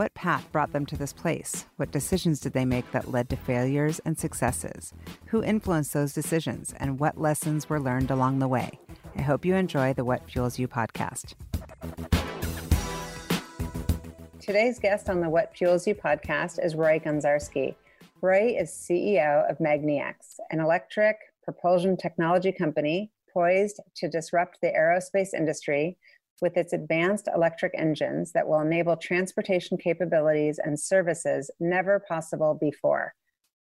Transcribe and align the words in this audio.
What 0.00 0.14
path 0.14 0.50
brought 0.50 0.72
them 0.72 0.86
to 0.86 0.96
this 0.96 1.12
place? 1.12 1.66
What 1.76 1.90
decisions 1.90 2.40
did 2.40 2.54
they 2.54 2.64
make 2.64 2.90
that 2.92 3.10
led 3.10 3.28
to 3.28 3.36
failures 3.36 4.00
and 4.02 4.18
successes? 4.18 4.94
Who 5.26 5.44
influenced 5.44 5.92
those 5.92 6.14
decisions? 6.14 6.72
And 6.78 6.98
what 6.98 7.20
lessons 7.20 7.68
were 7.68 7.78
learned 7.78 8.10
along 8.10 8.38
the 8.38 8.48
way? 8.48 8.80
I 9.14 9.20
hope 9.20 9.44
you 9.44 9.54
enjoy 9.54 9.92
the 9.92 10.06
What 10.06 10.26
Fuels 10.30 10.58
You 10.58 10.68
podcast. 10.68 11.34
Today's 14.40 14.78
guest 14.78 15.10
on 15.10 15.20
the 15.20 15.28
What 15.28 15.54
Fuels 15.54 15.86
You 15.86 15.94
podcast 15.94 16.64
is 16.64 16.74
Roy 16.74 16.98
Ganzarski. 16.98 17.74
Roy 18.22 18.56
is 18.58 18.70
CEO 18.70 19.50
of 19.50 19.58
magniX, 19.58 20.14
an 20.50 20.60
electric 20.60 21.18
propulsion 21.44 21.98
technology 21.98 22.52
company 22.52 23.12
poised 23.30 23.80
to 23.96 24.08
disrupt 24.08 24.62
the 24.62 24.68
aerospace 24.68 25.34
industry 25.34 25.98
with 26.40 26.56
its 26.56 26.72
advanced 26.72 27.28
electric 27.34 27.72
engines 27.76 28.32
that 28.32 28.48
will 28.48 28.60
enable 28.60 28.96
transportation 28.96 29.76
capabilities 29.76 30.58
and 30.62 30.78
services 30.78 31.50
never 31.60 32.00
possible 32.08 32.54
before. 32.60 33.14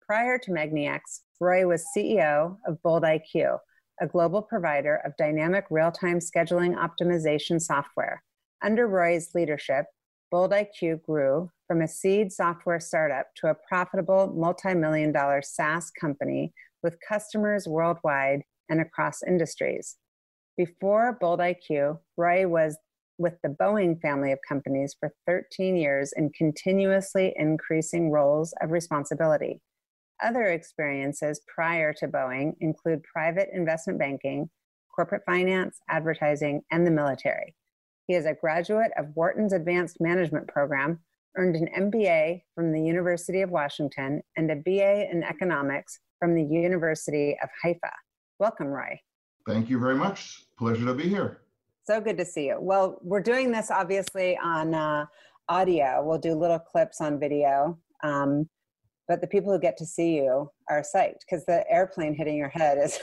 Prior 0.06 0.38
to 0.40 0.52
magniX, 0.52 1.00
Roy 1.40 1.68
was 1.68 1.86
CEO 1.96 2.58
of 2.66 2.82
Bold 2.82 3.04
IQ, 3.04 3.60
a 4.02 4.08
global 4.08 4.42
provider 4.42 5.02
of 5.06 5.18
dynamic 5.18 5.66
real 5.70 5.92
time 5.92 6.20
scheduling 6.20 6.76
optimization 6.76 7.62
software. 7.62 8.24
Under 8.62 8.88
Roy's 8.88 9.34
leadership, 9.36 9.86
Bold 10.32 10.52
IQ 10.52 11.04
grew 11.04 11.50
from 11.68 11.82
a 11.82 11.88
seed 11.88 12.32
software 12.32 12.80
startup 12.80 13.28
to 13.36 13.48
a 13.48 13.56
profitable 13.68 14.34
multi 14.36 14.74
million 14.74 15.12
dollar 15.12 15.42
SaaS 15.42 15.92
company 15.92 16.54
with 16.84 16.98
customers 17.08 17.68
worldwide 17.68 18.44
and 18.70 18.80
across 18.80 19.24
industries. 19.24 19.98
Before 20.60 21.18
Bold 21.22 21.40
IQ, 21.40 22.00
Roy 22.18 22.46
was 22.46 22.78
with 23.18 23.36
the 23.42 23.56
Boeing 23.62 24.02
family 24.02 24.34
of 24.34 24.40
companies 24.46 24.94
for 25.00 25.14
13 25.26 25.78
years 25.78 26.12
in 26.18 26.32
continuously 26.32 27.34
increasing 27.38 28.12
roles 28.12 28.54
of 28.62 28.72
responsibility. 28.72 29.62
Other 30.22 30.48
experiences 30.48 31.40
prior 31.48 31.94
to 31.94 32.10
Boeing 32.10 32.56
include 32.60 33.04
private 33.04 33.48
investment 33.54 34.00
banking, 34.00 34.50
corporate 34.94 35.22
finance, 35.26 35.80
advertising, 35.88 36.62
and 36.72 36.86
the 36.86 36.92
military. 36.92 37.56
He 38.08 38.16
is 38.16 38.26
a 38.26 38.34
graduate 38.34 38.92
of 38.98 39.16
Wharton's 39.16 39.54
Advanced 39.54 40.02
Management 40.02 40.50
Program, 40.50 41.00
earned 41.38 41.56
an 41.56 41.70
MBA 41.90 42.42
from 42.54 42.74
the 42.74 42.82
University 42.82 43.40
of 43.44 43.50
Washington, 43.50 44.22
and 44.36 44.52
a 44.52 44.58
BA 44.58 45.10
in 45.10 45.24
economics 45.24 46.00
from 46.20 46.36
the 46.36 46.44
University 46.44 47.38
of 47.42 47.48
Haifa. 47.64 47.94
Welcome, 48.40 48.68
Roy. 48.68 49.00
Thank 49.48 49.70
you 49.70 49.80
very 49.80 49.96
much. 49.96 50.49
Pleasure 50.60 50.86
to 50.86 50.94
be 50.94 51.08
here. 51.08 51.40
So 51.86 52.02
good 52.02 52.18
to 52.18 52.26
see 52.26 52.48
you. 52.48 52.58
Well, 52.60 53.00
we're 53.02 53.22
doing 53.22 53.50
this 53.50 53.72
obviously 53.72 54.38
on 54.38 54.76
uh, 54.76 55.06
audio. 55.48 56.04
We'll 56.06 56.20
do 56.20 56.34
little 56.34 56.60
clips 56.60 57.00
on 57.00 57.18
video. 57.18 57.80
Um, 58.04 58.50
but 59.08 59.22
the 59.22 59.28
people 59.28 59.54
who 59.54 59.58
get 59.58 59.78
to 59.78 59.86
see 59.86 60.18
you 60.18 60.52
are 60.70 60.84
psyched 60.84 61.22
because 61.22 61.46
the 61.46 61.64
airplane 61.72 62.14
hitting 62.14 62.36
your 62.36 62.50
head 62.50 62.78
is 62.78 63.00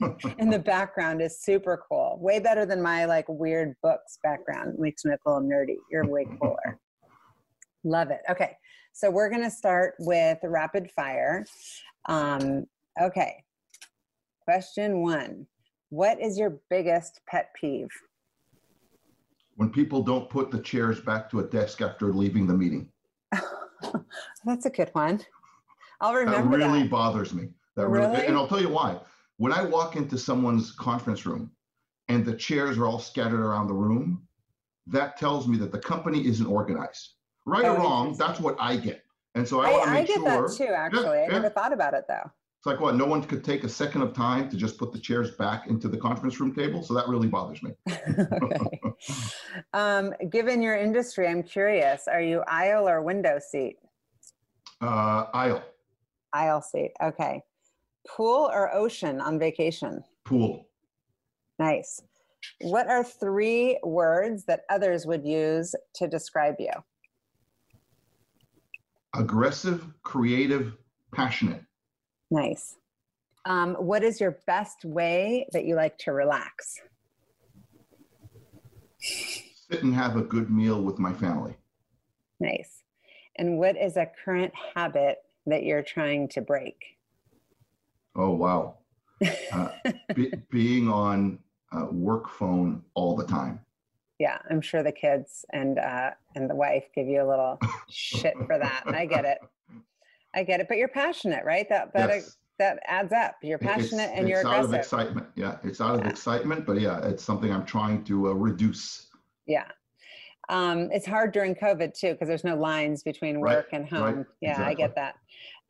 in 0.38 0.48
the 0.48 0.58
background 0.58 1.20
is 1.20 1.38
super 1.38 1.84
cool. 1.88 2.18
Way 2.20 2.38
better 2.38 2.64
than 2.64 2.80
my 2.80 3.04
like 3.04 3.26
weird 3.28 3.74
books 3.82 4.18
background. 4.22 4.74
It 4.74 4.80
makes 4.80 5.04
me 5.04 5.10
look 5.10 5.20
a 5.26 5.30
little 5.30 5.46
nerdy. 5.46 5.76
You're 5.90 6.06
way 6.06 6.26
cooler. 6.40 6.80
Love 7.84 8.10
it. 8.10 8.22
Okay. 8.30 8.56
So 8.94 9.10
we're 9.10 9.28
going 9.28 9.44
to 9.44 9.50
start 9.50 9.94
with 9.98 10.38
rapid 10.42 10.90
fire. 10.96 11.44
Um, 12.06 12.64
okay. 13.00 13.44
Question 14.46 15.02
one 15.02 15.46
What 15.94 16.20
is 16.20 16.36
your 16.36 16.58
biggest 16.70 17.20
pet 17.28 17.54
peeve? 17.54 17.88
When 19.54 19.70
people 19.70 20.02
don't 20.02 20.28
put 20.28 20.50
the 20.50 20.58
chairs 20.58 21.00
back 21.00 21.30
to 21.30 21.38
a 21.38 21.44
desk 21.44 21.82
after 21.82 22.12
leaving 22.12 22.48
the 22.48 22.52
meeting. 22.52 22.88
That's 24.44 24.66
a 24.66 24.70
good 24.70 24.90
one. 24.92 25.20
I'll 26.00 26.14
remember 26.14 26.58
that. 26.58 26.66
really 26.66 26.82
that. 26.82 26.90
bothers 26.90 27.32
me. 27.32 27.50
That 27.76 27.86
really? 27.86 28.08
really, 28.08 28.26
and 28.26 28.36
I'll 28.36 28.48
tell 28.48 28.60
you 28.60 28.70
why. 28.70 28.98
When 29.36 29.52
I 29.52 29.62
walk 29.62 29.94
into 29.94 30.18
someone's 30.18 30.72
conference 30.72 31.26
room 31.26 31.52
and 32.08 32.26
the 32.26 32.34
chairs 32.34 32.76
are 32.76 32.86
all 32.86 32.98
scattered 32.98 33.38
around 33.38 33.68
the 33.68 33.74
room, 33.74 34.26
that 34.88 35.16
tells 35.16 35.46
me 35.46 35.56
that 35.58 35.70
the 35.70 35.78
company 35.78 36.26
isn't 36.26 36.46
organized. 36.46 37.10
Right 37.46 37.66
oh, 37.66 37.76
or 37.76 37.78
wrong, 37.78 38.16
that's 38.18 38.40
what 38.40 38.56
I 38.58 38.78
get. 38.78 39.04
And 39.36 39.46
so 39.46 39.60
I, 39.60 39.68
I 39.68 39.70
want 39.70 39.84
to 39.84 39.90
make 39.92 40.02
I 40.02 40.06
get 40.06 40.14
sure, 40.16 40.48
that 40.48 40.56
too, 40.56 40.72
actually. 40.74 41.18
Yeah, 41.18 41.26
I 41.26 41.28
never 41.28 41.50
thought 41.50 41.72
about 41.72 41.94
it 41.94 42.06
though. 42.08 42.32
It's 42.64 42.72
like 42.72 42.80
what? 42.80 42.96
No 42.96 43.04
one 43.04 43.22
could 43.22 43.44
take 43.44 43.62
a 43.64 43.68
second 43.68 44.00
of 44.00 44.14
time 44.14 44.48
to 44.48 44.56
just 44.56 44.78
put 44.78 44.90
the 44.90 44.98
chairs 44.98 45.32
back 45.32 45.66
into 45.66 45.86
the 45.86 45.98
conference 45.98 46.40
room 46.40 46.54
table. 46.54 46.82
So 46.82 46.94
that 46.94 47.06
really 47.08 47.28
bothers 47.28 47.62
me. 47.62 47.72
um, 49.74 50.14
given 50.30 50.62
your 50.62 50.74
industry, 50.74 51.28
I'm 51.28 51.42
curious: 51.42 52.08
Are 52.08 52.22
you 52.22 52.42
aisle 52.48 52.88
or 52.88 53.02
window 53.02 53.38
seat? 53.38 53.76
Uh, 54.80 55.26
aisle. 55.34 55.62
Aisle 56.32 56.62
seat. 56.62 56.92
Okay. 57.02 57.42
Pool 58.08 58.50
or 58.50 58.74
ocean 58.74 59.20
on 59.20 59.38
vacation? 59.38 60.02
Pool. 60.24 60.66
Nice. 61.58 62.00
What 62.62 62.88
are 62.88 63.04
three 63.04 63.78
words 63.82 64.46
that 64.46 64.62
others 64.70 65.04
would 65.04 65.26
use 65.26 65.74
to 65.96 66.08
describe 66.08 66.54
you? 66.58 66.72
aggressive, 69.16 69.86
creative, 70.02 70.72
passionate. 71.12 71.62
Nice. 72.30 72.76
Um, 73.44 73.74
what 73.74 74.02
is 74.02 74.20
your 74.20 74.38
best 74.46 74.84
way 74.84 75.46
that 75.52 75.64
you 75.64 75.76
like 75.76 75.98
to 75.98 76.12
relax? 76.12 76.80
Sit 78.98 79.82
and 79.82 79.94
have 79.94 80.16
a 80.16 80.22
good 80.22 80.50
meal 80.50 80.82
with 80.82 80.98
my 80.98 81.12
family. 81.12 81.56
Nice. 82.40 82.82
And 83.36 83.58
what 83.58 83.76
is 83.76 83.96
a 83.96 84.10
current 84.24 84.52
habit 84.74 85.18
that 85.46 85.64
you're 85.64 85.82
trying 85.82 86.28
to 86.28 86.40
break? 86.40 86.76
Oh, 88.16 88.30
wow. 88.30 88.78
Uh, 89.52 89.68
be, 90.14 90.32
being 90.50 90.88
on 90.88 91.38
uh, 91.72 91.86
work 91.90 92.30
phone 92.30 92.82
all 92.94 93.16
the 93.16 93.26
time 93.26 93.60
yeah 94.18 94.38
i'm 94.50 94.60
sure 94.60 94.82
the 94.82 94.92
kids 94.92 95.44
and 95.52 95.78
uh 95.78 96.10
and 96.34 96.48
the 96.48 96.54
wife 96.54 96.84
give 96.94 97.06
you 97.06 97.22
a 97.22 97.28
little 97.28 97.58
shit 97.90 98.34
for 98.46 98.58
that 98.58 98.82
i 98.86 99.04
get 99.04 99.24
it 99.24 99.38
i 100.34 100.42
get 100.42 100.60
it 100.60 100.66
but 100.68 100.76
you're 100.76 100.88
passionate 100.88 101.44
right 101.44 101.68
that 101.68 101.92
that 101.92 102.08
yes. 102.08 102.36
that 102.58 102.78
adds 102.86 103.12
up 103.12 103.36
you're 103.42 103.58
passionate 103.58 104.10
it's, 104.10 104.18
and 104.18 104.28
you're 104.28 104.40
it's 104.40 104.46
aggressive. 104.46 104.64
out 104.64 104.74
of 104.74 104.80
excitement 104.80 105.26
yeah 105.34 105.56
it's 105.64 105.80
out 105.80 105.98
yeah. 105.98 106.04
of 106.04 106.06
excitement 106.06 106.66
but 106.66 106.80
yeah 106.80 107.04
it's 107.06 107.22
something 107.22 107.52
i'm 107.52 107.64
trying 107.64 108.02
to 108.04 108.28
uh, 108.28 108.32
reduce 108.32 109.08
yeah 109.46 109.64
um, 110.50 110.90
it's 110.92 111.06
hard 111.06 111.32
during 111.32 111.54
covid 111.54 111.98
too 111.98 112.12
because 112.12 112.28
there's 112.28 112.44
no 112.44 112.56
lines 112.56 113.02
between 113.02 113.40
work 113.40 113.68
right, 113.72 113.80
and 113.80 113.88
home 113.88 114.16
right, 114.16 114.26
yeah 114.40 114.50
exactly. 114.50 114.72
i 114.72 114.74
get 114.74 114.94
that 114.94 115.14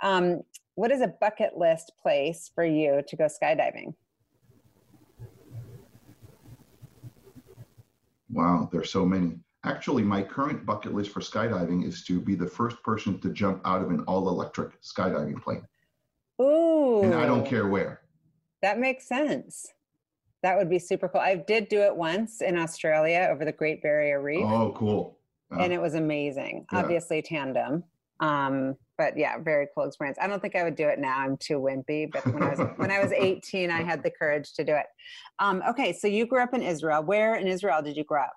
um, 0.03 0.41
what 0.75 0.91
is 0.91 1.01
a 1.01 1.09
bucket 1.21 1.57
list 1.57 1.93
place 2.03 2.51
for 2.55 2.65
you 2.65 3.01
to 3.07 3.17
go 3.17 3.27
skydiving 3.27 3.95
Wow, 8.35 8.69
there's 8.73 8.91
so 8.91 9.07
many. 9.07 9.39
Actually, 9.65 10.03
my 10.03 10.23
current 10.23 10.67
bucket 10.67 10.95
list 10.95 11.11
for 11.11 11.21
skydiving 11.21 11.87
is 11.87 12.05
to 12.05 12.21
be 12.21 12.35
the 12.35 12.47
first 12.47 12.83
person 12.83 13.19
to 13.21 13.31
jump 13.31 13.61
out 13.65 13.81
of 13.81 13.91
an 13.91 14.01
all 14.01 14.29
electric 14.29 14.81
skydiving 14.83 15.43
plane. 15.43 15.67
Ooh. 16.41 17.03
And 17.03 17.15
I 17.15 17.27
don't 17.27 17.47
care 17.47 17.69
where. 17.69 18.03
That 18.61 18.79
makes 18.79 19.07
sense. 19.09 19.73
That 20.43 20.59
would 20.59 20.69
be 20.69 20.79
super 20.79 21.09
cool. 21.09 21.23
I 21.23 21.37
did 21.37 21.69
do 21.69 21.81
it 21.81 21.97
once 21.97 22.43
in 22.43 22.59
Australia 22.59 23.29
over 23.31 23.47
the 23.47 23.53
Great 23.53 23.83
Barrier 23.83 24.21
Reef. 24.21 24.45
Oh, 24.45 24.75
cool. 24.77 25.17
Uh, 25.51 25.61
and 25.61 25.73
it 25.73 25.81
was 25.81 25.95
amazing. 25.95 26.67
Yeah. 26.71 26.81
Obviously, 26.81 27.23
tandem. 27.23 27.85
Um, 28.21 28.77
but 28.99 29.17
yeah, 29.17 29.39
very 29.39 29.69
cool 29.75 29.85
experience. 29.85 30.19
I 30.21 30.27
don't 30.27 30.41
think 30.41 30.55
I 30.57 30.63
would 30.63 30.77
do 30.77 30.89
it 30.89 30.99
now. 30.99 31.19
I'm 31.19 31.37
too 31.39 31.59
wimpy. 31.59 32.11
But 32.11 32.27
when 32.27 32.43
I 32.43 32.51
was 32.51 32.61
when 32.77 32.91
I 32.91 33.03
was 33.03 33.13
18, 33.17 33.71
I 33.71 33.83
had 33.83 34.03
the 34.03 34.11
courage 34.11 34.53
to 34.55 34.65
do 34.65 34.75
it. 34.75 34.87
Um, 35.39 35.63
okay, 35.69 35.93
so 35.93 36.07
you 36.07 36.27
grew 36.27 36.43
up 36.43 36.53
in 36.53 36.63
Israel. 36.63 37.03
Where 37.03 37.37
in 37.37 37.47
Israel 37.47 37.81
did 37.83 37.97
you 37.97 38.05
grow 38.05 38.23
up? 38.23 38.35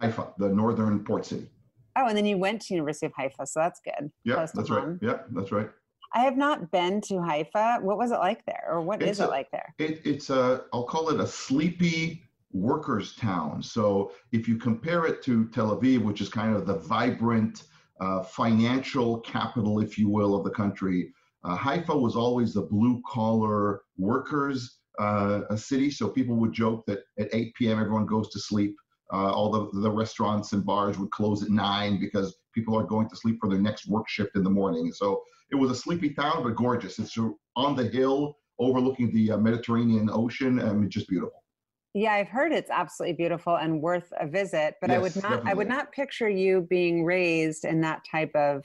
Haifa, 0.00 0.34
the 0.38 0.48
northern 0.48 1.04
port 1.04 1.26
city. 1.26 1.48
Oh, 1.96 2.06
and 2.06 2.16
then 2.16 2.26
you 2.26 2.38
went 2.38 2.62
to 2.62 2.74
University 2.74 3.06
of 3.06 3.12
Haifa, 3.16 3.46
so 3.46 3.60
that's 3.60 3.80
good. 3.80 4.10
Yeah, 4.24 4.46
that's 4.54 4.70
right. 4.70 4.96
Yeah, 5.00 5.18
that's 5.32 5.52
right. 5.52 5.68
I 6.12 6.20
have 6.20 6.36
not 6.36 6.70
been 6.70 7.00
to 7.02 7.22
Haifa. 7.22 7.78
What 7.82 7.98
was 7.98 8.10
it 8.10 8.18
like 8.18 8.44
there, 8.46 8.64
or 8.68 8.80
what 8.80 9.02
it's 9.02 9.12
is 9.12 9.20
a, 9.20 9.24
it 9.24 9.30
like 9.30 9.50
there? 9.50 9.74
It, 9.78 10.00
it's 10.04 10.30
a 10.30 10.64
I'll 10.72 10.84
call 10.84 11.10
it 11.10 11.20
a 11.20 11.26
sleepy 11.26 12.22
workers' 12.52 13.14
town. 13.14 13.62
So 13.62 14.12
if 14.32 14.48
you 14.48 14.56
compare 14.56 15.06
it 15.06 15.22
to 15.24 15.46
Tel 15.48 15.76
Aviv, 15.76 16.02
which 16.02 16.20
is 16.20 16.28
kind 16.28 16.56
of 16.56 16.66
the 16.66 16.78
vibrant 16.78 17.64
uh, 18.00 18.22
financial 18.22 19.20
capital, 19.20 19.80
if 19.80 19.98
you 19.98 20.08
will, 20.08 20.34
of 20.34 20.44
the 20.44 20.50
country. 20.50 21.12
Uh, 21.44 21.56
Haifa 21.56 21.96
was 21.96 22.16
always 22.16 22.54
the 22.54 22.62
blue 22.62 23.00
collar 23.06 23.82
workers 23.98 24.78
uh, 24.98 25.42
a 25.50 25.56
city, 25.56 25.90
so 25.90 26.08
people 26.08 26.36
would 26.36 26.52
joke 26.52 26.84
that 26.86 27.00
at 27.18 27.28
8 27.32 27.54
p.m. 27.54 27.78
everyone 27.78 28.06
goes 28.06 28.28
to 28.30 28.40
sleep. 28.40 28.76
Uh, 29.12 29.32
all 29.32 29.50
the, 29.50 29.80
the 29.80 29.90
restaurants 29.90 30.52
and 30.52 30.64
bars 30.64 30.98
would 30.98 31.10
close 31.10 31.42
at 31.42 31.50
9 31.50 31.98
because 31.98 32.36
people 32.54 32.76
are 32.76 32.84
going 32.84 33.08
to 33.08 33.16
sleep 33.16 33.38
for 33.40 33.48
their 33.48 33.58
next 33.58 33.88
work 33.88 34.08
shift 34.08 34.36
in 34.36 34.44
the 34.44 34.50
morning. 34.50 34.92
So 34.92 35.22
it 35.50 35.56
was 35.56 35.70
a 35.70 35.74
sleepy 35.74 36.10
town, 36.10 36.42
but 36.44 36.54
gorgeous. 36.54 36.98
It's 36.98 37.16
on 37.56 37.76
the 37.76 37.84
hill 37.84 38.36
overlooking 38.58 39.12
the 39.12 39.32
uh, 39.32 39.38
Mediterranean 39.38 40.08
Ocean. 40.12 40.60
I 40.60 40.72
mean, 40.72 40.90
just 40.90 41.08
beautiful. 41.08 41.42
Yeah, 41.92 42.12
I've 42.12 42.28
heard 42.28 42.52
it's 42.52 42.70
absolutely 42.70 43.14
beautiful 43.14 43.56
and 43.56 43.82
worth 43.82 44.12
a 44.20 44.26
visit, 44.26 44.76
but 44.80 44.90
yes, 44.90 44.96
I 44.96 45.00
would 45.00 45.16
not 45.16 45.22
definitely. 45.22 45.50
I 45.50 45.54
would 45.54 45.68
not 45.68 45.92
picture 45.92 46.28
you 46.28 46.66
being 46.70 47.04
raised 47.04 47.64
in 47.64 47.80
that 47.80 48.02
type 48.08 48.30
of 48.36 48.64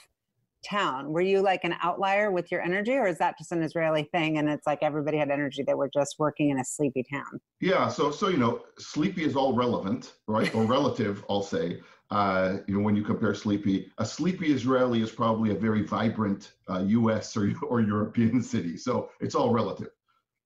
town. 0.68 1.12
Were 1.12 1.22
you 1.22 1.42
like 1.42 1.64
an 1.64 1.76
outlier 1.82 2.32
with 2.32 2.52
your 2.52 2.62
energy, 2.62 2.94
or 2.94 3.08
is 3.08 3.18
that 3.20 3.38
just 3.38 3.52
an 3.52 3.62
Israeli 3.62 4.04
thing? 4.12 4.38
And 4.38 4.50
it's 4.50 4.66
like 4.66 4.80
everybody 4.82 5.18
had 5.18 5.30
energy; 5.30 5.64
they 5.64 5.74
were 5.74 5.90
just 5.94 6.16
working 6.20 6.50
in 6.50 6.60
a 6.60 6.66
sleepy 6.66 7.04
town. 7.04 7.40
Yeah. 7.60 7.88
So, 7.88 8.12
so 8.12 8.30
you 8.30 8.38
know, 8.38 8.62
sleepy 8.78 9.24
is 9.24 9.36
all 9.36 9.54
relevant, 9.54 10.14
right, 10.28 10.54
or 10.56 10.64
relative. 10.66 11.24
I'll 11.30 11.44
say. 11.44 11.82
Uh, 12.12 12.58
you 12.68 12.78
know, 12.78 12.84
when 12.84 12.96
you 12.96 13.04
compare 13.04 13.34
sleepy, 13.34 13.92
a 13.98 14.06
sleepy 14.06 14.54
Israeli 14.54 15.02
is 15.02 15.12
probably 15.12 15.50
a 15.50 15.56
very 15.56 15.82
vibrant 15.82 16.52
uh, 16.70 16.84
U.S. 16.88 17.36
or 17.36 17.52
or 17.68 17.82
European 17.82 18.42
city. 18.54 18.78
So 18.78 19.10
it's 19.20 19.36
all 19.36 19.52
relative. 19.52 19.90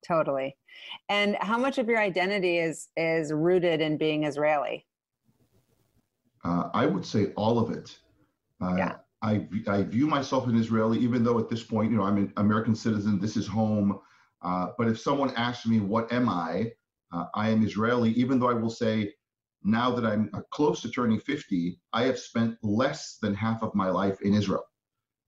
Totally. 0.07 0.56
And 1.10 1.36
how 1.42 1.57
much 1.57 1.77
of 1.77 1.88
your 1.88 2.00
identity 2.00 2.57
is 2.57 2.88
is 2.95 3.33
rooted 3.33 3.81
in 3.81 3.98
being 3.98 4.24
Israeli? 4.24 4.86
Uh, 6.44 6.69
I 6.74 6.86
would 6.86 7.06
say 7.06 7.33
all 7.36 7.60
of 7.60 7.71
it. 7.71 7.98
Uh, 8.62 8.75
yeah. 8.77 8.95
I, 9.21 9.48
I 9.68 9.83
view 9.83 10.07
myself 10.07 10.48
as 10.48 10.54
Israeli, 10.54 11.00
even 11.00 11.24
though 11.24 11.39
at 11.39 11.50
this 11.50 11.63
point, 11.63 11.92
you 11.92 11.98
know, 11.98 12.04
I'm 12.04 12.18
an 12.18 12.33
American 12.38 12.75
citizen. 12.75 13.19
This 13.19 13.36
is 13.36 13.48
home. 13.48 14.00
Uh, 14.42 14.68
but 14.77 14.88
if 14.88 15.00
someone 15.00 15.33
asks 15.36 15.66
me, 15.66 15.80
what 15.80 16.12
am 16.12 16.30
I? 16.30 16.71
Uh, 17.12 17.25
I 17.36 17.50
am 17.50 17.63
Israeli, 17.63 18.12
even 18.12 18.39
though 18.39 18.50
I 18.50 18.54
will 18.54 18.69
say, 18.69 19.13
now 19.63 19.92
that 19.92 20.06
I'm 20.06 20.30
uh, 20.33 20.42
close 20.51 20.81
to 20.83 20.89
turning 20.89 21.19
50, 21.19 21.80
I 21.92 22.04
have 22.04 22.18
spent 22.18 22.57
less 22.63 23.18
than 23.21 23.33
half 23.33 23.62
of 23.62 23.75
my 23.75 23.89
life 23.89 24.21
in 24.21 24.33
Israel. 24.33 24.63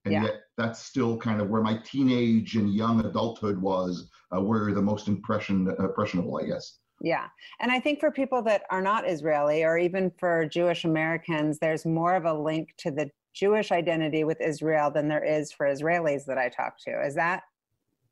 And 0.05 0.13
yeah. 0.13 0.23
yet 0.23 0.41
that's 0.57 0.79
still 0.79 1.17
kind 1.17 1.41
of 1.41 1.49
where 1.49 1.61
my 1.61 1.79
teenage 1.83 2.55
and 2.55 2.73
young 2.73 3.05
adulthood 3.05 3.61
was, 3.61 4.09
uh, 4.35 4.41
where 4.41 4.73
the 4.73 4.81
most 4.81 5.07
impression, 5.07 5.75
impressionable, 5.79 6.39
I 6.41 6.47
guess. 6.47 6.79
Yeah. 7.01 7.27
And 7.59 7.71
I 7.71 7.79
think 7.79 7.99
for 7.99 8.11
people 8.11 8.41
that 8.43 8.63
are 8.69 8.81
not 8.81 9.09
Israeli 9.09 9.63
or 9.63 9.77
even 9.77 10.11
for 10.17 10.45
Jewish 10.45 10.85
Americans, 10.85 11.57
there's 11.59 11.85
more 11.85 12.15
of 12.15 12.25
a 12.25 12.33
link 12.33 12.73
to 12.77 12.91
the 12.91 13.09
Jewish 13.33 13.71
identity 13.71 14.23
with 14.23 14.41
Israel 14.41 14.91
than 14.91 15.07
there 15.07 15.23
is 15.23 15.51
for 15.51 15.65
Israelis 15.65 16.25
that 16.25 16.37
I 16.37 16.49
talk 16.49 16.77
to. 16.85 17.05
Is 17.05 17.15
that 17.15 17.43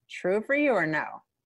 true 0.10 0.42
for 0.42 0.56
you 0.56 0.72
or 0.72 0.86
no? 0.86 1.06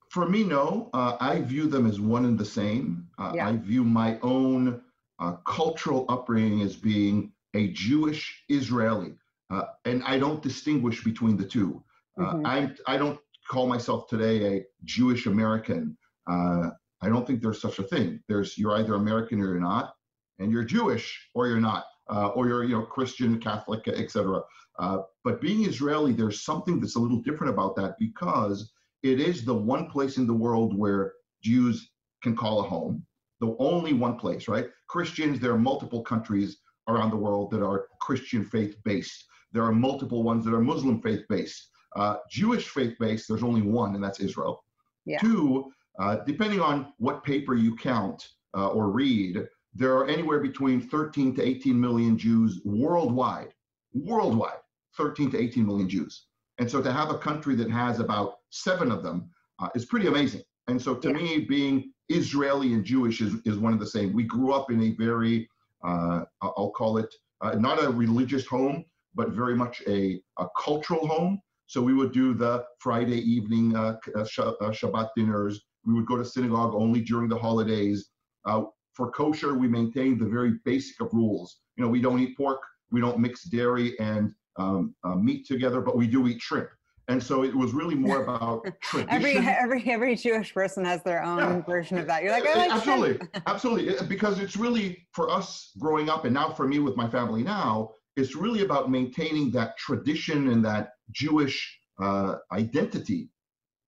For 0.09 0.29
me, 0.29 0.43
no. 0.43 0.89
Uh, 0.93 1.17
I 1.19 1.41
view 1.41 1.67
them 1.67 1.87
as 1.87 1.99
one 1.99 2.25
and 2.25 2.37
the 2.37 2.45
same. 2.45 3.07
Uh, 3.17 3.31
yeah. 3.35 3.47
I 3.47 3.57
view 3.57 3.83
my 3.83 4.19
own 4.21 4.81
uh, 5.19 5.33
cultural 5.47 6.05
upbringing 6.07 6.61
as 6.61 6.75
being 6.75 7.31
a 7.55 7.69
Jewish 7.69 8.43
Israeli, 8.49 9.13
uh, 9.49 9.63
and 9.85 10.03
I 10.03 10.19
don't 10.19 10.41
distinguish 10.41 11.03
between 11.03 11.37
the 11.37 11.45
two. 11.45 11.83
Uh, 12.19 12.25
mm-hmm. 12.25 12.45
I'm, 12.45 12.75
I 12.87 12.97
don't 12.97 13.19
call 13.49 13.67
myself 13.67 14.07
today 14.07 14.57
a 14.57 14.65
Jewish 14.83 15.25
American. 15.25 15.97
Uh, 16.29 16.69
I 17.01 17.09
don't 17.09 17.25
think 17.25 17.41
there's 17.41 17.61
such 17.61 17.79
a 17.79 17.83
thing. 17.83 18.21
There's 18.27 18.57
you're 18.57 18.77
either 18.77 18.95
American 18.95 19.41
or 19.41 19.45
you're 19.45 19.59
not, 19.59 19.95
and 20.39 20.51
you're 20.51 20.63
Jewish 20.63 21.29
or 21.33 21.47
you're 21.47 21.59
not 21.59 21.85
uh, 22.09 22.27
or 22.29 22.47
you're 22.47 22.63
you 22.63 22.75
know 22.75 22.83
Christian, 22.83 23.39
Catholic, 23.39 23.87
etc. 23.87 24.41
Uh, 24.79 24.99
but 25.23 25.41
being 25.41 25.65
Israeli, 25.65 26.13
there's 26.13 26.41
something 26.41 26.79
that's 26.79 26.95
a 26.95 26.99
little 26.99 27.21
different 27.21 27.53
about 27.53 27.75
that 27.75 27.95
because 27.99 28.71
it 29.03 29.19
is 29.19 29.45
the 29.45 29.53
one 29.53 29.89
place 29.89 30.17
in 30.17 30.25
the 30.25 30.33
world 30.33 30.77
where 30.77 31.13
Jews 31.43 31.91
can 32.21 32.35
call 32.35 32.61
a 32.61 32.63
home. 32.63 33.05
The 33.41 33.55
only 33.59 33.93
one 33.93 34.17
place, 34.17 34.47
right? 34.47 34.67
Christians, 34.87 35.39
there 35.39 35.51
are 35.51 35.59
multiple 35.59 36.01
countries 36.01 36.57
around 36.87 37.11
the 37.11 37.17
world 37.17 37.51
that 37.51 37.61
are 37.61 37.87
Christian 37.99 38.45
faith 38.45 38.75
based. 38.83 39.25
There 39.51 39.63
are 39.63 39.73
multiple 39.73 40.23
ones 40.23 40.45
that 40.45 40.53
are 40.53 40.61
Muslim 40.61 41.01
faith 41.01 41.21
based. 41.29 41.69
Uh, 41.95 42.17
Jewish 42.29 42.69
faith 42.69 42.95
based, 42.99 43.27
there's 43.27 43.43
only 43.43 43.61
one, 43.61 43.95
and 43.95 44.03
that's 44.03 44.19
Israel. 44.19 44.63
Yeah. 45.05 45.19
Two, 45.19 45.71
uh, 45.99 46.17
depending 46.25 46.59
on 46.59 46.93
what 46.97 47.23
paper 47.23 47.55
you 47.55 47.75
count 47.75 48.27
uh, 48.57 48.69
or 48.69 48.89
read, 48.89 49.47
there 49.75 49.95
are 49.95 50.07
anywhere 50.07 50.39
between 50.39 50.81
13 50.81 51.35
to 51.35 51.43
18 51.43 51.79
million 51.79 52.17
Jews 52.17 52.61
worldwide, 52.63 53.53
worldwide, 53.93 54.59
13 54.97 55.31
to 55.31 55.39
18 55.39 55.65
million 55.65 55.89
Jews. 55.89 56.25
And 56.59 56.69
so 56.69 56.81
to 56.81 56.91
have 56.91 57.09
a 57.09 57.17
country 57.17 57.55
that 57.55 57.69
has 57.71 57.99
about 57.99 58.35
seven 58.51 58.91
of 58.91 59.03
them 59.03 59.29
uh, 59.59 59.69
is 59.75 59.85
pretty 59.85 60.07
amazing. 60.07 60.43
And 60.67 60.81
so 60.81 60.95
to 60.95 61.09
yeah. 61.09 61.15
me, 61.15 61.39
being 61.39 61.91
Israeli 62.09 62.73
and 62.73 62.83
Jewish 62.83 63.21
is, 63.21 63.35
is 63.45 63.57
one 63.57 63.73
of 63.73 63.79
the 63.79 63.87
same. 63.87 64.13
We 64.13 64.23
grew 64.23 64.53
up 64.53 64.71
in 64.71 64.81
a 64.83 64.91
very, 64.91 65.49
uh, 65.83 66.25
I'll 66.41 66.71
call 66.75 66.97
it, 66.97 67.13
uh, 67.41 67.55
not 67.55 67.83
a 67.83 67.89
religious 67.89 68.45
home, 68.45 68.85
but 69.15 69.29
very 69.29 69.55
much 69.55 69.81
a, 69.87 70.21
a, 70.39 70.47
cultural 70.63 71.07
home. 71.07 71.39
So 71.67 71.81
we 71.81 71.93
would 71.93 72.11
do 72.11 72.33
the 72.33 72.65
Friday 72.79 73.19
evening 73.19 73.75
uh, 73.75 73.97
uh, 74.15 74.21
uh, 74.21 74.71
Shabbat 74.71 75.09
dinners. 75.15 75.61
We 75.85 75.93
would 75.93 76.05
go 76.05 76.17
to 76.17 76.25
synagogue 76.25 76.73
only 76.73 77.01
during 77.01 77.29
the 77.29 77.37
holidays. 77.37 78.09
Uh, 78.45 78.63
for 78.93 79.11
kosher, 79.11 79.57
we 79.57 79.67
maintain 79.67 80.17
the 80.17 80.25
very 80.25 80.53
basic 80.65 80.99
of 81.01 81.13
rules. 81.13 81.57
You 81.75 81.83
know, 81.83 81.89
we 81.89 82.01
don't 82.01 82.19
eat 82.19 82.37
pork, 82.37 82.61
we 82.91 83.01
don't 83.01 83.19
mix 83.19 83.43
dairy 83.43 83.97
and 83.99 84.33
um, 84.57 84.95
uh, 85.03 85.15
meat 85.15 85.47
together, 85.47 85.81
but 85.81 85.97
we 85.97 86.07
do 86.07 86.27
eat 86.27 86.41
shrimp. 86.41 86.69
And 87.09 87.21
so 87.21 87.43
it 87.43 87.53
was 87.53 87.73
really 87.73 87.95
more 87.95 88.23
about 88.23 88.65
tradition. 88.81 89.09
every 89.09 89.37
every 89.37 89.83
every 89.91 90.15
Jewish 90.15 90.53
person 90.53 90.85
has 90.85 91.03
their 91.03 91.21
own 91.21 91.37
yeah. 91.37 91.61
version 91.61 91.97
of 91.97 92.07
that. 92.07 92.23
You're 92.23 92.31
like, 92.31 92.45
like 92.55 92.71
absolutely, 92.71 93.27
absolutely, 93.45 94.07
because 94.07 94.39
it's 94.39 94.55
really 94.55 95.05
for 95.11 95.29
us 95.29 95.71
growing 95.79 96.09
up, 96.09 96.23
and 96.23 96.33
now 96.33 96.51
for 96.51 96.65
me 96.65 96.79
with 96.79 96.95
my 96.95 97.09
family 97.09 97.43
now, 97.43 97.91
it's 98.15 98.35
really 98.35 98.61
about 98.61 98.89
maintaining 98.89 99.51
that 99.51 99.77
tradition 99.77 100.49
and 100.49 100.63
that 100.63 100.91
Jewish 101.11 101.77
uh, 102.01 102.35
identity 102.53 103.29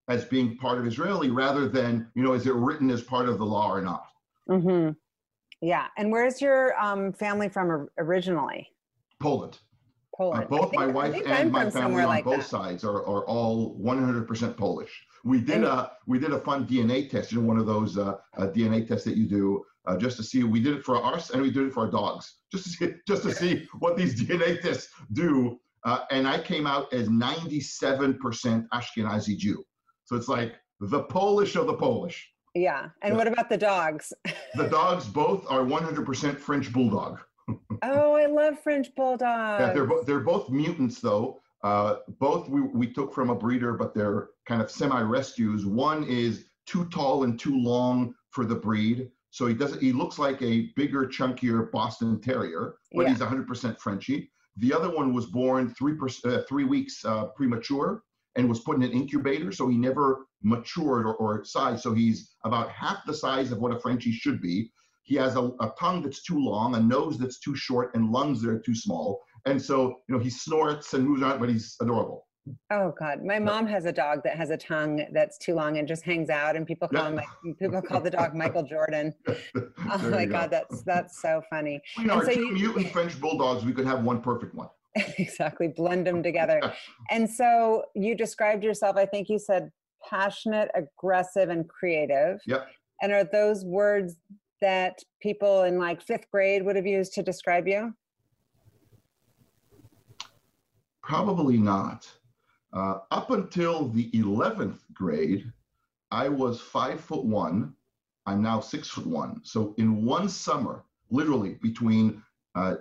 as 0.10 0.26
being 0.26 0.58
part 0.58 0.78
of 0.78 0.86
Israeli, 0.86 1.30
rather 1.30 1.70
than 1.70 2.12
you 2.16 2.24
know, 2.24 2.34
is 2.34 2.48
it 2.48 2.54
written 2.54 2.90
as 2.92 3.02
part 3.02 3.30
of 3.30 3.38
the 3.38 3.46
law 3.46 3.72
or 3.72 3.82
not? 3.82 4.08
Mm-hmm. 4.50 4.92
Yeah. 5.62 5.88
And 5.98 6.12
where's 6.12 6.42
your 6.42 6.80
um, 6.80 7.14
family 7.14 7.50
from 7.50 7.88
originally? 7.98 8.70
Poland. 9.20 9.60
Poland. 10.16 10.46
Uh, 10.46 10.48
both 10.48 10.70
think, 10.72 10.80
my 10.80 10.88
wife 10.88 11.14
and 11.16 11.34
I'm 11.34 11.52
my 11.52 11.70
family 11.70 12.04
on 12.04 12.10
like 12.10 12.24
both 12.24 12.38
that. 12.38 12.48
sides 12.48 12.84
are, 12.84 13.06
are 13.06 13.26
all 13.28 13.78
100% 13.80 14.58
Polish. 14.58 15.06
We 15.24 15.40
did 15.40 15.58
and, 15.58 15.66
a 15.66 15.92
we 16.06 16.20
did 16.20 16.32
a 16.32 16.40
fun 16.40 16.68
DNA 16.68 17.10
test, 17.10 17.32
you 17.32 17.42
know, 17.42 17.48
one 17.48 17.58
of 17.58 17.66
those 17.66 17.98
uh, 17.98 18.16
uh, 18.38 18.48
DNA 18.48 18.88
tests 18.88 19.06
that 19.06 19.18
you 19.18 19.28
do 19.28 19.64
uh, 19.88 19.98
just 19.98 20.18
to 20.18 20.24
see. 20.24 20.44
We 20.44 20.62
did 20.62 20.76
it 20.76 20.84
for 20.84 21.04
us 21.04 21.32
and 21.32 21.42
we 21.42 21.52
did 21.52 21.68
it 21.68 21.74
for 21.74 21.86
our 21.86 21.92
dogs, 21.92 22.36
just 22.52 22.66
to 22.66 22.70
see 22.70 22.94
just 23.08 23.24
to 23.24 23.34
see 23.34 23.68
what 23.80 23.98
these 23.98 24.22
DNA 24.22 24.62
tests 24.62 24.90
do. 25.14 25.60
Uh, 25.84 26.00
and 26.10 26.28
I 26.28 26.40
came 26.40 26.66
out 26.66 26.92
as 26.94 27.10
97% 27.10 28.18
Ashkenazi 28.74 29.38
Jew. 29.38 29.64
So 30.06 30.16
it's 30.16 30.28
like 30.28 30.56
the 30.80 31.04
Polish 31.04 31.56
of 31.56 31.68
the 31.68 31.76
Polish. 31.76 32.32
Yeah. 32.56 32.90
And 33.02 33.14
yeah. 33.14 33.18
what 33.18 33.28
about 33.28 33.50
the 33.50 33.58
dogs? 33.58 34.14
the 34.56 34.68
dogs 34.70 35.06
both 35.06 35.46
are 35.50 35.60
100% 35.60 36.40
French 36.40 36.72
bulldog. 36.72 37.20
oh, 37.84 38.16
I 38.16 38.26
love 38.26 38.60
French 38.60 38.88
bulldogs. 38.96 39.62
Yeah, 39.62 39.74
they're 39.74 39.86
both 39.86 40.06
they're 40.08 40.22
both 40.22 40.50
mutants 40.50 41.00
though. 41.00 41.42
Uh, 41.64 41.98
both 42.20 42.50
we, 42.50 42.62
we 42.62 42.88
took 42.88 43.14
from 43.14 43.30
a 43.30 43.36
breeder, 43.36 43.74
but 43.74 43.94
they're 43.94 44.30
kind 44.48 44.62
of 44.62 44.72
semi-rescues. 44.72 45.66
One 45.66 46.04
is 46.06 46.46
too 46.66 46.86
tall 46.86 47.24
and 47.24 47.40
too 47.40 47.58
long 47.58 48.16
for 48.32 48.46
the 48.46 48.56
breed, 48.56 49.10
so 49.30 49.46
he 49.46 49.54
doesn't. 49.54 49.82
He 49.82 49.92
looks 49.92 50.18
like 50.18 50.42
a 50.42 50.72
bigger, 50.76 51.06
chunkier 51.06 51.72
Boston 51.72 52.20
Terrier, 52.20 52.76
but 52.94 53.04
yeah. 53.04 53.10
he's 53.10 53.20
100% 53.20 53.80
Frenchy. 53.80 54.32
The 54.58 54.74
other 54.74 54.90
one 54.90 55.14
was 55.14 55.26
born 55.28 55.74
three 55.74 55.96
uh, 56.26 56.42
three 56.48 56.64
weeks 56.64 57.04
uh, 57.06 57.26
premature 57.36 58.04
and 58.36 58.50
was 58.50 58.60
put 58.62 58.78
in 58.78 58.84
an 58.84 58.92
incubator, 58.92 59.52
so 59.52 59.68
he 59.68 59.78
never 59.78 60.26
matured 60.46 61.06
or, 61.06 61.16
or 61.16 61.44
size. 61.44 61.84
So 61.84 61.94
he's 61.94 62.36
about 62.46 62.70
half 62.70 63.06
the 63.06 63.14
size 63.14 63.52
of 63.52 63.58
what 63.58 63.74
a 63.74 63.80
Frenchie 63.80 64.12
should 64.12 64.42
be. 64.42 64.72
He 65.04 65.16
has 65.16 65.36
a, 65.36 65.52
a, 65.60 65.72
tongue 65.80 66.02
that's 66.02 66.24
too 66.24 66.40
long, 66.40 66.76
a 66.76 66.80
nose 66.80 67.18
that's 67.18 67.40
too 67.40 67.56
short, 67.56 67.94
and 67.94 68.12
lungs 68.12 68.42
that 68.42 68.50
are 68.50 68.60
too 68.60 68.74
small. 68.74 69.22
And 69.46 69.62
so, 69.62 70.00
you 70.08 70.16
know, 70.16 70.20
he 70.20 70.30
snorts 70.30 70.94
and 70.94 71.08
moves 71.08 71.22
around, 71.22 71.40
but 71.40 71.50
he's 71.50 71.76
adorable. 71.82 72.26
Oh 72.72 72.94
God, 73.00 73.24
my 73.24 73.40
mom 73.40 73.66
has 73.66 73.86
a 73.86 73.92
dog 73.92 74.22
that 74.24 74.38
has 74.38 74.52
a 74.52 74.58
tongue 74.58 75.04
that's 75.12 75.38
too 75.40 75.56
long 75.56 75.80
and 75.80 75.88
just 75.88 76.04
hangs 76.04 76.30
out, 76.30 76.56
and 76.56 76.66
people 76.66 76.88
call 76.88 77.14
yeah. 77.14 77.22
him 77.44 77.56
people 77.56 77.82
call 77.82 78.02
the 78.02 78.10
dog 78.12 78.36
Michael 78.36 78.62
Jordan. 78.70 79.14
oh 79.28 80.10
my 80.12 80.26
God, 80.26 80.52
that's 80.52 80.84
that's 80.84 81.22
so 81.22 81.42
funny. 81.50 81.82
You 81.98 82.06
know, 82.06 82.22
so 82.22 82.34
two 82.34 82.42
you, 82.42 82.54
mutant 82.54 82.90
French 82.92 83.20
bulldogs, 83.20 83.66
we 83.66 83.74
could 83.74 83.88
have 83.88 84.04
one 84.04 84.22
perfect 84.22 84.54
one. 84.54 84.70
exactly, 85.18 85.70
blend 85.70 86.06
them 86.06 86.22
together. 86.22 86.62
and 87.10 87.28
so 87.28 87.84
you 87.96 88.16
described 88.16 88.64
yourself. 88.64 88.96
I 88.96 89.08
think 89.08 89.28
you 89.28 89.40
said 89.40 89.72
passionate, 90.10 90.70
aggressive, 90.76 91.50
and 91.50 91.68
creative. 91.68 92.40
Yep. 92.46 92.68
And 93.02 93.12
are 93.12 93.24
those 93.24 93.66
words 93.66 94.16
that 94.62 95.00
people 95.22 95.64
in 95.64 95.78
like 95.78 96.02
fifth 96.02 96.30
grade 96.32 96.64
would 96.64 96.76
have 96.76 96.86
used 96.86 97.14
to 97.14 97.24
describe 97.24 97.68
you? 97.68 97.94
Probably 101.02 101.58
not. 101.58 102.10
Uh, 102.74 103.00
up 103.12 103.30
until 103.30 103.90
the 103.90 104.10
11th 104.12 104.80
grade, 104.94 105.52
I 106.12 106.30
was 106.30 106.60
five 106.60 107.00
foot 107.00 107.24
one. 107.24 107.74
I'm 108.26 108.42
now 108.42 108.60
six 108.60 108.90
foot 108.90 109.06
one. 109.06 109.42
So 109.44 109.76
in 109.78 110.04
one 110.04 110.28
summer, 110.28 110.84
literally 111.10 111.58
between 111.62 112.24
uh, 112.56 112.76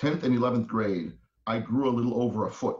10th 0.00 0.24
and 0.24 0.36
11th 0.36 0.66
grade, 0.66 1.12
I 1.46 1.58
grew 1.58 1.88
a 1.88 1.90
little 1.90 2.22
over 2.22 2.46
a 2.46 2.50
foot. 2.50 2.78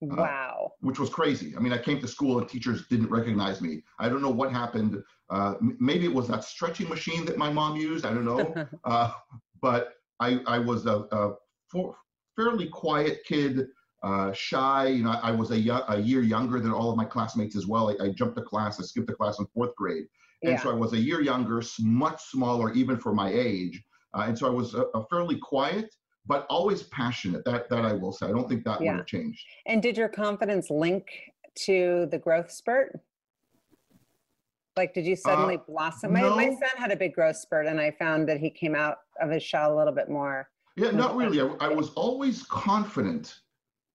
Uh, 0.00 0.14
wow. 0.14 0.72
which 0.80 1.00
was 1.00 1.10
crazy. 1.10 1.56
I 1.56 1.60
mean, 1.60 1.72
I 1.72 1.78
came 1.78 2.00
to 2.00 2.06
school 2.06 2.38
and 2.38 2.48
teachers 2.48 2.86
didn't 2.86 3.10
recognize 3.10 3.60
me. 3.60 3.82
I 3.98 4.08
don't 4.08 4.22
know 4.22 4.30
what 4.30 4.52
happened. 4.52 5.02
Uh, 5.28 5.54
maybe 5.60 6.04
it 6.04 6.14
was 6.14 6.28
that 6.28 6.44
stretching 6.44 6.88
machine 6.88 7.24
that 7.24 7.36
my 7.36 7.50
mom 7.50 7.76
used. 7.76 8.06
I 8.06 8.14
don't 8.14 8.24
know. 8.24 8.68
uh, 8.84 9.12
but 9.60 9.94
I, 10.20 10.40
I 10.46 10.60
was 10.60 10.86
a, 10.86 11.04
a 11.10 11.34
for, 11.68 11.96
fairly 12.36 12.68
quiet 12.68 13.24
kid, 13.26 13.66
uh, 14.04 14.32
shy. 14.32 14.86
You 14.86 15.02
know, 15.02 15.18
I 15.20 15.32
was 15.32 15.50
a, 15.50 15.84
a 15.88 15.98
year 15.98 16.22
younger 16.22 16.60
than 16.60 16.72
all 16.72 16.90
of 16.90 16.96
my 16.96 17.04
classmates 17.04 17.56
as 17.56 17.66
well. 17.66 17.90
I, 17.90 18.04
I 18.04 18.08
jumped 18.10 18.38
a 18.38 18.42
class. 18.42 18.78
I 18.78 18.84
skipped 18.84 19.10
a 19.10 19.14
class 19.14 19.40
in 19.40 19.46
fourth 19.46 19.74
grade. 19.74 20.04
And 20.42 20.52
yeah. 20.52 20.62
so 20.62 20.70
I 20.70 20.74
was 20.74 20.92
a 20.92 20.98
year 20.98 21.20
younger, 21.20 21.60
much 21.80 22.22
smaller, 22.22 22.72
even 22.72 22.98
for 22.98 23.12
my 23.12 23.32
age. 23.32 23.82
Uh, 24.14 24.26
and 24.28 24.38
so 24.38 24.46
I 24.46 24.50
was 24.50 24.74
a, 24.74 24.82
a 24.94 25.04
fairly 25.06 25.36
quiet, 25.36 25.92
but 26.26 26.46
always 26.50 26.82
passionate. 26.84 27.44
That 27.44 27.68
that 27.70 27.84
I 27.84 27.92
will 27.92 28.12
say. 28.12 28.26
I 28.26 28.30
don't 28.30 28.48
think 28.48 28.64
that 28.64 28.80
yeah. 28.80 28.92
would 28.92 28.98
have 28.98 29.06
changed. 29.06 29.44
And 29.66 29.82
did 29.82 29.96
your 29.96 30.08
confidence 30.08 30.70
link 30.70 31.06
to 31.66 32.06
the 32.10 32.18
growth 32.18 32.50
spurt? 32.50 33.00
Like, 34.76 34.94
did 34.94 35.06
you 35.06 35.16
suddenly 35.16 35.56
uh, 35.56 35.60
blossom? 35.66 36.12
My, 36.12 36.20
no. 36.20 36.36
my 36.36 36.46
son 36.46 36.70
had 36.76 36.92
a 36.92 36.96
big 36.96 37.12
growth 37.12 37.36
spurt, 37.36 37.66
and 37.66 37.80
I 37.80 37.90
found 37.98 38.28
that 38.28 38.38
he 38.38 38.48
came 38.48 38.76
out 38.76 38.98
of 39.20 39.28
his 39.28 39.42
shell 39.42 39.74
a 39.74 39.76
little 39.76 39.92
bit 39.92 40.08
more. 40.08 40.48
Yeah, 40.76 40.92
not 40.92 41.16
really. 41.16 41.40
I, 41.40 41.46
I 41.60 41.68
was 41.68 41.90
always 41.94 42.44
confident. 42.44 43.40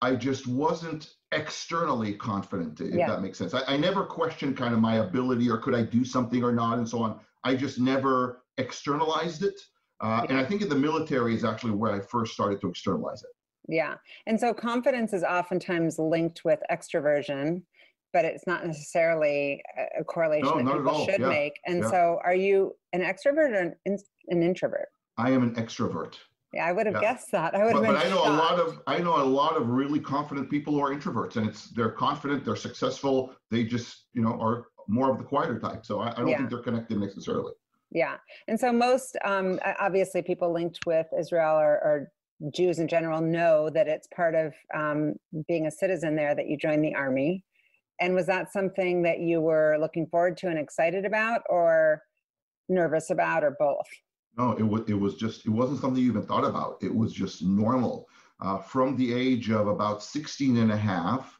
I 0.02 0.16
just 0.16 0.46
wasn't 0.46 1.14
externally 1.32 2.14
confident, 2.14 2.82
if 2.82 2.94
yeah. 2.94 3.08
that 3.08 3.22
makes 3.22 3.38
sense. 3.38 3.54
I, 3.54 3.62
I 3.68 3.78
never 3.78 4.04
questioned 4.04 4.58
kind 4.58 4.74
of 4.74 4.82
my 4.82 4.96
ability 4.96 5.50
or 5.50 5.58
could 5.58 5.74
I 5.74 5.84
do 5.84 6.04
something 6.04 6.44
or 6.44 6.52
not 6.52 6.78
and 6.78 6.88
so 6.88 7.02
on. 7.02 7.22
I 7.46 7.56
just 7.56 7.80
never 7.80 8.44
externalized 8.58 9.44
it. 9.44 9.60
Uh, 10.04 10.26
and 10.28 10.38
I 10.38 10.44
think 10.44 10.62
in 10.62 10.70
the 10.70 10.76
military 10.76 11.34
is 11.34 11.46
actually 11.46 11.72
where 11.72 11.94
I 11.94 12.02
first 12.02 12.34
started 12.34 12.60
to 12.62 12.70
externalize 12.70 13.24
it. 13.24 13.30
Yeah. 13.70 13.96
And 14.28 14.38
so 14.38 14.54
confidence 14.54 15.14
is 15.14 15.24
oftentimes 15.24 15.98
linked 15.98 16.44
with 16.44 16.60
extroversion, 16.70 17.62
but 18.12 18.26
it's 18.26 18.46
not 18.46 18.66
necessarily 18.68 19.64
a 19.98 20.04
correlation 20.04 20.66
no, 20.66 20.74
that 20.74 20.78
people 20.78 21.06
should 21.06 21.22
yeah. 21.22 21.30
make. 21.30 21.54
And 21.66 21.84
yeah. 21.84 21.90
so 21.90 22.20
are 22.24 22.36
you 22.36 22.76
an 22.92 23.00
extrovert 23.00 23.54
or 23.54 23.78
an, 23.86 23.98
an 24.28 24.44
introvert? 24.44 24.90
I 25.18 25.32
am 25.32 25.42
an 25.42 25.56
extrovert. 25.56 26.16
Yeah, 26.54 26.66
I 26.66 26.74
would 26.74 26.86
have 26.86 26.96
yeah. 26.96 27.02
guessed 27.02 27.32
that. 27.32 27.56
I 27.56 27.64
would 27.64 27.74
but, 27.74 27.86
have 27.86 27.96
but 27.96 28.06
I 28.06 28.10
know 28.10 28.24
shocked. 28.24 28.28
a 28.28 28.32
lot 28.32 28.60
of 28.60 28.82
I 28.86 29.00
know 29.00 29.16
a 29.16 29.24
lot 29.24 29.58
of 29.58 29.70
really 29.70 30.00
confident 30.00 30.52
people 30.52 30.74
who 30.74 30.82
are 30.82 30.94
introverts, 30.94 31.36
and 31.36 31.48
it's 31.48 31.72
they're 31.72 31.90
confident, 31.90 32.46
they're 32.46 32.56
successful. 32.56 33.34
They 33.50 33.64
just 33.64 34.06
you 34.14 34.22
know 34.22 34.40
are 34.40 34.68
more 34.88 35.10
of 35.10 35.18
the 35.18 35.24
quieter 35.24 35.60
type. 35.60 35.84
So 35.84 36.02
I, 36.02 36.12
I 36.12 36.18
don't 36.18 36.36
think 36.36 36.52
they're 36.52 36.60
connected 36.60 37.00
necessarily. 37.00 37.54
Yeah. 37.94 38.16
And 38.48 38.60
so 38.60 38.74
most, 38.74 39.16
um, 39.24 39.60
obviously, 39.80 40.24
people 40.24 40.52
linked 40.52 40.80
with 40.86 41.08
Israel 41.18 41.58
or, 41.58 41.74
or, 41.74 42.12
Jews 42.54 42.80
in 42.80 42.90
general 42.90 43.22
know 43.22 43.70
that 43.70 43.88
it's 43.88 44.08
part 44.14 44.36
of 44.36 44.54
um, 44.76 45.14
being 45.48 45.68
a 45.68 45.72
citizen 45.72 46.14
there 46.14 46.36
that 46.36 46.48
you 46.48 46.58
join 46.58 46.82
the 46.82 46.94
army. 46.94 47.46
And 48.02 48.14
was 48.16 48.26
that 48.26 48.52
something 48.52 49.02
that 49.04 49.20
you 49.20 49.40
were 49.40 49.78
looking 49.80 50.08
forward 50.08 50.36
to 50.38 50.48
and 50.48 50.60
excited 50.60 51.06
about, 51.06 51.44
or 51.48 52.02
nervous 52.68 53.12
about, 53.12 53.46
or 53.46 53.56
both? 53.58 53.86
No, 54.38 54.52
it 54.54 54.64
was 54.64 54.82
it 54.90 54.96
was 54.96 55.16
just 55.16 55.46
it 55.46 55.52
wasn't 55.52 55.80
something 55.80 56.04
you 56.04 56.10
even 56.10 56.26
thought 56.26 56.44
about. 56.44 56.80
It 56.82 56.94
was 56.94 57.14
just 57.14 57.44
normal. 57.44 58.10
Uh, 58.42 58.58
from 58.58 58.98
the 58.98 59.14
age 59.14 59.50
of 59.50 59.68
about 59.68 60.04
16 60.04 60.58
and 60.58 60.72
a 60.72 60.78
half, 60.78 61.40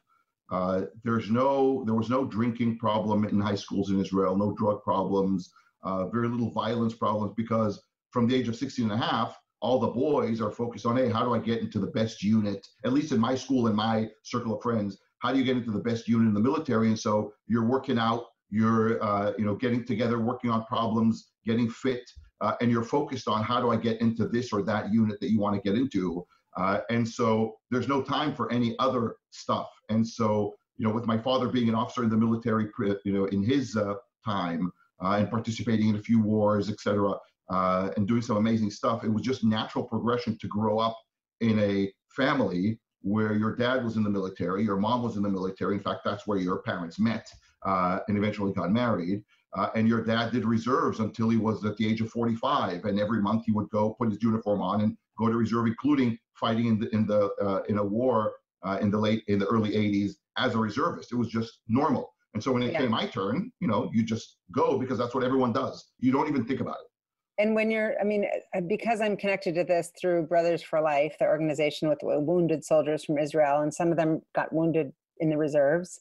uh, 0.50 0.82
there's 1.02 1.30
no 1.30 1.84
there 1.84 1.96
was 1.96 2.08
no 2.08 2.24
drinking 2.24 2.78
problem 2.78 3.24
in 3.26 3.40
high 3.40 3.56
schools 3.56 3.90
in 3.90 4.00
Israel, 4.00 4.38
no 4.38 4.54
drug 4.56 4.82
problems 4.82 5.52
uh, 5.84 6.06
very 6.08 6.28
little 6.28 6.50
violence 6.50 6.94
problems 6.94 7.32
because 7.36 7.82
from 8.10 8.26
the 8.26 8.34
age 8.34 8.48
of 8.48 8.56
16 8.56 8.90
and 8.90 8.92
a 8.92 9.04
half, 9.04 9.38
all 9.60 9.78
the 9.78 9.88
boys 9.88 10.40
are 10.40 10.50
focused 10.50 10.84
on, 10.84 10.96
hey, 10.96 11.08
how 11.08 11.24
do 11.24 11.34
I 11.34 11.38
get 11.38 11.60
into 11.60 11.78
the 11.78 11.86
best 11.86 12.22
unit? 12.22 12.66
At 12.84 12.92
least 12.92 13.12
in 13.12 13.20
my 13.20 13.34
school 13.34 13.66
and 13.66 13.76
my 13.76 14.08
circle 14.22 14.54
of 14.54 14.62
friends, 14.62 14.98
how 15.20 15.32
do 15.32 15.38
you 15.38 15.44
get 15.44 15.56
into 15.56 15.70
the 15.70 15.78
best 15.78 16.06
unit 16.06 16.28
in 16.28 16.34
the 16.34 16.40
military? 16.40 16.88
And 16.88 16.98
so 16.98 17.32
you're 17.46 17.64
working 17.64 17.98
out, 17.98 18.24
you're 18.50 19.02
uh, 19.02 19.32
you 19.38 19.44
know 19.44 19.54
getting 19.54 19.84
together, 19.84 20.20
working 20.20 20.50
on 20.50 20.64
problems, 20.66 21.30
getting 21.46 21.70
fit, 21.70 22.02
uh, 22.42 22.54
and 22.60 22.70
you're 22.70 22.84
focused 22.84 23.26
on 23.26 23.42
how 23.42 23.60
do 23.60 23.70
I 23.70 23.76
get 23.76 24.00
into 24.02 24.28
this 24.28 24.52
or 24.52 24.62
that 24.62 24.92
unit 24.92 25.18
that 25.20 25.30
you 25.30 25.40
want 25.40 25.56
to 25.56 25.62
get 25.62 25.78
into. 25.78 26.26
Uh, 26.56 26.80
and 26.90 27.08
so 27.08 27.56
there's 27.70 27.88
no 27.88 28.02
time 28.02 28.34
for 28.34 28.52
any 28.52 28.76
other 28.78 29.16
stuff. 29.30 29.70
And 29.88 30.06
so 30.06 30.54
you 30.76 30.86
know, 30.86 30.92
with 30.92 31.06
my 31.06 31.18
father 31.18 31.48
being 31.48 31.68
an 31.68 31.74
officer 31.74 32.02
in 32.02 32.10
the 32.10 32.16
military, 32.16 32.68
you 33.04 33.12
know, 33.12 33.26
in 33.26 33.42
his 33.42 33.76
uh, 33.76 33.94
time, 34.24 34.72
and 35.00 35.30
participating 35.30 35.88
in 35.88 35.96
a 35.96 36.02
few 36.02 36.20
wars, 36.20 36.70
etc., 36.70 37.14
uh, 37.50 37.90
and 37.96 38.08
doing 38.08 38.22
some 38.22 38.36
amazing 38.36 38.70
stuff. 38.70 39.04
It 39.04 39.12
was 39.12 39.22
just 39.22 39.44
natural 39.44 39.84
progression 39.84 40.38
to 40.38 40.48
grow 40.48 40.78
up 40.78 40.96
in 41.40 41.58
a 41.58 41.92
family 42.08 42.78
where 43.02 43.34
your 43.34 43.54
dad 43.54 43.84
was 43.84 43.96
in 43.96 44.02
the 44.02 44.10
military, 44.10 44.64
your 44.64 44.78
mom 44.78 45.02
was 45.02 45.16
in 45.16 45.22
the 45.22 45.28
military. 45.28 45.74
In 45.74 45.80
fact, 45.80 46.00
that's 46.04 46.26
where 46.26 46.38
your 46.38 46.62
parents 46.62 46.98
met 46.98 47.28
uh, 47.64 47.98
and 48.08 48.16
eventually 48.16 48.52
got 48.52 48.72
married. 48.72 49.22
Uh, 49.56 49.68
and 49.76 49.86
your 49.86 50.02
dad 50.02 50.32
did 50.32 50.44
reserves 50.44 51.00
until 51.00 51.28
he 51.28 51.36
was 51.36 51.64
at 51.64 51.76
the 51.76 51.86
age 51.86 52.00
of 52.00 52.10
45. 52.10 52.84
And 52.86 52.98
every 52.98 53.20
month 53.20 53.44
he 53.44 53.52
would 53.52 53.68
go 53.70 53.94
put 53.94 54.10
his 54.10 54.22
uniform 54.22 54.62
on 54.62 54.80
and 54.80 54.96
go 55.18 55.28
to 55.28 55.36
reserve, 55.36 55.66
including 55.66 56.18
fighting 56.34 56.66
in 56.66 56.80
the 56.80 56.88
in 56.94 57.06
the 57.06 57.30
uh, 57.40 57.62
in 57.68 57.78
a 57.78 57.84
war 57.84 58.32
uh, 58.64 58.78
in 58.80 58.90
the 58.90 58.98
late 58.98 59.22
in 59.28 59.38
the 59.38 59.46
early 59.46 59.70
80s 59.70 60.14
as 60.38 60.54
a 60.54 60.58
reservist. 60.58 61.12
It 61.12 61.16
was 61.16 61.28
just 61.28 61.60
normal. 61.68 62.13
And 62.34 62.42
so 62.42 62.52
when 62.52 62.62
it 62.62 62.72
yeah. 62.72 62.80
came 62.80 62.90
my 62.90 63.06
turn, 63.06 63.52
you 63.60 63.68
know, 63.68 63.90
you 63.92 64.02
just 64.02 64.38
go 64.52 64.78
because 64.78 64.98
that's 64.98 65.14
what 65.14 65.24
everyone 65.24 65.52
does. 65.52 65.92
You 66.00 66.12
don't 66.12 66.28
even 66.28 66.44
think 66.44 66.60
about 66.60 66.76
it. 66.76 67.42
And 67.42 67.54
when 67.54 67.70
you're, 67.70 67.94
I 68.00 68.04
mean, 68.04 68.26
uh, 68.54 68.60
because 68.60 69.00
I'm 69.00 69.16
connected 69.16 69.54
to 69.56 69.64
this 69.64 69.90
through 70.00 70.26
Brothers 70.26 70.62
for 70.62 70.80
Life, 70.80 71.16
the 71.18 71.26
organization 71.26 71.88
with 71.88 71.98
wounded 72.02 72.64
soldiers 72.64 73.04
from 73.04 73.18
Israel, 73.18 73.62
and 73.62 73.72
some 73.72 73.90
of 73.90 73.96
them 73.96 74.22
got 74.34 74.52
wounded 74.52 74.92
in 75.18 75.30
the 75.30 75.36
reserves. 75.36 76.00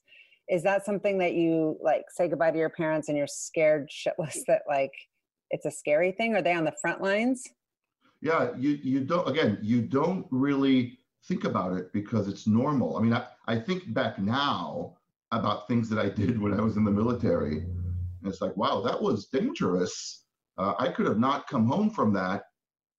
Is 0.50 0.62
that 0.64 0.86
something 0.86 1.18
that 1.20 1.34
you 1.34 1.78
like 1.82 2.04
say 2.10 2.28
goodbye 2.28 2.52
to 2.52 2.58
your 2.58 2.70
parents 2.70 3.08
and 3.10 3.18
you're 3.18 3.28
scared 3.28 3.90
shitless 3.90 4.40
that 4.48 4.64
like 4.68 4.92
it's 5.50 5.66
a 5.66 5.72
scary 5.72 6.12
thing? 6.12 6.36
Are 6.36 6.42
they 6.42 6.54
on 6.54 6.66
the 6.66 6.74
front 6.82 7.02
lines? 7.02 7.48
Yeah, 8.22 8.52
you 8.58 8.80
you 8.84 9.00
don't 9.02 9.28
again, 9.28 9.58
you 9.62 9.82
don't 9.82 10.26
really 10.32 11.00
think 11.28 11.46
about 11.46 11.74
it 11.78 11.92
because 11.94 12.28
it's 12.28 12.48
normal. 12.48 12.98
I 12.98 13.02
mean, 13.02 13.14
I, 13.14 13.26
I 13.48 13.58
think 13.58 13.94
back 13.94 14.20
now 14.20 14.98
about 15.40 15.68
things 15.68 15.90
that 15.90 16.00
I 16.00 16.10
did 16.10 16.40
when 16.42 16.54
I 16.54 16.62
was 16.62 16.78
in 16.78 16.84
the 16.84 16.92
military. 16.92 17.60
And 17.60 18.26
it's 18.26 18.42
like, 18.42 18.56
wow, 18.56 18.82
that 18.82 19.02
was 19.02 19.28
dangerous. 19.28 20.26
Uh, 20.58 20.74
I 20.80 20.90
could 20.90 21.06
have 21.06 21.20
not 21.20 21.48
come 21.48 21.66
home 21.66 21.90
from 21.90 22.14
that, 22.14 22.44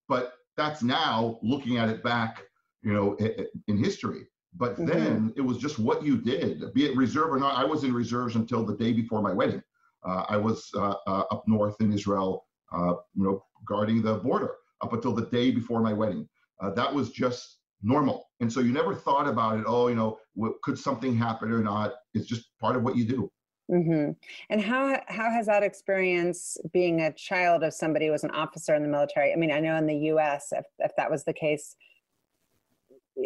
but 0.08 0.34
that's 0.56 0.82
now 0.82 1.38
looking 1.42 1.78
at 1.78 1.88
it 1.88 2.02
back, 2.02 2.42
you 2.82 2.92
know, 2.92 3.14
in, 3.14 3.46
in 3.68 3.82
history. 3.82 4.26
But 4.56 4.74
mm-hmm. 4.74 4.86
then 4.86 5.32
it 5.36 5.40
was 5.40 5.58
just 5.58 5.78
what 5.78 6.04
you 6.04 6.16
did, 6.16 6.72
be 6.74 6.86
it 6.86 6.96
reserve 6.96 7.32
or 7.32 7.38
not. 7.38 7.56
I 7.56 7.64
was 7.64 7.84
in 7.84 7.92
reserves 7.92 8.36
until 8.36 8.64
the 8.64 8.76
day 8.76 8.92
before 8.92 9.22
my 9.22 9.32
wedding. 9.32 9.62
Uh, 10.04 10.24
I 10.28 10.36
was 10.36 10.70
uh, 10.76 10.94
uh 11.06 11.24
up 11.30 11.44
north 11.46 11.80
in 11.80 11.92
Israel, 11.92 12.44
uh, 12.72 12.94
you 13.14 13.24
know, 13.24 13.44
guarding 13.66 14.02
the 14.02 14.14
border 14.16 14.52
up 14.82 14.92
until 14.92 15.12
the 15.12 15.26
day 15.26 15.50
before 15.50 15.80
my 15.80 15.92
wedding. 15.92 16.28
Uh, 16.60 16.70
that 16.70 16.92
was 16.92 17.10
just 17.10 17.58
normal. 17.84 18.30
And 18.40 18.52
so 18.52 18.60
you 18.60 18.72
never 18.72 18.94
thought 18.94 19.28
about 19.28 19.58
it. 19.58 19.64
Oh, 19.68 19.88
you 19.88 19.94
know, 19.94 20.18
what, 20.34 20.60
could 20.62 20.78
something 20.78 21.14
happen 21.14 21.52
or 21.52 21.62
not? 21.62 21.94
It's 22.14 22.26
just 22.26 22.46
part 22.60 22.74
of 22.74 22.82
what 22.82 22.96
you 22.96 23.04
do. 23.04 23.30
Mm-hmm. 23.70 24.10
And 24.50 24.60
how 24.60 25.00
how 25.08 25.30
has 25.30 25.46
that 25.46 25.62
experience 25.62 26.58
being 26.74 27.00
a 27.00 27.12
child 27.14 27.62
of 27.62 27.72
somebody 27.72 28.06
who 28.06 28.12
was 28.12 28.24
an 28.24 28.30
officer 28.32 28.74
in 28.74 28.82
the 28.82 28.88
military? 28.88 29.32
I 29.32 29.36
mean, 29.36 29.50
I 29.50 29.60
know 29.60 29.76
in 29.76 29.86
the 29.86 29.96
U.S. 29.96 30.48
if 30.52 30.66
if 30.80 30.92
that 30.98 31.10
was 31.10 31.24
the 31.24 31.32
case, 31.32 31.74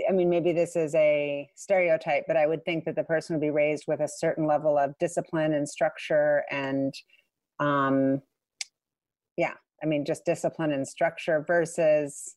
I 0.09 0.12
mean, 0.12 0.31
maybe 0.31 0.53
this 0.53 0.77
is 0.77 0.95
a 0.95 1.49
stereotype, 1.57 2.25
but 2.29 2.37
I 2.37 2.47
would 2.47 2.65
think 2.65 2.85
that 2.85 2.95
the 2.95 3.03
person 3.03 3.35
would 3.35 3.41
be 3.41 3.50
raised 3.50 3.85
with 3.88 3.99
a 3.99 4.07
certain 4.07 4.47
level 4.47 4.79
of 4.79 4.97
discipline 5.00 5.55
and 5.55 5.69
structure, 5.69 6.45
and 6.53 6.95
um, 7.59 8.23
yeah, 9.37 9.55
I 9.83 9.87
mean, 9.87 10.05
just 10.05 10.25
discipline 10.25 10.71
and 10.71 10.87
structure 10.87 11.45
versus 11.49 12.37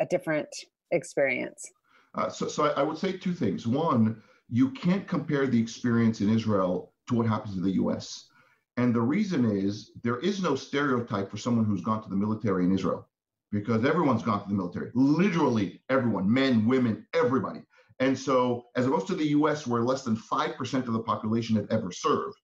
a 0.00 0.06
different 0.06 0.54
experience. 0.94 1.70
Uh, 2.14 2.28
so, 2.28 2.48
so 2.48 2.72
I 2.76 2.82
would 2.82 2.98
say 2.98 3.12
two 3.12 3.34
things. 3.34 3.66
One, 3.66 4.22
you 4.48 4.70
can't 4.70 5.06
compare 5.06 5.46
the 5.46 5.60
experience 5.60 6.20
in 6.20 6.32
Israel 6.32 6.92
to 7.08 7.14
what 7.14 7.26
happens 7.26 7.56
in 7.56 7.62
the 7.62 7.72
US. 7.72 8.28
And 8.76 8.94
the 8.94 9.00
reason 9.00 9.44
is 9.44 9.92
there 10.02 10.18
is 10.18 10.42
no 10.42 10.54
stereotype 10.54 11.30
for 11.30 11.36
someone 11.36 11.64
who's 11.64 11.80
gone 11.80 12.02
to 12.02 12.08
the 12.08 12.16
military 12.16 12.64
in 12.64 12.72
Israel 12.72 13.08
because 13.52 13.84
everyone's 13.84 14.22
gone 14.22 14.42
to 14.42 14.48
the 14.48 14.54
military, 14.54 14.90
literally 14.94 15.80
everyone, 15.88 16.32
men, 16.32 16.66
women, 16.66 17.06
everybody. 17.14 17.62
And 18.00 18.18
so, 18.18 18.66
as 18.74 18.86
opposed 18.86 19.06
to 19.06 19.14
the 19.14 19.28
US, 19.28 19.66
where 19.66 19.82
less 19.82 20.02
than 20.02 20.16
5% 20.16 20.74
of 20.88 20.92
the 20.92 21.02
population 21.02 21.54
have 21.56 21.70
ever 21.70 21.92
served, 21.92 22.36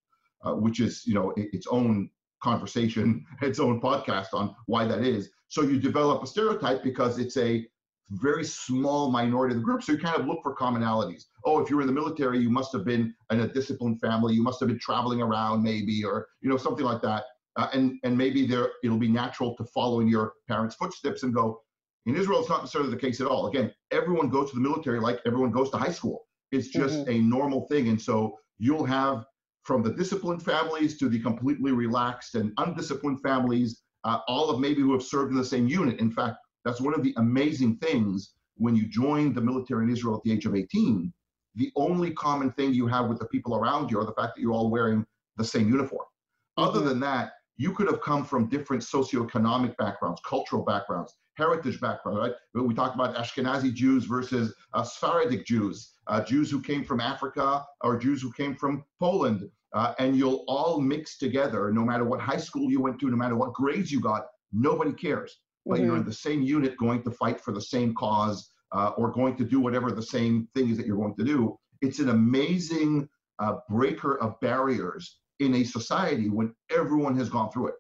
uh, 0.45 0.52
which 0.52 0.78
is, 0.78 1.04
you 1.07 1.14
know, 1.14 1.33
its 1.37 1.66
own 1.66 2.11
conversation, 2.40 3.26
its 3.42 3.59
own 3.59 3.80
podcast 3.80 4.28
on 4.33 4.54
why 4.66 4.85
that 4.87 5.02
is. 5.02 5.30
So 5.49 5.62
you 5.62 5.80
develop 5.80 6.23
a 6.23 6.26
stereotype 6.28 6.85
because 6.85 7.19
it's 7.19 7.37
a 7.37 7.66
very 8.11 8.45
small 8.45 9.11
minority 9.11 9.55
of 9.55 9.61
the 9.61 9.64
group. 9.64 9.83
So 9.83 9.93
you 9.93 9.99
kind 9.99 10.19
of 10.21 10.26
look 10.26 10.40
for 10.43 10.55
commonalities. 10.55 11.25
Oh, 11.45 11.61
if 11.61 11.71
you're 11.71 11.81
in 11.81 11.87
the 11.87 11.93
military, 11.93 12.38
you 12.38 12.50
must 12.50 12.73
have 12.73 12.85
been 12.85 13.14
in 13.31 13.40
a 13.40 13.49
disciplined 13.49 14.00
family. 14.00 14.35
You 14.35 14.43
must 14.43 14.61
have 14.61 14.69
been 14.69 14.81
traveling 14.81 15.23
around, 15.23 15.62
maybe, 15.62 16.05
or 16.05 16.29
you 16.40 16.50
know 16.50 16.57
something 16.57 16.85
like 16.85 17.02
that. 17.02 17.25
Uh, 17.57 17.69
and 17.73 17.99
and 18.05 18.17
maybe 18.17 18.47
there 18.47 18.71
it'll 18.83 18.99
be 18.99 19.09
natural 19.09 19.57
to 19.57 19.64
follow 19.64 20.00
in 20.00 20.09
your 20.09 20.35
parents' 20.49 20.75
footsteps 20.75 21.23
and 21.23 21.35
go. 21.35 21.61
In 22.07 22.17
Israel, 22.17 22.40
it's 22.40 22.49
not 22.49 22.62
necessarily 22.62 22.90
the 22.90 22.97
case 22.97 23.21
at 23.21 23.26
all. 23.26 23.47
Again, 23.47 23.73
everyone 23.90 24.29
goes 24.29 24.50
to 24.50 24.57
the 24.57 24.62
military 24.62 25.00
like 25.00 25.21
everyone 25.26 25.50
goes 25.50 25.71
to 25.71 25.76
high 25.76 25.93
school. 25.93 26.23
It's 26.50 26.69
just 26.69 27.00
mm-hmm. 27.00 27.11
a 27.11 27.19
normal 27.19 27.67
thing, 27.69 27.88
and 27.88 28.00
so 28.00 28.37
you'll 28.59 28.85
have 28.85 29.25
from 29.62 29.83
the 29.83 29.93
disciplined 29.93 30.43
families 30.43 30.99
to 30.99 31.09
the 31.09 31.21
completely 31.21 31.71
relaxed 31.71 32.35
and 32.35 32.52
undisciplined 32.59 33.21
families, 33.23 33.83
uh, 34.05 34.19
all 34.26 34.50
of 34.50 34.59
maybe 34.59 34.81
who 34.81 34.93
have 34.93 35.02
served 35.02 35.31
in 35.31 35.37
the 35.37 35.45
same 35.45 35.69
unit. 35.69 36.00
In 36.00 36.11
fact, 36.11 36.37
that's 36.64 36.81
one 36.81 36.95
of 36.95 37.02
the 37.02 37.14
amazing 37.17 37.76
things 37.76 38.35
when 38.57 38.76
you 38.76 38.87
join 38.87 39.33
the 39.33 39.40
military 39.40 39.85
in 39.85 39.90
Israel 39.90 40.17
at 40.17 40.23
the 40.23 40.33
age 40.33 40.47
of 40.47 40.55
18. 40.55 41.12
The 41.57 41.73
only 41.76 42.12
common 42.12 42.52
thing 42.52 42.75
you 42.75 42.87
have 42.87 43.09
with 43.09 43.19
the 43.19 43.26
people 43.26 43.57
around 43.57 43.90
you 43.90 43.99
are 43.99 44.05
the 44.05 44.12
fact 44.12 44.37
that 44.37 44.43
you're 44.43 44.52
all 44.52 44.71
wearing 44.71 45.05
the 45.37 45.45
same 45.45 45.69
uniform. 45.69 46.07
Mm-hmm. 46.59 46.69
Other 46.69 46.81
than 46.81 47.00
that, 47.00 47.33
you 47.57 47.73
could 47.73 47.88
have 47.88 48.00
come 48.00 48.25
from 48.25 48.49
different 48.49 48.83
socioeconomic 48.83 49.76
backgrounds, 49.76 50.21
cultural 50.26 50.62
backgrounds, 50.62 51.14
heritage 51.35 51.81
background, 51.81 52.19
right? 52.19 52.33
We 52.55 52.75
talked 52.75 52.95
about 52.95 53.14
Ashkenazi 53.17 53.73
Jews 53.75 54.05
versus 54.05 54.55
uh, 54.75 54.83
Sephardic 54.83 55.47
Jews, 55.47 55.93
uh, 56.07 56.23
Jews 56.23 56.50
who 56.50 56.61
came 56.61 56.85
from 56.85 57.00
Africa 57.00 57.67
or 57.83 57.99
Jews 57.99 58.23
who 58.23 58.33
came 58.33 58.55
from 58.55 58.85
Poland. 58.99 59.49
Uh, 59.73 59.95
and 59.99 60.17
you'll 60.17 60.45
all 60.49 60.81
mix 60.81 61.17
together, 61.17 61.71
no 61.71 61.85
matter 61.85 62.05
what 62.05 62.21
high 62.21 62.37
school 62.37 62.71
you 62.71 62.81
went 62.81 62.99
to, 62.99 63.09
no 63.09 63.17
matter 63.17 63.37
what 63.37 63.52
grades 63.52 63.93
you 63.93 64.00
got, 64.00 64.26
nobody 64.52 64.93
cares 64.93 65.38
but 65.67 65.76
mm-hmm. 65.76 65.87
you're 65.87 65.97
in 65.97 66.05
the 66.05 66.12
same 66.12 66.43
unit 66.43 66.76
going 66.76 67.02
to 67.02 67.11
fight 67.11 67.40
for 67.40 67.52
the 67.52 67.61
same 67.61 67.95
cause 67.95 68.50
uh, 68.73 68.93
or 68.97 69.11
going 69.11 69.37
to 69.37 69.45
do 69.45 69.61
whatever 69.61 69.90
the 69.90 70.02
same 70.02 70.49
thing 70.55 70.71
is 70.71 70.76
that 70.76 70.87
you're 70.87 70.97
going 70.97 71.17
to 71.17 71.25
do. 71.25 71.59
It's 71.83 71.99
an 71.99 72.11
amazing 72.11 73.09
uh, 73.38 73.57
breaker 73.69 74.21
of 74.21 74.38
barriers 74.40 75.19
in 75.40 75.55
a 75.55 75.64
society 75.64 76.29
when 76.29 76.55
everyone 76.71 77.17
has 77.17 77.29
gone 77.29 77.50
through 77.50 77.69
it. 77.69 77.75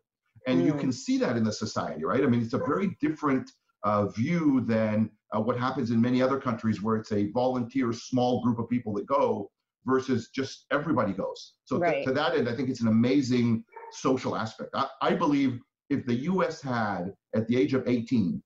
And 0.46 0.62
mm. 0.62 0.66
you 0.66 0.74
can 0.74 0.90
see 0.90 1.18
that 1.18 1.36
in 1.36 1.44
the 1.44 1.52
society, 1.52 2.04
right? 2.04 2.22
I 2.22 2.26
mean, 2.26 2.40
it's 2.40 2.54
a 2.54 2.58
very 2.58 2.96
different 3.00 3.50
uh, 3.82 4.06
view 4.06 4.64
than 4.66 5.10
uh, 5.34 5.40
what 5.40 5.58
happens 5.58 5.90
in 5.90 6.00
many 6.00 6.22
other 6.22 6.40
countries 6.40 6.82
where 6.82 6.96
it's 6.96 7.12
a 7.12 7.30
volunteer 7.30 7.92
small 7.92 8.42
group 8.42 8.58
of 8.58 8.68
people 8.68 8.92
that 8.94 9.06
go 9.06 9.50
versus 9.86 10.28
just 10.34 10.66
everybody 10.70 11.12
goes. 11.12 11.54
So 11.64 11.78
right. 11.78 11.96
th- 11.96 12.06
to 12.06 12.12
that 12.12 12.34
end, 12.34 12.48
I 12.48 12.54
think 12.54 12.68
it's 12.68 12.80
an 12.80 12.88
amazing 12.88 13.64
social 13.92 14.36
aspect. 14.36 14.70
I, 14.74 14.88
I 15.02 15.14
believe 15.14 15.60
if 15.90 16.06
the 16.06 16.14
US 16.14 16.62
had, 16.62 17.12
at 17.34 17.46
the 17.48 17.56
age 17.56 17.74
of 17.74 17.86
18, 17.86 18.42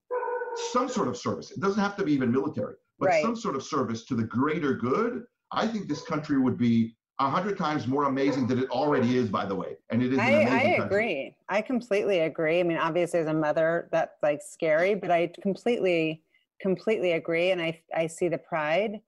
some 0.73 0.89
sort 0.89 1.09
of 1.09 1.17
service, 1.17 1.51
it 1.51 1.61
doesn't 1.61 1.81
have 1.81 1.97
to 1.97 2.05
be 2.05 2.13
even 2.13 2.33
military, 2.33 2.75
but 2.99 3.11
right. 3.11 3.23
some 3.23 3.37
sort 3.37 3.55
of 3.55 3.63
service 3.63 4.05
to 4.07 4.15
the 4.15 4.25
greater 4.25 4.75
good, 4.75 5.25
I 5.53 5.67
think 5.67 5.89
this 5.89 6.03
country 6.03 6.39
would 6.39 6.59
be 6.59 6.97
a 7.21 7.31
hundred 7.31 7.57
times 7.57 7.87
more 7.87 8.05
amazing 8.05 8.49
than 8.49 8.59
it 8.59 8.69
already 8.71 9.17
is, 9.17 9.29
by 9.29 9.45
the 9.47 9.55
way. 9.55 9.77
And 9.91 10.03
it 10.03 10.13
is. 10.13 10.19
I, 10.19 10.33
I 10.33 10.85
agree. 10.85 11.37
I 11.49 11.63
completely 11.63 12.21
agree. 12.21 12.59
I 12.59 12.65
mean, 12.65 12.79
obviously, 12.79 13.21
as 13.21 13.29
a 13.29 13.35
mother, 13.35 13.89
that's 13.93 14.21
like 14.23 14.41
scary, 14.43 14.97
but 14.97 15.13
I 15.13 15.31
completely, 15.41 16.23
completely 16.61 17.13
agree. 17.13 17.53
And 17.53 17.63
I, 17.63 17.81
I 17.95 18.09
see 18.09 18.29
the 18.29 18.39
pride 18.39 19.01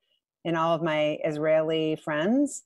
in 0.45 0.55
all 0.55 0.73
of 0.73 0.83
my 0.83 1.19
Israeli 1.25 1.97
friends 1.97 2.63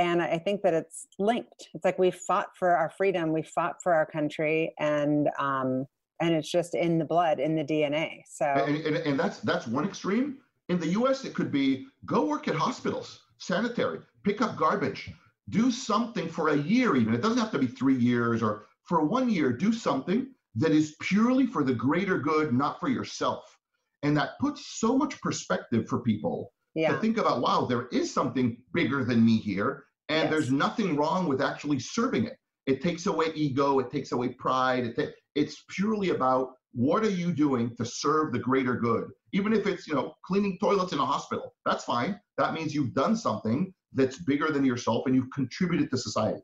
and 0.00 0.22
i 0.22 0.38
think 0.38 0.62
that 0.62 0.74
it's 0.74 1.06
linked. 1.18 1.68
It's 1.74 1.84
like 1.84 1.98
we 1.98 2.10
fought 2.10 2.56
for 2.56 2.70
our 2.76 2.90
freedom 2.90 3.32
we 3.32 3.42
fought 3.42 3.82
for 3.82 3.92
our 3.92 4.06
country 4.06 4.74
and 4.78 5.28
um 5.38 5.86
and 6.20 6.34
it's 6.34 6.50
just 6.50 6.74
in 6.74 6.98
the 6.98 7.04
blood 7.04 7.38
in 7.38 7.54
the 7.54 7.64
dna 7.64 8.22
so 8.26 8.44
and, 8.44 8.76
and, 8.76 8.96
and 8.96 9.18
that's 9.18 9.40
that's 9.40 9.66
one 9.66 9.84
extreme. 9.84 10.38
In 10.68 10.78
the 10.78 10.88
us 10.88 11.24
it 11.24 11.34
could 11.34 11.52
be 11.52 11.86
go 12.06 12.24
work 12.26 12.48
at 12.48 12.54
hospitals 12.54 13.20
sanitary 13.38 14.00
pick 14.22 14.40
up 14.42 14.56
garbage 14.56 15.10
do 15.50 15.70
something 15.70 16.28
for 16.28 16.50
a 16.50 16.56
year 16.56 16.96
even. 16.96 17.12
It 17.12 17.22
doesn't 17.22 17.38
have 17.38 17.50
to 17.52 17.58
be 17.58 17.66
three 17.66 17.96
years 17.96 18.42
or 18.42 18.66
for 18.84 19.04
one 19.04 19.28
year 19.28 19.52
do 19.52 19.72
something 19.72 20.28
that 20.56 20.72
is 20.72 20.96
purely 21.00 21.46
for 21.46 21.62
the 21.64 21.74
greater 21.74 22.18
good 22.18 22.52
not 22.52 22.80
for 22.80 22.88
yourself. 22.88 23.58
And 24.02 24.16
that 24.16 24.38
puts 24.38 24.78
so 24.78 24.96
much 24.96 25.20
perspective 25.20 25.88
for 25.88 26.00
people 26.00 26.52
yeah. 26.74 26.92
to 26.92 26.98
think 26.98 27.18
about 27.18 27.40
wow 27.40 27.66
there 27.66 27.88
is 27.88 28.12
something 28.12 28.56
bigger 28.72 29.04
than 29.04 29.24
me 29.24 29.38
here 29.38 29.84
and 30.10 30.24
yes. 30.24 30.30
there's 30.30 30.50
nothing 30.50 30.96
wrong 30.96 31.28
with 31.28 31.40
actually 31.40 31.78
serving 31.78 32.24
it. 32.24 32.36
It 32.66 32.82
takes 32.82 33.06
away 33.06 33.26
ego, 33.34 33.78
it 33.78 33.90
takes 33.92 34.10
away 34.10 34.30
pride. 34.30 34.84
It 34.84 34.96
ta- 34.96 35.12
it's 35.36 35.64
purely 35.70 36.10
about 36.10 36.54
what 36.72 37.04
are 37.04 37.10
you 37.10 37.32
doing 37.32 37.74
to 37.76 37.84
serve 37.84 38.32
the 38.32 38.40
greater 38.40 38.74
good? 38.74 39.04
Even 39.32 39.52
if 39.52 39.68
it's, 39.68 39.86
you 39.86 39.94
know, 39.94 40.14
cleaning 40.24 40.58
toilets 40.60 40.92
in 40.92 40.98
a 40.98 41.06
hospital, 41.06 41.54
that's 41.64 41.84
fine. 41.84 42.20
That 42.38 42.54
means 42.54 42.74
you've 42.74 42.92
done 42.92 43.16
something 43.16 43.72
that's 43.92 44.18
bigger 44.18 44.50
than 44.50 44.64
yourself 44.64 45.06
and 45.06 45.14
you've 45.14 45.30
contributed 45.32 45.90
to 45.90 45.96
society. 45.96 46.42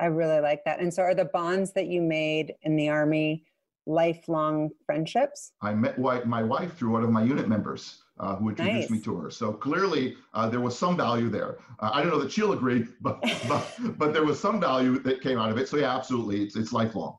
I 0.00 0.06
really 0.06 0.40
like 0.40 0.64
that. 0.64 0.80
And 0.80 0.92
so 0.92 1.02
are 1.02 1.14
the 1.14 1.26
bonds 1.26 1.72
that 1.74 1.86
you 1.86 2.02
made 2.02 2.54
in 2.62 2.74
the 2.74 2.88
army 2.88 3.44
lifelong 3.86 4.70
friendships? 4.86 5.52
I 5.60 5.72
met 5.74 6.00
my 6.00 6.42
wife 6.42 6.76
through 6.76 6.90
one 6.90 7.04
of 7.04 7.10
my 7.10 7.22
unit 7.22 7.48
members 7.48 8.01
uh, 8.18 8.36
who 8.36 8.50
introduced 8.50 8.90
nice. 8.90 8.90
me 8.90 9.00
to 9.00 9.16
her. 9.16 9.30
So 9.30 9.52
clearly, 9.52 10.16
uh, 10.34 10.48
there 10.48 10.60
was 10.60 10.78
some 10.78 10.96
value 10.96 11.28
there. 11.28 11.58
Uh, 11.80 11.90
I 11.92 12.02
don't 12.02 12.10
know 12.10 12.20
that 12.20 12.30
she'll 12.30 12.52
agree, 12.52 12.86
but, 13.00 13.20
but 13.48 13.74
but 13.98 14.12
there 14.12 14.24
was 14.24 14.38
some 14.38 14.60
value 14.60 14.98
that 15.00 15.20
came 15.20 15.38
out 15.38 15.50
of 15.50 15.58
it. 15.58 15.68
So 15.68 15.76
yeah, 15.76 15.94
absolutely, 15.94 16.42
it's 16.42 16.56
it's 16.56 16.72
lifelong. 16.72 17.18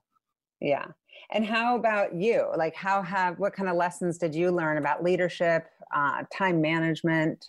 Yeah. 0.61 0.85
And 1.31 1.45
how 1.45 1.75
about 1.75 2.13
you? 2.13 2.47
Like, 2.55 2.75
how 2.75 3.01
have 3.01 3.39
what 3.39 3.53
kind 3.53 3.69
of 3.69 3.75
lessons 3.75 4.17
did 4.17 4.35
you 4.35 4.51
learn 4.51 4.77
about 4.77 5.03
leadership, 5.03 5.67
uh, 5.93 6.23
time 6.31 6.61
management, 6.61 7.47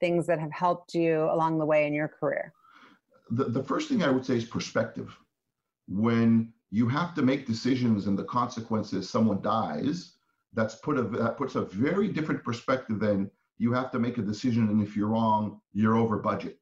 things 0.00 0.26
that 0.26 0.40
have 0.40 0.52
helped 0.52 0.94
you 0.94 1.24
along 1.24 1.58
the 1.58 1.66
way 1.66 1.86
in 1.86 1.92
your 1.92 2.08
career? 2.08 2.52
The 3.30 3.44
the 3.44 3.62
first 3.62 3.88
thing 3.88 4.02
I 4.02 4.10
would 4.10 4.26
say 4.26 4.36
is 4.36 4.44
perspective. 4.44 5.16
When 5.88 6.52
you 6.70 6.88
have 6.88 7.14
to 7.14 7.22
make 7.22 7.46
decisions 7.46 8.06
and 8.06 8.18
the 8.18 8.24
consequences, 8.24 9.08
someone 9.08 9.42
dies 9.42 10.16
that's 10.52 10.76
put 10.76 10.98
a 10.98 11.02
that 11.02 11.36
puts 11.36 11.54
a 11.54 11.62
very 11.62 12.08
different 12.08 12.42
perspective 12.44 12.98
than 13.00 13.30
you 13.58 13.72
have 13.72 13.90
to 13.90 13.98
make 13.98 14.18
a 14.18 14.22
decision 14.22 14.68
and 14.68 14.82
if 14.82 14.96
you're 14.96 15.08
wrong 15.08 15.60
you're 15.72 15.96
over 15.96 16.18
budget. 16.18 16.58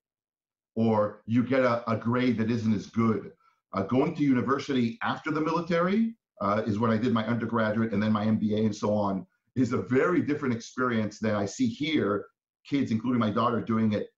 Or 0.75 1.23
you 1.27 1.43
get 1.43 1.63
a, 1.63 1.89
a 1.91 1.97
grade 1.97 2.39
that 2.39 2.51
isn't 2.51 2.73
as 2.73 2.87
good. 2.87 3.33
Uh, 3.73 3.83
going 3.83 4.15
to 4.15 4.23
university 4.23 4.99
after 5.03 5.31
the 5.31 5.41
military 5.41 6.15
uh, 6.41 6.63
is 6.67 6.79
when 6.79 6.91
i 6.91 6.97
did 6.97 7.13
my 7.13 7.27
undergraduate 7.27 7.93
and 7.93 8.03
then 8.03 8.13
my 8.13 8.25
mba 8.27 8.65
and 8.65 8.75
so 8.75 8.95
on 8.95 9.27
is 9.57 9.73
a 9.73 9.77
very 9.77 10.23
different 10.23 10.55
experience 10.55 11.19
than 11.19 11.35
i 11.35 11.45
see 11.45 11.67
here 11.67 12.27
kids 12.65 12.91
including 12.91 13.19
my 13.19 13.31
daughter 13.31 13.61
doing 13.61 13.93
it 13.93 14.09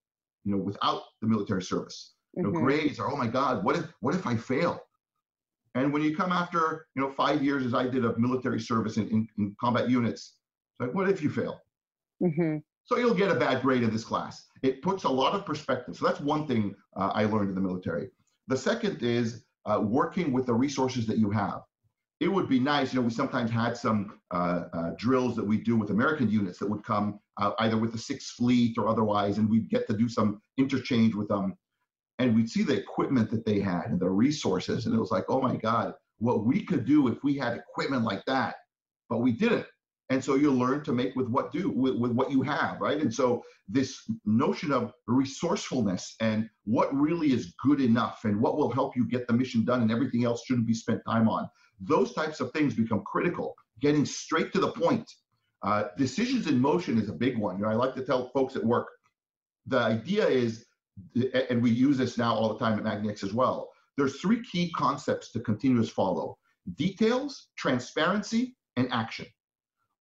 you 0.44 0.52
know 0.54 0.62
without 0.62 1.02
the 1.20 1.26
military 1.26 1.62
service. 1.62 2.14
You 2.34 2.44
know 2.44 2.50
mm-hmm. 2.50 2.64
grades 2.64 3.00
are 3.00 3.10
oh 3.10 3.16
my 3.16 3.26
god 3.26 3.64
what 3.64 3.76
if 3.76 3.84
what 4.00 4.14
if 4.14 4.26
i 4.26 4.36
fail 4.36 4.80
and 5.74 5.92
when 5.92 6.02
you 6.02 6.16
come 6.16 6.32
after, 6.32 6.86
you 6.94 7.02
know, 7.02 7.10
five 7.10 7.42
years 7.42 7.64
as 7.64 7.74
I 7.74 7.86
did 7.86 8.04
of 8.04 8.18
military 8.18 8.60
service 8.60 8.96
in, 8.96 9.08
in, 9.08 9.28
in 9.38 9.56
combat 9.60 9.88
units, 9.88 10.34
it's 10.72 10.86
like, 10.86 10.94
what 10.94 11.08
if 11.08 11.22
you 11.22 11.30
fail? 11.30 11.60
Mm-hmm. 12.22 12.58
So 12.84 12.98
you'll 12.98 13.14
get 13.14 13.30
a 13.30 13.36
bad 13.36 13.62
grade 13.62 13.84
in 13.84 13.90
this 13.90 14.04
class. 14.04 14.46
It 14.62 14.82
puts 14.82 15.04
a 15.04 15.08
lot 15.08 15.34
of 15.34 15.46
perspective. 15.46 15.96
So 15.96 16.06
that's 16.06 16.20
one 16.20 16.46
thing 16.46 16.74
uh, 16.96 17.12
I 17.14 17.24
learned 17.24 17.50
in 17.50 17.54
the 17.54 17.60
military. 17.60 18.10
The 18.48 18.56
second 18.56 19.02
is 19.02 19.44
uh, 19.64 19.80
working 19.80 20.32
with 20.32 20.46
the 20.46 20.54
resources 20.54 21.06
that 21.06 21.18
you 21.18 21.30
have. 21.30 21.62
It 22.18 22.28
would 22.28 22.48
be 22.48 22.58
nice, 22.58 22.92
you 22.92 23.00
know, 23.00 23.06
we 23.06 23.12
sometimes 23.12 23.50
had 23.50 23.76
some 23.76 24.18
uh, 24.30 24.64
uh 24.74 24.90
drills 24.98 25.34
that 25.36 25.44
we 25.44 25.56
do 25.56 25.76
with 25.76 25.90
American 25.90 26.28
units 26.28 26.58
that 26.58 26.68
would 26.68 26.84
come 26.84 27.18
uh, 27.38 27.52
either 27.60 27.78
with 27.78 27.92
the 27.92 27.98
Sixth 27.98 28.32
Fleet 28.32 28.76
or 28.76 28.88
otherwise, 28.88 29.38
and 29.38 29.48
we'd 29.48 29.70
get 29.70 29.86
to 29.86 29.96
do 29.96 30.06
some 30.06 30.42
interchange 30.58 31.14
with 31.14 31.28
them 31.28 31.56
and 32.20 32.36
we'd 32.36 32.48
see 32.48 32.62
the 32.62 32.76
equipment 32.76 33.30
that 33.30 33.44
they 33.44 33.58
had 33.58 33.86
and 33.86 33.98
the 33.98 34.08
resources 34.08 34.86
and 34.86 34.94
it 34.94 34.98
was 34.98 35.10
like 35.10 35.24
oh 35.28 35.40
my 35.40 35.56
god 35.56 35.94
what 36.20 36.44
we 36.44 36.62
could 36.62 36.84
do 36.84 37.08
if 37.08 37.24
we 37.24 37.34
had 37.34 37.56
equipment 37.56 38.04
like 38.04 38.24
that. 38.26 38.56
But 39.08 39.18
we 39.18 39.32
didn't. 39.32 39.66
And 40.10 40.22
so 40.22 40.34
you 40.34 40.52
learn 40.52 40.82
to 40.84 40.92
make 40.92 41.14
with 41.16 41.28
what 41.28 41.52
do 41.52 41.70
with, 41.70 41.96
with 41.96 42.12
what 42.12 42.30
you 42.30 42.42
have 42.42 42.80
right? 42.80 43.00
And 43.00 43.12
so 43.12 43.42
this 43.68 44.02
notion 44.24 44.72
of 44.72 44.92
resourcefulness 45.06 46.16
and 46.20 46.48
what 46.64 46.94
really 46.94 47.32
is 47.32 47.54
good 47.64 47.80
enough 47.80 48.20
and 48.24 48.40
what 48.40 48.56
will 48.56 48.70
help 48.70 48.96
you 48.96 49.06
get 49.06 49.26
the 49.26 49.32
mission 49.32 49.64
done 49.64 49.82
and 49.82 49.90
everything 49.90 50.24
else 50.24 50.44
shouldn't 50.44 50.66
be 50.66 50.74
spent 50.74 51.00
time 51.06 51.28
on 51.28 51.48
those 51.80 52.12
types 52.12 52.40
of 52.40 52.52
things 52.52 52.74
become 52.74 53.02
critical. 53.06 53.54
Getting 53.80 54.04
straight 54.04 54.52
to 54.52 54.60
the 54.60 54.72
point. 54.72 55.10
Uh, 55.62 55.84
decisions 55.96 56.46
in 56.46 56.60
motion 56.60 56.98
is 56.98 57.08
a 57.08 57.12
big 57.12 57.38
one. 57.38 57.56
You 57.56 57.62
know, 57.62 57.70
i 57.70 57.74
like 57.74 57.94
to 57.94 58.04
tell 58.04 58.30
folks 58.30 58.56
at 58.56 58.64
work 58.64 58.88
the 59.66 59.78
idea 59.78 60.26
is 60.26 60.66
and 61.48 61.62
we 61.62 61.70
use 61.70 61.96
this 61.98 62.18
now 62.18 62.34
all 62.34 62.52
the 62.52 62.58
time 62.58 62.78
at 62.78 62.84
magniX 62.84 63.22
as 63.24 63.32
well. 63.32 63.70
There's 63.96 64.20
three 64.20 64.42
key 64.42 64.70
concepts 64.76 65.30
to 65.32 65.40
continuous 65.40 65.90
follow 65.90 66.38
details, 66.76 67.48
transparency, 67.56 68.56
and 68.76 68.88
action. 68.92 69.26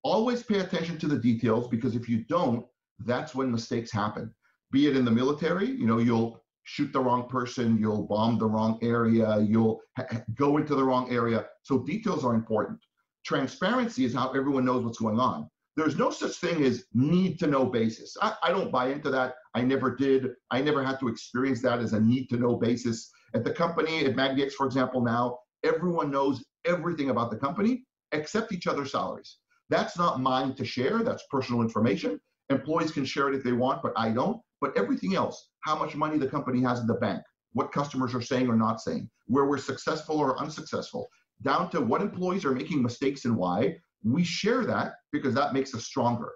Always 0.02 0.42
pay 0.42 0.60
attention 0.60 0.98
to 0.98 1.08
the 1.08 1.18
details 1.18 1.68
because 1.68 1.96
if 1.96 2.08
you 2.08 2.24
don't, 2.24 2.64
that's 3.00 3.34
when 3.34 3.50
mistakes 3.50 3.90
happen. 3.90 4.32
Be 4.70 4.86
it 4.86 4.96
in 4.96 5.04
the 5.04 5.10
military, 5.10 5.66
you 5.66 5.86
know, 5.86 5.98
you'll 5.98 6.42
shoot 6.64 6.92
the 6.92 7.00
wrong 7.00 7.28
person, 7.28 7.78
you'll 7.78 8.06
bomb 8.06 8.38
the 8.38 8.46
wrong 8.46 8.78
area, 8.82 9.40
you'll 9.40 9.80
ha- 9.96 10.06
go 10.34 10.58
into 10.58 10.74
the 10.74 10.84
wrong 10.84 11.10
area. 11.10 11.46
So 11.62 11.78
details 11.78 12.24
are 12.24 12.34
important. 12.34 12.78
Transparency 13.24 14.04
is 14.04 14.14
how 14.14 14.30
everyone 14.30 14.64
knows 14.64 14.84
what's 14.84 14.98
going 14.98 15.18
on. 15.18 15.50
there's 15.76 15.96
no 15.96 16.10
such 16.10 16.36
thing 16.36 16.62
as 16.64 16.84
need 16.92 17.38
to 17.38 17.46
know 17.46 17.64
basis. 17.64 18.16
I, 18.20 18.34
I 18.42 18.50
don't 18.50 18.70
buy 18.70 18.90
into 18.90 19.10
that. 19.10 19.34
I 19.54 19.62
never 19.62 19.94
did. 19.96 20.30
I 20.50 20.60
never 20.60 20.84
had 20.84 21.00
to 21.00 21.08
experience 21.08 21.60
that 21.62 21.80
as 21.80 21.92
a 21.92 22.00
need 22.00 22.28
to 22.28 22.36
know 22.36 22.56
basis. 22.56 23.10
At 23.34 23.44
the 23.44 23.52
company, 23.52 24.04
at 24.04 24.16
MagniX, 24.16 24.52
for 24.52 24.66
example, 24.66 25.02
now 25.02 25.38
everyone 25.64 26.10
knows 26.10 26.44
everything 26.64 27.10
about 27.10 27.30
the 27.30 27.36
company 27.36 27.84
except 28.12 28.52
each 28.52 28.66
other's 28.66 28.92
salaries. 28.92 29.38
That's 29.68 29.96
not 29.96 30.20
mine 30.20 30.54
to 30.54 30.64
share. 30.64 31.02
That's 31.02 31.24
personal 31.30 31.62
information. 31.62 32.20
Employees 32.50 32.90
can 32.90 33.04
share 33.04 33.28
it 33.28 33.36
if 33.36 33.44
they 33.44 33.52
want, 33.52 33.82
but 33.82 33.92
I 33.96 34.10
don't. 34.10 34.40
But 34.60 34.76
everything 34.76 35.14
else, 35.14 35.50
how 35.64 35.78
much 35.78 35.94
money 35.94 36.18
the 36.18 36.26
company 36.26 36.60
has 36.62 36.80
in 36.80 36.86
the 36.86 36.94
bank, 36.94 37.22
what 37.52 37.72
customers 37.72 38.14
are 38.14 38.20
saying 38.20 38.48
or 38.48 38.56
not 38.56 38.80
saying, 38.80 39.08
where 39.26 39.46
we're 39.46 39.58
successful 39.58 40.18
or 40.18 40.38
unsuccessful, 40.38 41.08
down 41.42 41.70
to 41.70 41.80
what 41.80 42.02
employees 42.02 42.44
are 42.44 42.52
making 42.52 42.82
mistakes 42.82 43.24
and 43.24 43.36
why, 43.36 43.76
we 44.02 44.24
share 44.24 44.64
that 44.66 44.94
because 45.12 45.34
that 45.34 45.54
makes 45.54 45.74
us 45.74 45.84
stronger. 45.84 46.32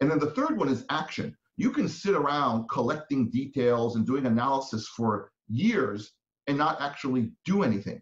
And 0.00 0.10
then 0.10 0.18
the 0.18 0.30
third 0.30 0.56
one 0.56 0.68
is 0.68 0.84
action. 0.90 1.36
You 1.58 1.72
can 1.72 1.88
sit 1.88 2.14
around 2.14 2.68
collecting 2.70 3.30
details 3.30 3.96
and 3.96 4.06
doing 4.06 4.26
analysis 4.26 4.88
for 4.96 5.32
years 5.48 6.12
and 6.46 6.56
not 6.56 6.80
actually 6.80 7.32
do 7.44 7.64
anything. 7.64 8.00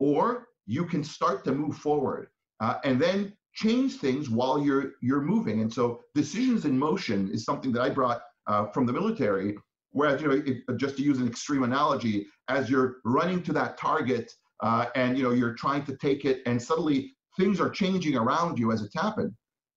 Or 0.00 0.48
you 0.66 0.86
can 0.86 1.04
start 1.04 1.44
to 1.44 1.52
move 1.52 1.76
forward 1.76 2.28
uh, 2.60 2.78
and 2.84 3.00
then 3.00 3.34
change 3.54 3.96
things 3.96 4.30
while 4.30 4.58
you're 4.58 4.92
you're 5.02 5.20
moving. 5.20 5.60
And 5.60 5.72
so 5.72 6.00
decisions 6.14 6.64
in 6.64 6.78
motion 6.78 7.30
is 7.30 7.44
something 7.44 7.70
that 7.72 7.82
I 7.82 7.90
brought 7.90 8.22
uh, 8.46 8.66
from 8.72 8.86
the 8.86 8.94
military. 8.94 9.56
Whereas, 9.90 10.22
you 10.22 10.28
know, 10.28 10.42
if, 10.46 10.78
just 10.78 10.96
to 10.96 11.02
use 11.02 11.18
an 11.18 11.28
extreme 11.28 11.64
analogy, 11.64 12.26
as 12.48 12.70
you're 12.70 12.96
running 13.04 13.42
to 13.44 13.52
that 13.54 13.78
target 13.78 14.32
uh, 14.62 14.86
and 14.94 15.18
you 15.18 15.22
know 15.22 15.32
you're 15.32 15.54
trying 15.54 15.84
to 15.84 15.96
take 15.98 16.24
it, 16.24 16.40
and 16.46 16.60
suddenly 16.60 17.14
things 17.38 17.60
are 17.60 17.70
changing 17.70 18.16
around 18.16 18.58
you 18.58 18.72
as 18.72 18.80
it's 18.80 18.94
happened. 18.94 19.32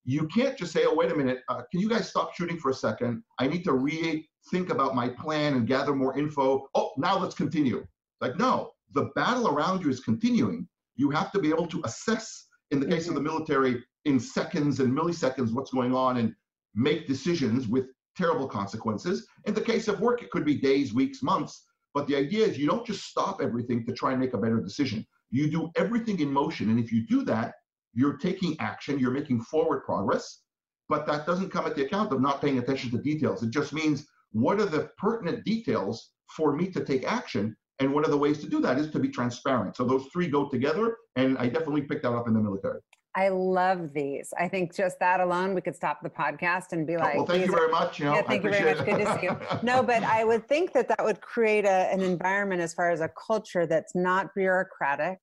You 0.10 0.28
can't 0.28 0.58
just 0.58 0.74
say, 0.74 0.86
"Oh, 0.86 0.96
wait 0.96 1.12
a 1.12 1.16
minute, 1.16 1.44
uh, 1.50 1.62
can 1.70 1.80
you 1.80 1.88
guys 1.88 2.10
stop 2.10 2.34
shooting 2.34 2.58
for 2.58 2.72
a 2.72 2.74
second? 2.74 3.24
I 3.38 3.46
need 3.46 3.64
to 3.66 3.72
rethink 3.72 4.72
about 4.72 4.96
my 4.96 5.08
plan 5.08 5.54
and 5.54 5.68
gather 5.68 5.96
more 5.96 6.18
info." 6.18 6.68
Oh, 6.74 6.94
now 6.98 7.20
let's 7.20 7.36
continue. 7.36 7.86
Like, 8.20 8.36
no, 8.38 8.72
the 8.94 9.12
battle 9.16 9.48
around 9.48 9.84
you 9.84 9.90
is 9.92 10.00
continuing. 10.00 10.68
You 10.96 11.12
have 11.12 11.32
to 11.34 11.40
be 11.40 11.50
able 11.50 11.68
to 11.68 11.82
assess, 11.86 12.48
in 12.72 12.80
the 12.80 12.88
case 12.88 13.04
mm-hmm. 13.04 13.18
of 13.18 13.24
the 13.24 13.30
military, 13.30 13.84
in 14.06 14.20
seconds 14.20 14.80
and 14.80 14.92
milliseconds, 14.92 15.54
what's 15.54 15.70
going 15.72 15.94
on 15.94 16.18
and 16.18 16.34
make 16.74 17.06
decisions 17.06 17.68
with 17.68 17.86
terrible 18.18 18.48
consequences. 18.48 19.28
In 19.46 19.54
the 19.54 19.62
case 19.62 19.88
of 19.88 20.00
work, 20.00 20.24
it 20.24 20.32
could 20.32 20.44
be 20.44 20.56
days, 20.56 20.92
weeks, 20.92 21.22
months. 21.22 21.68
But 21.94 22.08
the 22.08 22.16
idea 22.16 22.48
is 22.48 22.58
you 22.58 22.68
don't 22.68 22.86
just 22.86 23.06
stop 23.06 23.42
everything 23.42 23.86
to 23.86 23.94
try 23.94 24.12
and 24.12 24.20
make 24.20 24.34
a 24.34 24.40
better 24.40 24.60
decision. 24.60 25.06
You 25.30 25.52
do 25.52 25.70
everything 25.76 26.20
in 26.20 26.34
motion. 26.34 26.72
And 26.72 26.80
if 26.80 26.92
you 26.92 27.06
do 27.06 27.24
that, 27.26 27.54
you're 27.94 28.18
taking 28.18 28.56
action, 28.60 29.00
you're 29.00 29.12
making 29.12 29.42
forward 29.42 29.84
progress. 29.84 30.42
But 30.88 31.06
that 31.06 31.26
doesn't 31.26 31.52
come 31.52 31.66
at 31.66 31.76
the 31.76 31.86
account 31.86 32.12
of 32.12 32.22
not 32.22 32.42
paying 32.42 32.58
attention 32.58 32.90
to 32.92 32.98
details. 32.98 33.44
It 33.44 33.52
just 33.52 33.74
means 33.74 34.08
what 34.32 34.60
are 34.60 34.66
the 34.66 34.90
pertinent 34.98 35.44
details 35.44 36.12
for 36.36 36.56
me 36.56 36.70
to 36.72 36.84
take 36.84 37.04
action? 37.06 37.56
And 37.80 37.94
one 37.94 38.04
of 38.04 38.12
the 38.12 38.18
ways 38.18 38.40
to 38.40 38.50
do 38.50 38.60
that 38.62 38.78
is 38.78 38.92
to 38.92 39.00
be 39.00 39.10
transparent. 39.10 39.76
So 39.76 39.86
those 39.86 40.08
three 40.12 40.28
go 40.28 40.50
together. 40.50 40.98
And 41.16 41.38
I 41.38 41.48
definitely 41.48 41.84
picked 41.84 42.04
that 42.04 42.12
up 42.12 42.28
in 42.28 42.34
the 42.34 42.42
military. 42.42 42.80
I 43.16 43.30
love 43.30 43.92
these. 43.94 44.32
I 44.38 44.48
think 44.48 44.76
just 44.76 45.00
that 45.00 45.20
alone, 45.20 45.56
we 45.56 45.62
could 45.62 45.76
stop 45.76 46.02
the 46.04 46.10
podcast 46.10 46.74
and 46.74 46.86
be 46.86 46.96
like, 46.96 47.16
"Well, 47.16 47.26
thank 47.26 47.46
you 47.46 47.52
very 47.52 47.72
much." 47.72 48.00
You 48.00 48.06
know, 48.06 48.14
yeah, 48.14 48.22
thank 48.22 48.44
you 48.44 48.52
very 48.52 48.76
much. 48.76 48.86
Good 48.86 49.00
to 49.00 49.20
see 49.20 49.26
you. 49.26 49.38
No, 49.64 49.82
but 49.92 50.04
I 50.04 50.24
would 50.24 50.48
think 50.48 50.74
that 50.74 50.88
that 50.90 51.04
would 51.04 51.20
create 51.20 51.66
a, 51.66 51.92
an 51.92 52.02
environment 52.02 52.62
as 52.62 52.74
far 52.74 52.92
as 52.92 53.02
a 53.02 53.10
culture 53.10 53.66
that's 53.66 53.96
not 53.96 54.28
bureaucratic 54.36 55.18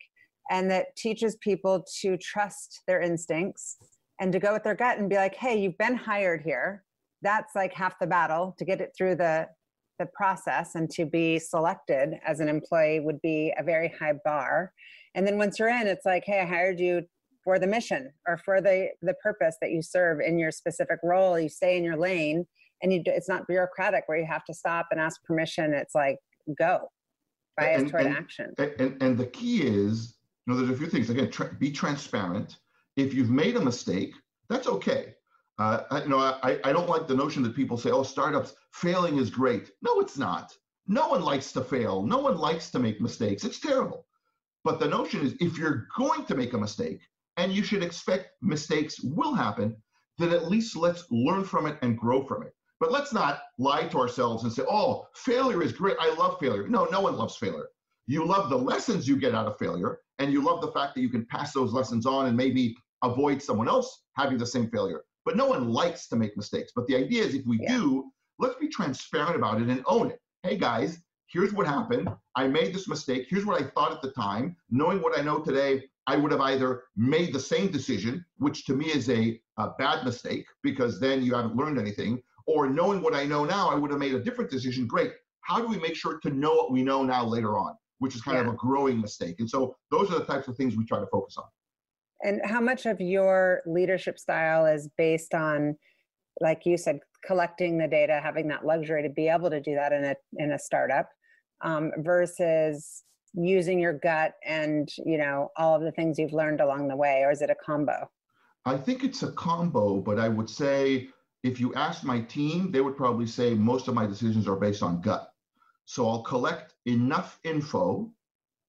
and 0.51 0.71
that 0.71 0.95
teaches 0.97 1.37
people 1.37 1.85
to 2.01 2.17
trust 2.17 2.83
their 2.87 3.01
instincts 3.01 3.77
and 4.21 4.33
to 4.33 4.39
go 4.39 4.53
with 4.53 4.63
their 4.63 4.75
gut 4.75 4.99
and 4.99 5.11
be 5.11 5.17
like, 5.17 5.35
"Hey, 5.35 5.59
you've 5.61 5.79
been 5.79 5.97
hired 5.97 6.43
here. 6.43 6.85
That's 7.23 7.55
like 7.55 7.73
half 7.73 7.99
the 7.99 8.07
battle. 8.07 8.55
To 8.59 8.65
get 8.65 8.81
it 8.81 8.93
through 8.97 9.17
the 9.17 9.49
the 9.99 10.07
process 10.07 10.75
and 10.75 10.91
to 10.91 11.07
be 11.07 11.39
selected 11.39 12.19
as 12.27 12.41
an 12.41 12.49
employee 12.49 13.01
would 13.01 13.21
be 13.23 13.53
a 13.59 13.63
very 13.63 13.89
high 13.99 14.15
bar." 14.25 14.73
And 15.15 15.27
then 15.27 15.39
once 15.39 15.59
you're 15.59 15.69
in, 15.69 15.87
it's 15.87 16.07
like, 16.07 16.25
"Hey, 16.25 16.41
I 16.41 16.47
hired 16.47 16.81
you 16.81 17.07
for 17.47 17.61
the 17.61 17.67
mission 17.67 18.13
or 18.27 18.37
for 18.37 18.61
the 18.61 18.89
the 19.03 19.15
purpose 19.23 19.57
that 19.61 19.71
you 19.71 19.81
serve 19.81 20.21
in 20.21 20.37
your 20.39 20.51
specific 20.51 20.99
role. 21.05 21.39
You 21.39 21.49
stay 21.49 21.77
in 21.77 21.85
your 21.85 21.97
lane 21.97 22.45
and 22.83 22.93
you 22.93 23.03
it's 23.07 23.29
not 23.29 23.47
bureaucratic 23.47 24.03
where 24.07 24.19
you 24.19 24.27
have 24.27 24.45
to 24.47 24.53
stop 24.55 24.89
and 24.91 25.01
ask 25.01 25.23
permission. 25.23 25.73
It's 25.73 25.95
like 25.95 26.17
go. 26.59 26.91
Bias 27.57 27.83
and, 27.83 27.91
toward 27.91 28.07
and, 28.07 28.17
action. 28.17 28.53
and, 28.59 29.03
and 29.03 29.17
the 29.17 29.27
key 29.27 29.63
is 29.63 30.16
you 30.47 30.53
know 30.53 30.59
there's 30.59 30.71
a 30.71 30.79
few 30.79 30.89
things 30.89 31.11
again 31.11 31.31
tra- 31.31 31.55
be 31.59 31.71
transparent 31.71 32.59
if 32.97 33.13
you've 33.15 33.31
made 33.31 33.57
a 33.57 33.61
mistake 33.61 34.15
that's 34.49 34.69
okay 34.69 35.15
uh, 35.59 35.83
I, 35.91 36.03
you 36.03 36.09
know 36.09 36.19
I, 36.19 36.59
I 36.65 36.73
don't 36.73 36.89
like 36.89 37.07
the 37.07 37.15
notion 37.15 37.43
that 37.45 37.57
people 37.57 37.77
say 37.77 37.91
oh 37.91 38.03
startups 38.03 38.55
failing 38.73 39.19
is 39.19 39.31
great 39.31 39.71
no 39.83 40.01
it's 40.01 40.19
not 40.19 40.53
no 40.87 41.09
one 41.09 41.23
likes 41.23 41.53
to 41.53 41.63
fail 41.63 42.03
no 42.03 42.19
one 42.19 42.37
likes 42.37 42.71
to 42.71 42.79
make 42.79 43.01
mistakes 43.01 43.45
it's 43.45 43.61
terrible 43.61 44.07
but 44.65 44.81
the 44.81 44.89
notion 44.89 45.25
is 45.25 45.35
if 45.41 45.57
you're 45.57 45.87
going 45.97 46.25
to 46.27 46.35
make 46.35 46.53
a 46.53 46.59
mistake 46.59 47.01
and 47.37 47.53
you 47.53 47.63
should 47.63 47.83
expect 47.83 48.31
mistakes 48.43 49.01
will 49.01 49.35
happen, 49.35 49.77
then 50.19 50.33
at 50.33 50.49
least 50.49 50.77
let's 50.77 51.05
learn 51.11 51.45
from 51.45 51.67
it 51.67 51.79
and 51.83 51.99
grow 51.99 52.25
from 52.25 52.43
it. 52.43 52.55
But 52.81 52.93
let's 52.93 53.13
not 53.13 53.43
lie 53.59 53.85
to 53.85 53.99
ourselves 53.99 54.45
and 54.45 54.53
say, 54.53 54.65
oh, 54.69 55.07
failure 55.15 55.63
is 55.63 55.73
great. 55.73 55.97
I 56.01 56.13
love 56.15 56.39
failure. 56.41 56.69
No, 56.69 56.87
no 56.87 57.01
one 57.01 57.17
loves 57.17 57.37
failure. 57.37 57.69
You 58.09 58.25
love 58.25 58.51
the 58.51 58.57
lessons 58.57 59.09
you 59.09 59.17
get 59.17 59.35
out 59.35 59.47
of 59.47 59.59
failure, 59.59 59.99
and 60.21 60.33
you 60.33 60.41
love 60.41 60.61
the 60.61 60.71
fact 60.71 60.95
that 60.95 61.01
you 61.01 61.09
can 61.09 61.27
pass 61.27 61.53
those 61.53 61.73
lessons 61.73 62.07
on 62.07 62.27
and 62.27 62.37
maybe 62.37 62.77
avoid 63.03 63.43
someone 63.43 63.69
else 63.69 64.05
having 64.15 64.39
the 64.39 64.47
same 64.47 64.71
failure. 64.71 65.03
But 65.25 65.37
no 65.37 65.47
one 65.47 65.69
likes 65.71 66.07
to 66.09 66.17
make 66.17 66.37
mistakes. 66.37 66.71
But 66.75 66.87
the 66.87 66.97
idea 66.97 67.25
is 67.25 67.35
if 67.35 67.45
we 67.47 67.59
yeah. 67.61 67.77
do, 67.77 68.13
let's 68.39 68.55
be 68.61 68.69
transparent 68.69 69.35
about 69.35 69.61
it 69.61 69.69
and 69.69 69.83
own 69.87 70.13
it. 70.13 70.21
Hey 70.45 70.57
guys, 70.57 71.03
here's 71.27 71.53
what 71.53 71.67
happened. 71.67 72.09
I 72.37 72.47
made 72.47 72.73
this 72.73 72.89
mistake. 72.89 73.27
Here's 73.29 73.45
what 73.45 73.61
I 73.61 73.67
thought 73.67 73.93
at 73.93 74.03
the 74.03 74.13
time. 74.13 74.57
Knowing 74.71 75.03
what 75.03 75.19
I 75.19 75.23
know 75.23 75.41
today, 75.41 75.83
I 76.07 76.17
would 76.17 76.31
have 76.31 76.41
either 76.41 76.85
made 76.97 77.33
the 77.33 77.41
same 77.41 77.73
decision, 77.73 78.25
which 78.39 78.65
to 78.67 78.75
me 78.75 78.87
is 78.87 79.11
a, 79.11 79.41
a, 79.59 79.71
bad 79.79 80.05
mistake 80.05 80.47
because 80.63 81.01
then 81.01 81.25
you 81.25 81.35
haven't 81.35 81.57
learned 81.57 81.81
anything, 81.81 82.23
or 82.47 82.69
knowing 82.69 83.03
what 83.03 83.15
I 83.15 83.25
know 83.25 83.45
now, 83.45 83.69
I 83.69 83.75
would 83.75 83.91
have 83.91 83.99
made 83.99 84.15
a 84.15 84.23
different 84.23 84.49
decision. 84.49 84.87
Great. 84.87 85.11
How 85.41 85.61
do 85.61 85.67
we 85.67 85.79
make 85.79 85.97
sure 85.97 86.21
to 86.21 86.31
know 86.31 86.55
what 86.55 86.71
we 86.71 86.85
know 86.85 87.03
now 87.03 87.25
later 87.25 87.59
on, 87.59 87.75
which 87.99 88.15
is 88.15 88.23
kind 88.23 88.37
yeah. 88.37 88.43
of 88.43 88.49
a 88.49 88.57
growing 88.57 89.01
mistake? 89.01 89.37
And 89.39 89.49
so 89.49 89.77
those 89.91 90.11
are 90.11 90.19
the 90.19 90.25
types 90.25 90.49
of 90.49 90.57
things 90.57 90.77
we 90.77 90.85
try 90.85 91.01
to 91.01 91.07
focus 91.07 91.37
on. 91.37 91.45
And 92.23 92.41
how 92.45 92.61
much 92.61 92.87
of 92.87 93.01
your 93.01 93.63
leadership 93.67 94.19
style 94.19 94.67
is 94.67 94.89
based 94.97 95.35
on, 95.35 95.77
like 96.41 96.63
you 96.65 96.77
said, 96.77 97.01
collecting 97.25 97.79
the 97.79 97.89
data, 97.89 98.21
having 98.23 98.49
that 98.49 98.65
luxury 98.65 99.03
to 99.03 99.11
be 99.11 99.29
able 99.29 99.51
to 99.51 99.61
do 99.61 99.75
that 99.75 99.93
in 99.93 100.05
a 100.05 100.15
in 100.39 100.53
a 100.53 100.59
startup, 100.59 101.09
um, 101.63 101.93
versus 101.99 103.05
using 103.37 103.79
your 103.79 103.93
gut 103.93 104.33
and 104.47 104.89
you 105.05 105.19
know 105.19 105.51
all 105.57 105.77
of 105.77 105.83
the 105.83 105.93
things 105.93 106.19
you've 106.19 106.33
learned 106.33 106.61
along 106.61 106.89
the 106.89 106.97
way 106.97 107.23
or 107.23 107.31
is 107.31 107.43
it 107.43 107.51
a 107.51 107.55
combo 107.55 108.09
i 108.65 108.77
think 108.77 109.05
it's 109.05 109.23
a 109.23 109.33
combo 109.33 110.01
but 110.01 110.19
i 110.19 110.27
would 110.27 110.49
say 110.49 111.07
if 111.43 111.61
you 111.61 111.73
ask 111.75 112.03
my 112.03 112.21
team 112.23 112.73
they 112.73 112.81
would 112.81 112.97
probably 112.97 113.27
say 113.27 113.53
most 113.53 113.89
of 113.89 113.95
my 113.95 114.07
decisions 114.07 114.49
are 114.49 114.57
based 114.57 114.83
on 114.83 115.03
gut 115.03 115.29
so 115.87 116.09
i'll 116.09 116.23
collect 116.23 116.75
enough 116.85 117.41
info 117.45 118.11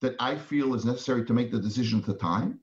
that 0.02 0.16
i 0.20 0.36
feel 0.36 0.74
is 0.74 0.86
necessary 0.86 1.26
to 1.26 1.34
make 1.34 1.52
the 1.52 1.60
decision 1.60 2.00
at 2.00 2.06
the 2.06 2.14
time 2.14 2.60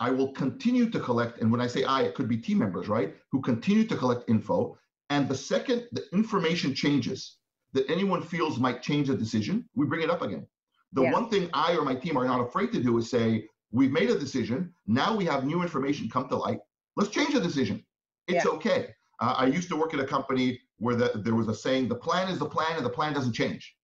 i 0.00 0.10
will 0.10 0.32
continue 0.32 0.90
to 0.90 0.98
collect 0.98 1.40
and 1.40 1.50
when 1.50 1.60
i 1.60 1.66
say 1.66 1.84
i 1.84 2.02
it 2.02 2.14
could 2.14 2.28
be 2.28 2.36
team 2.36 2.58
members 2.58 2.88
right 2.88 3.14
who 3.30 3.40
continue 3.40 3.84
to 3.84 3.96
collect 3.96 4.28
info 4.28 4.76
and 5.10 5.28
the 5.28 5.34
second 5.34 5.86
the 5.92 6.04
information 6.12 6.74
changes 6.74 7.36
that 7.72 7.88
anyone 7.88 8.22
feels 8.22 8.58
might 8.58 8.82
change 8.82 9.08
a 9.08 9.16
decision 9.16 9.64
we 9.76 9.86
bring 9.86 10.02
it 10.02 10.10
up 10.10 10.22
again 10.22 10.44
the 10.92 11.02
yeah. 11.02 11.12
one 11.12 11.28
thing 11.28 11.50
I 11.52 11.76
or 11.76 11.84
my 11.84 11.94
team 11.94 12.16
are 12.16 12.24
not 12.24 12.40
afraid 12.40 12.72
to 12.72 12.82
do 12.82 12.96
is 12.98 13.10
say, 13.10 13.48
we've 13.70 13.92
made 13.92 14.10
a 14.10 14.18
decision. 14.18 14.72
Now 14.86 15.14
we 15.14 15.24
have 15.26 15.44
new 15.44 15.62
information 15.62 16.08
come 16.08 16.28
to 16.28 16.36
light. 16.36 16.60
Let's 16.96 17.10
change 17.10 17.34
the 17.34 17.40
decision. 17.40 17.84
It's 18.28 18.44
yeah. 18.44 18.52
okay. 18.52 18.88
Uh, 19.20 19.34
I 19.36 19.46
used 19.46 19.68
to 19.68 19.76
work 19.76 19.94
at 19.94 20.00
a 20.00 20.06
company 20.06 20.60
where 20.78 20.94
the, 20.94 21.12
there 21.14 21.34
was 21.34 21.48
a 21.48 21.54
saying, 21.54 21.88
the 21.88 21.94
plan 21.94 22.28
is 22.28 22.38
the 22.38 22.48
plan 22.48 22.76
and 22.76 22.84
the 22.84 22.90
plan 22.90 23.12
doesn't 23.12 23.32
change. 23.32 23.74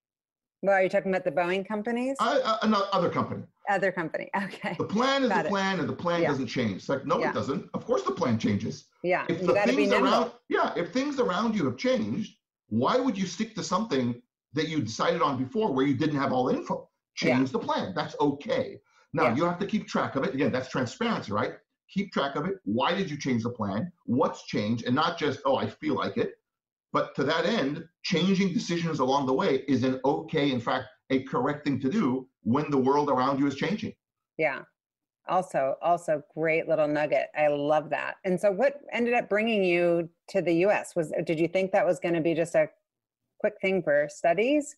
Well, 0.62 0.76
are 0.76 0.82
you 0.82 0.88
talking 0.88 1.10
about 1.10 1.24
the 1.24 1.32
Boeing 1.32 1.66
companies? 1.66 2.16
Uh, 2.20 2.38
uh, 2.62 2.86
other 2.92 3.10
company. 3.10 3.42
Other 3.68 3.90
company. 3.90 4.30
Okay. 4.44 4.76
The 4.78 4.84
plan 4.84 5.24
is 5.24 5.28
Got 5.28 5.42
the 5.42 5.48
it. 5.48 5.50
plan, 5.50 5.80
and 5.80 5.88
the 5.88 5.92
plan 5.92 6.22
yeah. 6.22 6.28
doesn't 6.28 6.46
change. 6.46 6.76
It's 6.76 6.88
like 6.88 7.04
no, 7.04 7.18
yeah. 7.18 7.30
it 7.30 7.34
doesn't. 7.34 7.68
Of 7.74 7.84
course, 7.84 8.02
the 8.02 8.12
plan 8.12 8.38
changes. 8.38 8.84
Yeah. 9.02 9.24
If 9.28 9.40
the 9.40 9.54
things 9.54 9.92
around, 9.92 10.30
yeah, 10.48 10.72
if 10.76 10.92
things 10.92 11.18
around 11.18 11.56
you 11.56 11.64
have 11.64 11.76
changed, 11.76 12.36
why 12.68 12.98
would 12.98 13.18
you 13.18 13.26
stick 13.26 13.54
to 13.56 13.64
something 13.64 14.20
that 14.52 14.68
you 14.68 14.82
decided 14.82 15.20
on 15.20 15.42
before 15.42 15.72
where 15.72 15.84
you 15.84 15.94
didn't 15.94 16.18
have 16.18 16.32
all 16.32 16.44
the 16.44 16.54
info? 16.54 16.88
change 17.14 17.48
yeah. 17.48 17.52
the 17.52 17.58
plan. 17.58 17.92
That's 17.94 18.16
okay. 18.20 18.80
Now 19.12 19.34
you 19.34 19.44
have 19.44 19.58
to 19.58 19.66
keep 19.66 19.86
track 19.86 20.16
of 20.16 20.24
it. 20.24 20.34
Again, 20.34 20.52
that's 20.52 20.68
transparency, 20.68 21.32
right? 21.32 21.52
Keep 21.90 22.12
track 22.12 22.36
of 22.36 22.46
it. 22.46 22.54
Why 22.64 22.94
did 22.94 23.10
you 23.10 23.18
change 23.18 23.42
the 23.42 23.50
plan? 23.50 23.92
What's 24.06 24.44
changed? 24.44 24.86
And 24.86 24.94
not 24.94 25.18
just, 25.18 25.40
oh, 25.44 25.56
I 25.56 25.66
feel 25.66 25.94
like 25.94 26.16
it. 26.16 26.34
But 26.92 27.14
to 27.16 27.24
that 27.24 27.46
end, 27.46 27.84
changing 28.02 28.52
decisions 28.52 29.00
along 29.00 29.26
the 29.26 29.32
way 29.32 29.64
is 29.66 29.82
an 29.82 30.00
okay, 30.04 30.50
in 30.50 30.60
fact, 30.60 30.86
a 31.10 31.22
correct 31.22 31.64
thing 31.64 31.80
to 31.80 31.90
do 31.90 32.28
when 32.42 32.70
the 32.70 32.78
world 32.78 33.08
around 33.08 33.38
you 33.38 33.46
is 33.46 33.54
changing. 33.54 33.94
Yeah. 34.36 34.60
Also, 35.28 35.76
also 35.80 36.22
great 36.34 36.68
little 36.68 36.88
nugget. 36.88 37.28
I 37.36 37.48
love 37.48 37.90
that. 37.90 38.16
And 38.24 38.38
so, 38.40 38.50
what 38.50 38.80
ended 38.92 39.14
up 39.14 39.28
bringing 39.28 39.62
you 39.62 40.08
to 40.28 40.42
the 40.42 40.54
U.S. 40.66 40.96
was? 40.96 41.12
Did 41.24 41.38
you 41.38 41.46
think 41.46 41.70
that 41.72 41.86
was 41.86 42.00
going 42.00 42.14
to 42.14 42.20
be 42.20 42.34
just 42.34 42.54
a 42.56 42.68
quick 43.38 43.54
thing 43.60 43.82
for 43.82 44.08
studies, 44.10 44.74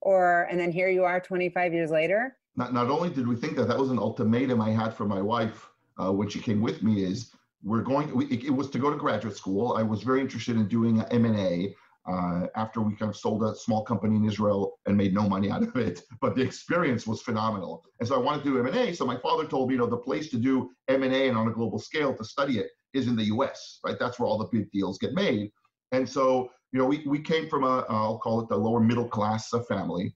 or 0.00 0.44
and 0.44 0.58
then 0.58 0.70
here 0.70 0.88
you 0.88 1.02
are, 1.02 1.20
25 1.20 1.74
years 1.74 1.90
later? 1.90 2.36
Not 2.54 2.72
not 2.72 2.90
only 2.90 3.10
did 3.10 3.26
we 3.26 3.34
think 3.34 3.56
that, 3.56 3.66
that 3.66 3.78
was 3.78 3.90
an 3.90 3.98
ultimatum 3.98 4.60
I 4.60 4.70
had 4.70 4.94
for 4.94 5.04
my 5.04 5.20
wife 5.20 5.68
uh, 6.00 6.12
when 6.12 6.28
she 6.28 6.38
came 6.38 6.60
with 6.60 6.80
me. 6.84 7.02
Is 7.02 7.32
we're 7.62 7.82
going. 7.82 8.08
It, 8.30 8.44
it 8.44 8.50
was 8.50 8.70
to 8.70 8.78
go 8.78 8.90
to 8.90 8.96
graduate 8.96 9.36
school. 9.36 9.74
I 9.76 9.82
was 9.82 10.02
very 10.02 10.20
interested 10.20 10.56
in 10.56 10.68
doing 10.68 11.02
M 11.10 11.24
and 11.24 11.38
A 11.38 11.74
uh, 12.08 12.46
after 12.56 12.80
we 12.80 12.94
kind 12.94 13.10
of 13.10 13.16
sold 13.16 13.42
a 13.42 13.54
small 13.54 13.84
company 13.84 14.16
in 14.16 14.24
Israel 14.24 14.78
and 14.86 14.96
made 14.96 15.12
no 15.12 15.28
money 15.28 15.50
out 15.50 15.62
of 15.62 15.76
it. 15.76 16.02
But 16.20 16.34
the 16.34 16.42
experience 16.42 17.06
was 17.06 17.20
phenomenal. 17.20 17.84
And 18.00 18.08
so 18.08 18.14
I 18.14 18.18
wanted 18.18 18.44
to 18.44 18.50
do 18.50 18.66
M&A. 18.66 18.94
So 18.94 19.04
my 19.04 19.18
father 19.18 19.46
told 19.46 19.68
me, 19.68 19.74
you 19.74 19.78
know, 19.78 19.86
the 19.86 19.98
place 19.98 20.30
to 20.30 20.38
do 20.38 20.70
M&A 20.88 21.28
and 21.28 21.36
on 21.36 21.48
a 21.48 21.52
global 21.52 21.78
scale 21.78 22.14
to 22.16 22.24
study 22.24 22.58
it 22.58 22.68
is 22.94 23.08
in 23.08 23.16
the 23.16 23.24
US, 23.24 23.78
right? 23.84 23.98
That's 23.98 24.18
where 24.18 24.26
all 24.26 24.38
the 24.38 24.48
big 24.50 24.70
deals 24.70 24.98
get 24.98 25.12
made. 25.12 25.50
And 25.92 26.08
so, 26.08 26.50
you 26.72 26.78
know, 26.78 26.86
we, 26.86 27.04
we 27.06 27.20
came 27.20 27.48
from 27.48 27.64
a, 27.64 27.84
I'll 27.90 28.18
call 28.18 28.40
it 28.40 28.48
the 28.48 28.56
lower 28.56 28.80
middle 28.80 29.08
class 29.08 29.52
family. 29.68 30.14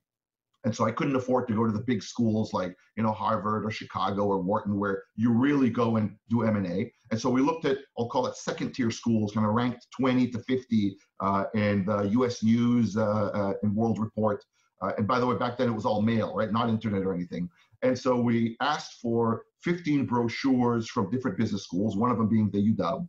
And 0.65 0.75
so 0.75 0.85
I 0.85 0.93
couldn't 0.93 1.17
afford 1.17 1.49
to 1.49 1.55
go 1.55 1.67
to 1.67 1.73
the 1.73 1.81
big 1.81 2.03
schools 2.03 2.53
like, 2.53 2.77
you 2.97 3.03
know, 3.03 3.13
Harvard 3.13 3.65
or 3.65 3.71
Chicago 3.71 4.27
or 4.27 4.39
Wharton, 4.41 4.79
where 4.79 5.03
you 5.17 5.33
really 5.33 5.71
go 5.71 5.97
and 5.97 6.17
do 6.29 6.43
M&A. 6.43 6.93
And 7.11 7.21
so 7.21 7.31
we 7.31 7.41
looked 7.41 7.65
at, 7.65 7.79
I'll 7.99 8.09
call 8.09 8.27
it 8.27 8.37
second 8.37 8.73
tier 8.73 8.91
schools, 8.91 9.33
kind 9.33 9.47
of 9.47 9.55
ranked 9.55 9.87
20 9.99 10.29
to 10.29 10.39
50 10.39 10.97
uh, 11.21 11.45
in 11.55 11.85
the 11.85 12.03
US 12.19 12.43
News 12.43 12.97
uh, 12.97 13.03
uh, 13.03 13.55
and 13.63 13.75
World 13.75 13.99
Report. 13.99 14.45
Uh, 14.81 14.93
and 14.99 15.07
by 15.07 15.19
the 15.19 15.27
way, 15.27 15.37
back 15.37 15.57
then 15.57 15.69
it 15.69 15.75
was 15.75 15.87
all 15.87 16.03
mail, 16.03 16.35
right? 16.35 16.53
Not 16.53 16.69
internet 16.69 17.03
or 17.03 17.15
anything. 17.15 17.49
And 17.83 17.99
so 17.99 18.21
we 18.21 18.57
asked 18.61 19.01
for 19.01 19.43
15 19.63 20.07
brochures 20.07 20.89
from 20.89 21.11
different 21.11 21.37
business 21.37 21.65
schools, 21.65 21.97
one 21.97 22.11
of 22.11 22.19
them 22.19 22.29
being 22.29 22.51
the 22.51 22.73
UW. 22.73 23.09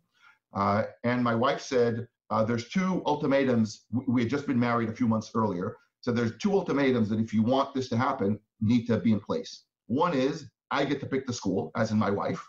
Uh, 0.54 0.84
and 1.04 1.24
my 1.24 1.36
wife 1.36 1.62
said, 1.62 2.08
uh, 2.30 2.44
there's 2.44 2.70
two 2.70 3.04
ultimatums. 3.06 3.86
We 4.08 4.22
had 4.22 4.30
just 4.30 4.48
been 4.48 4.60
married 4.60 4.90
a 4.90 4.96
few 4.96 5.08
months 5.08 5.32
earlier. 5.36 5.76
So 6.04 6.12
there's 6.12 6.38
two 6.38 6.52
ultimatums 6.52 7.08
that 7.10 7.22
if 7.22 7.34
you 7.34 7.42
want 7.44 7.74
this 7.74 7.88
to 7.88 7.98
happen, 7.98 8.38
need 8.60 8.88
to 8.88 8.98
be 8.98 9.14
in 9.14 9.22
place. 9.22 9.64
One 9.88 10.14
is 10.14 10.50
I 10.70 10.84
get 10.84 11.00
to 11.00 11.06
pick 11.06 11.26
the 11.26 11.32
school, 11.32 11.72
as 11.78 11.92
in 11.92 11.98
my 11.98 12.10
wife, 12.10 12.46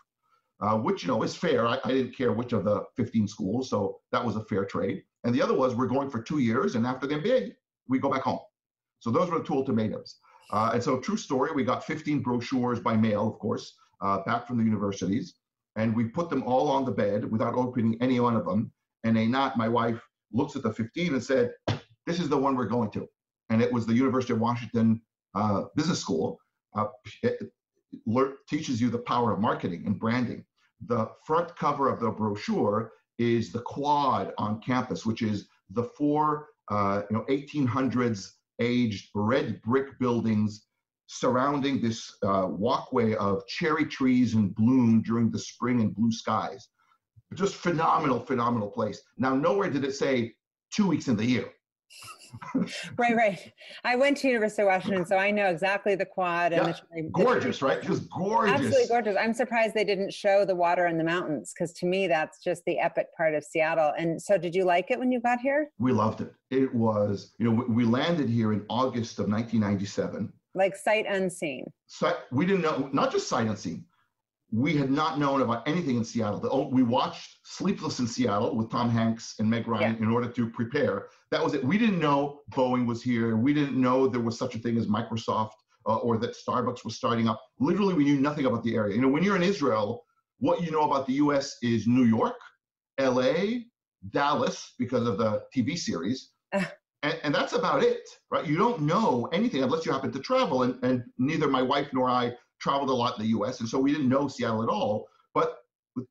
uh, 0.59 0.77
which 0.77 1.03
you 1.03 1.07
know 1.07 1.23
is 1.23 1.37
fair. 1.37 1.65
I, 1.65 1.79
I, 1.85 1.87
didn't 1.87 2.17
care 2.17 2.33
which 2.33 2.51
of 2.51 2.65
the 2.65 2.83
15 2.97 3.29
schools, 3.29 3.69
so 3.69 4.01
that 4.11 4.25
was 4.25 4.35
a 4.35 4.43
fair 4.43 4.65
trade. 4.65 5.03
And 5.23 5.33
the 5.33 5.41
other 5.41 5.53
was 5.53 5.73
we're 5.73 5.87
going 5.87 6.09
for 6.09 6.21
two 6.21 6.39
years, 6.39 6.75
and 6.75 6.85
after 6.85 7.07
the 7.07 7.15
MBA, 7.15 7.53
we 7.87 7.97
go 7.97 8.11
back 8.11 8.23
home. 8.23 8.39
So 8.99 9.09
those 9.09 9.31
were 9.31 9.39
the 9.39 9.45
two 9.45 9.53
ultimatums. 9.53 10.17
Uh, 10.51 10.71
and 10.73 10.83
so, 10.83 10.99
true 10.99 11.15
story, 11.15 11.51
we 11.53 11.63
got 11.63 11.85
15 11.85 12.21
brochures 12.21 12.81
by 12.81 12.97
mail, 12.97 13.25
of 13.25 13.39
course, 13.39 13.77
uh, 14.01 14.19
back 14.23 14.47
from 14.47 14.57
the 14.57 14.65
universities, 14.65 15.35
and 15.77 15.95
we 15.95 16.03
put 16.03 16.29
them 16.29 16.43
all 16.43 16.67
on 16.67 16.83
the 16.83 16.91
bed 16.91 17.31
without 17.31 17.53
opening 17.53 17.97
any 18.01 18.19
one 18.19 18.35
of 18.35 18.43
them. 18.45 18.69
And 19.05 19.15
Einat, 19.15 19.55
my 19.55 19.69
wife, 19.69 20.01
looks 20.33 20.57
at 20.57 20.63
the 20.63 20.73
15 20.73 21.13
and 21.13 21.23
said, 21.23 21.53
"This 22.05 22.19
is 22.19 22.27
the 22.27 22.37
one 22.37 22.57
we're 22.57 22.65
going 22.65 22.91
to." 22.91 23.07
And 23.55 23.63
it 23.63 23.71
was 23.71 23.85
the 23.85 23.93
University 23.93 24.33
of 24.33 24.41
Washington 24.41 25.01
uh, 25.33 25.63
Business 25.77 26.01
School. 26.01 26.41
Uh, 26.75 26.87
teaches 28.49 28.81
you 28.81 28.89
the 28.89 28.97
power 28.97 29.31
of 29.31 29.39
marketing 29.39 29.83
and 29.85 29.97
branding. 29.97 30.43
The 30.87 31.09
front 31.25 31.55
cover 31.55 31.87
of 31.87 32.01
the 32.01 32.11
brochure 32.11 32.91
is 33.17 33.53
the 33.53 33.61
quad 33.61 34.33
on 34.37 34.59
campus, 34.59 35.05
which 35.05 35.21
is 35.21 35.47
the 35.69 35.85
four, 35.85 36.47
uh, 36.69 37.03
you 37.09 37.15
know, 37.15 37.23
1800s 37.29 38.31
aged 38.59 39.09
red 39.15 39.61
brick 39.61 39.97
buildings 39.99 40.65
surrounding 41.07 41.79
this 41.79 42.13
uh, 42.23 42.47
walkway 42.49 43.15
of 43.15 43.47
cherry 43.47 43.85
trees 43.85 44.33
in 44.33 44.49
bloom 44.49 45.01
during 45.01 45.31
the 45.31 45.39
spring 45.39 45.79
and 45.79 45.95
blue 45.95 46.11
skies. 46.11 46.67
Just 47.35 47.55
phenomenal, 47.55 48.19
phenomenal 48.19 48.69
place. 48.69 49.01
Now, 49.17 49.33
nowhere 49.33 49.69
did 49.69 49.85
it 49.85 49.95
say 49.95 50.33
two 50.73 50.87
weeks 50.87 51.07
in 51.07 51.15
the 51.15 51.25
year 51.25 51.49
right, 52.97 53.15
right. 53.15 53.53
I 53.83 53.95
went 53.95 54.17
to 54.17 54.27
University 54.27 54.61
of 54.61 54.67
Washington, 54.67 55.05
so 55.05 55.17
I 55.17 55.31
know 55.31 55.47
exactly 55.47 55.95
the 55.95 56.05
quad 56.05 56.53
and 56.53 56.67
yeah. 56.67 56.73
the, 56.93 57.09
gorgeous, 57.11 57.61
right? 57.61 57.81
Just 57.81 58.09
gorgeous. 58.09 58.55
Absolutely 58.55 58.87
gorgeous. 58.87 59.15
I'm 59.19 59.33
surprised 59.33 59.73
they 59.73 59.83
didn't 59.83 60.13
show 60.13 60.45
the 60.45 60.55
water 60.55 60.87
in 60.87 60.97
the 60.97 61.03
mountains 61.03 61.53
because 61.53 61.73
to 61.73 61.85
me 61.85 62.07
that's 62.07 62.43
just 62.43 62.63
the 62.65 62.79
epic 62.79 63.07
part 63.15 63.35
of 63.35 63.43
Seattle. 63.43 63.93
And 63.97 64.21
so, 64.21 64.37
did 64.37 64.55
you 64.55 64.65
like 64.65 64.91
it 64.91 64.99
when 64.99 65.11
you 65.11 65.19
got 65.19 65.39
here? 65.39 65.69
We 65.79 65.91
loved 65.91 66.21
it. 66.21 66.33
It 66.51 66.73
was, 66.73 67.33
you 67.39 67.51
know, 67.51 67.65
we 67.67 67.85
landed 67.85 68.29
here 68.29 68.53
in 68.53 68.65
August 68.69 69.19
of 69.19 69.27
1997. 69.27 70.31
Like 70.53 70.75
sight 70.75 71.05
unseen. 71.07 71.65
So 71.87 72.15
we 72.31 72.45
didn't 72.45 72.61
know, 72.61 72.89
not 72.93 73.11
just 73.11 73.27
sight 73.27 73.47
unseen 73.47 73.85
we 74.55 74.77
had 74.77 74.89
not 74.89 75.19
known 75.19 75.41
about 75.41 75.67
anything 75.67 75.97
in 75.97 76.05
Seattle. 76.05 76.71
We 76.71 76.81
watched 76.81 77.39
Sleepless 77.43 77.99
in 77.99 78.07
Seattle 78.07 78.55
with 78.55 78.71
Tom 78.71 78.89
Hanks 78.89 79.35
and 79.39 79.49
Meg 79.49 79.67
Ryan 79.67 79.97
yeah. 79.97 80.03
in 80.03 80.09
order 80.09 80.29
to 80.29 80.49
prepare. 80.49 81.07
That 81.31 81.43
was 81.43 81.53
it. 81.53 81.63
We 81.63 81.77
didn't 81.77 81.99
know 81.99 82.39
Boeing 82.51 82.85
was 82.85 83.03
here. 83.03 83.35
We 83.35 83.53
didn't 83.53 83.79
know 83.79 84.07
there 84.07 84.21
was 84.21 84.39
such 84.39 84.55
a 84.55 84.59
thing 84.59 84.77
as 84.77 84.87
Microsoft 84.87 85.51
uh, 85.85 85.97
or 85.97 86.17
that 86.19 86.37
Starbucks 86.37 86.85
was 86.85 86.95
starting 86.95 87.27
up. 87.27 87.41
Literally, 87.59 87.95
we 87.95 88.05
knew 88.05 88.17
nothing 88.17 88.45
about 88.45 88.63
the 88.63 88.75
area. 88.75 88.95
You 88.95 89.01
know, 89.01 89.09
when 89.09 89.23
you're 89.23 89.35
in 89.35 89.43
Israel, 89.43 90.05
what 90.39 90.61
you 90.63 90.71
know 90.71 90.83
about 90.83 91.05
the 91.05 91.13
U.S. 91.13 91.57
is 91.61 91.85
New 91.85 92.05
York, 92.05 92.39
L.A., 92.97 93.65
Dallas 94.11 94.73
because 94.79 95.05
of 95.05 95.17
the 95.17 95.43
TV 95.53 95.77
series. 95.77 96.31
and, 96.53 97.19
and, 97.23 97.35
that's 97.35 97.53
about 97.53 97.83
it, 97.83 98.07
right? 98.31 98.45
You 98.45 98.57
don't 98.57 98.81
know 98.81 99.27
anything 99.33 99.63
unless 99.63 99.85
you 99.85 99.91
happen 99.91 100.11
to 100.11 100.19
travel. 100.19 100.63
And, 100.63 100.81
and 100.83 101.03
neither 101.17 101.47
my 101.47 101.61
wife 101.61 101.89
nor 101.91 102.09
I 102.09 102.33
traveled 102.65 102.89
a 102.89 102.93
lot 102.93 103.15
in 103.17 103.23
the 103.23 103.37
US, 103.37 103.59
and 103.59 103.69
so 103.69 103.77
we 103.77 103.91
didn't 103.91 104.09
know 104.09 104.27
Seattle 104.27 104.63
at 104.63 104.69
all. 104.69 105.07
But 105.35 105.57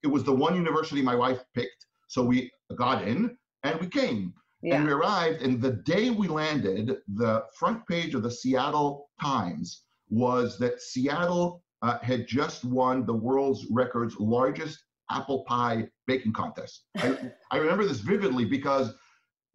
it 0.04 0.06
was 0.06 0.22
the 0.22 0.32
one 0.32 0.54
university 0.54 1.02
my 1.02 1.16
wife 1.16 1.40
picked. 1.54 1.86
So 2.06 2.22
we 2.22 2.50
got 2.76 3.08
in 3.08 3.36
and 3.64 3.80
we 3.80 3.88
came. 3.88 4.32
Yeah. 4.62 4.76
And 4.76 4.86
we 4.86 4.92
arrived, 4.92 5.42
and 5.42 5.60
the 5.60 5.72
day 5.94 6.08
we 6.08 6.26
landed, 6.26 6.96
the 7.16 7.44
front 7.58 7.86
page 7.86 8.14
of 8.14 8.22
the 8.22 8.30
Seattle 8.30 9.10
Times 9.20 9.82
was 10.08 10.58
that 10.58 10.80
Seattle 10.80 11.62
uh, 11.82 11.98
had 11.98 12.26
just 12.26 12.64
won 12.64 13.04
the 13.04 13.12
world's 13.12 13.66
records 13.70 14.14
largest 14.18 14.78
apple 15.10 15.44
pie 15.44 15.86
baking 16.06 16.32
contest. 16.32 16.84
I, 16.96 17.18
I 17.50 17.58
remember 17.58 17.84
this 17.84 18.00
vividly 18.00 18.46
because 18.46 18.94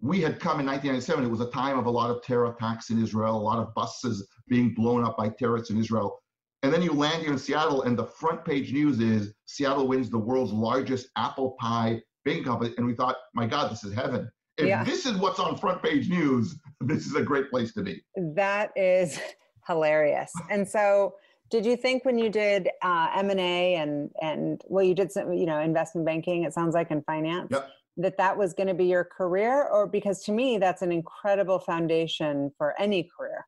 we 0.02 0.22
had 0.22 0.40
come 0.40 0.60
in 0.60 0.66
1997. 0.66 1.26
It 1.26 1.28
was 1.28 1.42
a 1.42 1.50
time 1.50 1.80
of 1.80 1.88
a 1.88 1.90
lot 1.90 2.12
of 2.12 2.22
terror 2.22 2.54
attacks 2.54 2.92
in 2.92 3.02
Israel, 3.02 3.36
a 3.36 3.48
lot 3.52 3.58
of 3.58 3.74
buses 3.74 4.28
being 4.48 4.76
blown 4.76 5.04
up 5.04 5.18
by 5.18 5.30
terrorists 5.30 5.72
in 5.72 5.80
Israel. 5.80 6.20
And 6.62 6.74
then 6.74 6.82
you 6.82 6.92
land 6.92 7.24
here 7.24 7.32
in 7.32 7.38
Seattle, 7.38 7.84
and 7.84 7.98
the 7.98 8.06
front 8.06 8.44
page 8.44 8.74
news 8.74 9.00
is 9.00 9.34
Seattle 9.46 9.88
wins 9.88 10.10
the 10.10 10.18
world's 10.18 10.52
largest 10.52 11.08
apple 11.16 11.56
pie 11.60 12.02
baking 12.26 12.44
company. 12.44 12.74
And 12.78 12.86
we 12.86 12.94
thought, 12.94 13.16
my 13.34 13.48
God, 13.48 13.72
this 13.72 13.84
is 13.84 13.94
heaven. 13.94 14.30
If 14.58 14.68
yeah. 14.68 14.84
this 14.84 15.06
is 15.06 15.18
what's 15.18 15.40
on 15.40 15.58
front 15.58 15.82
page 15.82 16.10
news, 16.10 16.60
this 16.82 17.06
is 17.06 17.16
a 17.16 17.22
great 17.22 17.50
place 17.50 17.74
to 17.74 17.82
be. 17.82 18.04
That 18.36 18.72
is 18.76 19.20
hilarious. 19.68 20.32
And 20.50 20.68
so, 20.68 21.16
did 21.50 21.66
you 21.66 21.78
think 21.78 22.06
when 22.06 22.20
you 22.20 22.30
did 22.30 22.70
uh, 22.84 23.10
M 23.16 23.30
and 23.30 23.40
A 23.40 23.76
and 23.76 24.12
and 24.22 24.62
well, 24.68 24.84
you 24.84 24.94
did 24.94 25.12
some, 25.12 25.34
you 25.34 25.46
know, 25.46 25.60
investment 25.60 26.06
banking. 26.06 26.44
It 26.44 26.54
sounds 26.54 26.76
like 26.76 26.92
in 26.92 27.02
finance. 27.04 27.48
Yep. 27.52 27.70
That 27.98 28.18
that 28.18 28.38
was 28.38 28.54
going 28.54 28.68
to 28.68 28.74
be 28.74 28.86
your 28.86 29.04
career, 29.04 29.68
or 29.68 29.88
because 29.88 30.24
to 30.26 30.32
me 30.32 30.58
that's 30.58 30.82
an 30.82 30.92
incredible 30.92 31.60
foundation 31.60 32.52
for 32.58 32.80
any 32.80 33.10
career. 33.18 33.46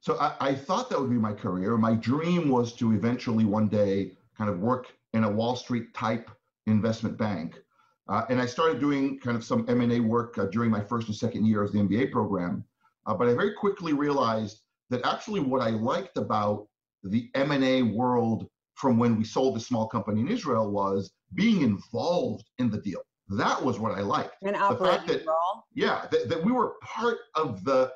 So 0.00 0.16
I, 0.18 0.34
I, 0.40 0.54
thought 0.54 0.88
that 0.90 1.00
would 1.00 1.10
be 1.10 1.16
my 1.16 1.32
career. 1.32 1.76
My 1.76 1.94
dream 1.94 2.48
was 2.48 2.72
to 2.74 2.92
eventually 2.92 3.44
one 3.44 3.68
day 3.68 4.12
kind 4.36 4.48
of 4.48 4.60
work 4.60 4.92
in 5.12 5.24
a 5.24 5.30
Wall 5.30 5.56
Street 5.56 5.92
type 5.92 6.30
investment 6.66 7.18
bank. 7.18 7.60
Uh, 8.08 8.24
and 8.30 8.40
I 8.40 8.46
started 8.46 8.80
doing 8.80 9.18
kind 9.18 9.36
of 9.36 9.44
some 9.44 9.66
M&A 9.68 10.00
work 10.00 10.38
uh, 10.38 10.46
during 10.46 10.70
my 10.70 10.80
first 10.80 11.08
and 11.08 11.16
second 11.16 11.46
year 11.46 11.62
of 11.62 11.72
the 11.72 11.78
MBA 11.78 12.12
program. 12.12 12.64
Uh, 13.06 13.14
but 13.14 13.28
I 13.28 13.34
very 13.34 13.52
quickly 13.54 13.92
realized 13.92 14.60
that 14.90 15.04
actually 15.04 15.40
what 15.40 15.60
I 15.60 15.70
liked 15.70 16.16
about 16.16 16.68
the 17.02 17.30
M&A 17.34 17.82
world 17.82 18.48
from 18.74 18.98
when 18.98 19.18
we 19.18 19.24
sold 19.24 19.56
the 19.56 19.60
small 19.60 19.88
company 19.88 20.20
in 20.20 20.28
Israel 20.28 20.70
was 20.70 21.10
being 21.34 21.62
involved 21.62 22.48
in 22.58 22.70
the 22.70 22.78
deal. 22.78 23.00
That 23.28 23.62
was 23.62 23.78
what 23.78 23.92
I 23.92 24.00
liked. 24.00 24.36
And 24.42 24.54
the 24.54 24.84
fact 24.84 25.06
that, 25.08 25.26
role. 25.26 25.64
Yeah, 25.74 26.06
that, 26.10 26.28
that 26.28 26.42
we 26.42 26.52
were 26.52 26.74
part 26.82 27.18
of 27.34 27.62
the 27.64 27.92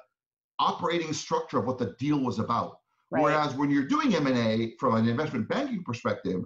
operating 0.63 1.13
structure 1.13 1.59
of 1.59 1.67
what 1.67 1.79
the 1.79 1.95
deal 1.99 2.21
was 2.21 2.39
about. 2.39 2.79
Right. 3.11 3.23
Whereas 3.23 3.55
when 3.55 3.71
you're 3.71 3.87
doing 3.87 4.15
M&A 4.15 4.75
from 4.79 4.95
an 4.95 5.09
investment 5.09 5.49
banking 5.49 5.83
perspective, 5.83 6.45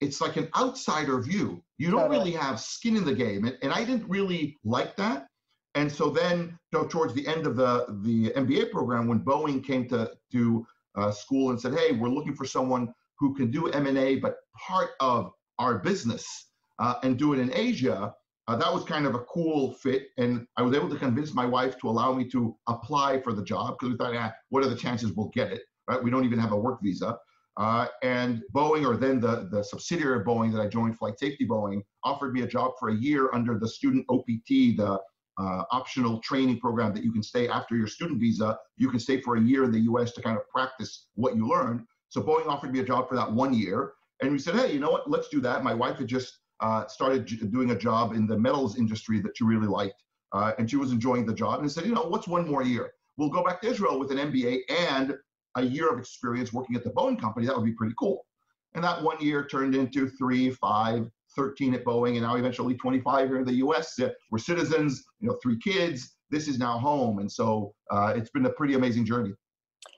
it's 0.00 0.20
like 0.20 0.36
an 0.36 0.48
outsider 0.56 1.20
view. 1.20 1.62
You 1.76 1.90
don't 1.90 2.00
totally. 2.00 2.18
really 2.18 2.32
have 2.32 2.58
skin 2.58 2.96
in 2.96 3.04
the 3.04 3.14
game. 3.14 3.44
And, 3.44 3.58
and 3.62 3.72
I 3.72 3.84
didn't 3.84 4.08
really 4.08 4.56
like 4.64 4.96
that. 4.96 5.26
And 5.74 5.90
so 5.90 6.10
then 6.10 6.58
you 6.72 6.78
know, 6.78 6.86
towards 6.86 7.14
the 7.14 7.26
end 7.26 7.46
of 7.46 7.56
the, 7.56 7.86
the 8.02 8.30
MBA 8.30 8.72
program, 8.72 9.06
when 9.06 9.20
Boeing 9.20 9.64
came 9.64 9.88
to, 9.88 10.10
to 10.32 10.66
uh, 10.96 11.10
school 11.10 11.50
and 11.50 11.60
said, 11.60 11.74
hey, 11.74 11.92
we're 11.92 12.08
looking 12.08 12.34
for 12.34 12.44
someone 12.44 12.92
who 13.18 13.34
can 13.34 13.50
do 13.50 13.68
M&A, 13.68 14.16
but 14.16 14.36
part 14.56 14.90
of 15.00 15.32
our 15.58 15.78
business 15.78 16.46
uh, 16.78 16.94
and 17.02 17.16
do 17.16 17.32
it 17.32 17.38
in 17.38 17.52
Asia, 17.54 18.14
uh, 18.48 18.56
that 18.56 18.72
was 18.72 18.82
kind 18.82 19.06
of 19.06 19.14
a 19.14 19.20
cool 19.20 19.74
fit. 19.74 20.08
And 20.16 20.46
I 20.56 20.62
was 20.62 20.74
able 20.74 20.88
to 20.88 20.96
convince 20.96 21.34
my 21.34 21.44
wife 21.44 21.78
to 21.80 21.88
allow 21.88 22.14
me 22.14 22.24
to 22.30 22.56
apply 22.66 23.20
for 23.20 23.34
the 23.34 23.44
job 23.44 23.76
because 23.78 23.92
we 23.92 23.98
thought, 23.98 24.14
yeah, 24.14 24.32
what 24.48 24.64
are 24.64 24.68
the 24.68 24.76
chances 24.76 25.12
we'll 25.12 25.28
get 25.28 25.52
it? 25.52 25.62
Right? 25.86 26.02
We 26.02 26.10
don't 26.10 26.24
even 26.24 26.38
have 26.38 26.52
a 26.52 26.56
work 26.56 26.80
visa. 26.82 27.18
Uh, 27.58 27.88
and 28.02 28.42
Boeing, 28.54 28.88
or 28.88 28.96
then 28.96 29.20
the, 29.20 29.48
the 29.50 29.62
subsidiary 29.62 30.20
of 30.20 30.26
Boeing 30.26 30.52
that 30.52 30.60
I 30.60 30.66
joined, 30.66 30.96
Flight 30.96 31.18
Safety 31.18 31.46
Boeing, 31.46 31.82
offered 32.04 32.32
me 32.32 32.42
a 32.42 32.46
job 32.46 32.72
for 32.80 32.88
a 32.88 32.94
year 32.94 33.30
under 33.34 33.58
the 33.58 33.68
student 33.68 34.06
OPT, 34.08 34.76
the 34.76 34.98
uh, 35.38 35.62
optional 35.70 36.20
training 36.20 36.58
program 36.58 36.94
that 36.94 37.04
you 37.04 37.12
can 37.12 37.22
stay 37.22 37.48
after 37.48 37.76
your 37.76 37.86
student 37.86 38.18
visa. 38.18 38.58
You 38.76 38.88
can 38.88 38.98
stay 38.98 39.20
for 39.20 39.36
a 39.36 39.40
year 39.40 39.64
in 39.64 39.72
the 39.72 39.80
US 39.80 40.12
to 40.12 40.22
kind 40.22 40.38
of 40.38 40.48
practice 40.48 41.08
what 41.16 41.36
you 41.36 41.46
learned. 41.46 41.84
So 42.08 42.22
Boeing 42.22 42.46
offered 42.46 42.72
me 42.72 42.78
a 42.78 42.84
job 42.84 43.08
for 43.08 43.14
that 43.16 43.30
one 43.30 43.52
year. 43.52 43.92
And 44.22 44.32
we 44.32 44.38
said, 44.38 44.54
hey, 44.54 44.72
you 44.72 44.80
know 44.80 44.90
what? 44.90 45.10
Let's 45.10 45.28
do 45.28 45.40
that. 45.42 45.62
My 45.62 45.74
wife 45.74 45.98
had 45.98 46.06
just 46.06 46.38
uh, 46.60 46.86
started 46.86 47.50
doing 47.50 47.70
a 47.70 47.78
job 47.78 48.12
in 48.12 48.26
the 48.26 48.38
metals 48.38 48.78
industry 48.78 49.20
that 49.20 49.36
she 49.36 49.44
really 49.44 49.66
liked. 49.66 50.02
Uh, 50.32 50.52
and 50.58 50.68
she 50.68 50.76
was 50.76 50.92
enjoying 50.92 51.24
the 51.24 51.32
job. 51.32 51.60
And 51.60 51.70
said, 51.70 51.86
you 51.86 51.94
know, 51.94 52.02
what's 52.02 52.28
one 52.28 52.46
more 52.46 52.62
year? 52.62 52.92
We'll 53.16 53.30
go 53.30 53.42
back 53.42 53.60
to 53.62 53.68
Israel 53.68 53.98
with 53.98 54.10
an 54.10 54.18
MBA 54.18 54.60
and 54.68 55.16
a 55.56 55.62
year 55.62 55.90
of 55.90 55.98
experience 55.98 56.52
working 56.52 56.76
at 56.76 56.84
the 56.84 56.90
Boeing 56.90 57.20
company, 57.20 57.46
that 57.46 57.56
would 57.56 57.64
be 57.64 57.72
pretty 57.72 57.94
cool. 57.98 58.26
And 58.74 58.84
that 58.84 59.02
one 59.02 59.20
year 59.20 59.46
turned 59.46 59.74
into 59.74 60.08
three, 60.10 60.50
five, 60.50 61.08
13 61.34 61.74
at 61.74 61.84
Boeing, 61.84 62.12
and 62.12 62.22
now 62.22 62.36
eventually 62.36 62.74
25 62.74 63.28
here 63.28 63.38
in 63.38 63.44
the 63.44 63.54
US. 63.54 63.98
Uh, 63.98 64.10
we're 64.30 64.38
citizens, 64.38 65.04
you 65.20 65.28
know, 65.28 65.38
three 65.42 65.58
kids. 65.58 66.16
This 66.30 66.48
is 66.48 66.58
now 66.58 66.78
home. 66.78 67.18
And 67.18 67.30
so 67.30 67.74
uh, 67.90 68.12
it's 68.16 68.30
been 68.30 68.46
a 68.46 68.50
pretty 68.50 68.74
amazing 68.74 69.04
journey. 69.04 69.32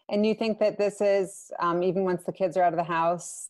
And 0.09 0.25
you 0.25 0.35
think 0.35 0.59
that 0.61 0.79
this 0.79 1.01
is, 1.01 1.51
um, 1.61 1.83
even 1.83 2.05
once 2.05 2.25
the 2.25 2.33
kids 2.33 2.57
are 2.57 2.63
out 2.63 2.73
of 2.73 2.77
the 2.77 2.85
house, 2.85 3.49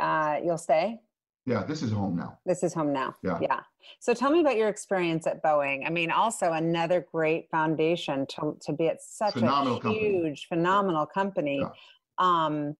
uh, 0.00 0.38
you'll 0.42 0.58
stay? 0.58 1.00
Yeah, 1.46 1.62
this 1.64 1.82
is 1.82 1.92
home 1.92 2.16
now. 2.16 2.38
This 2.46 2.62
is 2.62 2.72
home 2.72 2.92
now. 2.92 3.14
Yeah. 3.22 3.38
Yeah. 3.40 3.60
So 4.00 4.14
tell 4.14 4.30
me 4.30 4.40
about 4.40 4.56
your 4.56 4.68
experience 4.68 5.26
at 5.26 5.42
Boeing. 5.42 5.86
I 5.86 5.90
mean, 5.90 6.10
also 6.10 6.52
another 6.52 7.06
great 7.12 7.48
foundation 7.50 8.26
to, 8.30 8.56
to 8.62 8.72
be 8.72 8.88
at 8.88 9.02
such 9.02 9.34
Phenomenal 9.34 9.76
a 9.76 9.80
company. 9.80 10.22
huge, 10.22 10.46
phenomenal 10.48 11.06
company. 11.06 11.60
Yeah. 11.60 11.68
Um, 12.18 12.76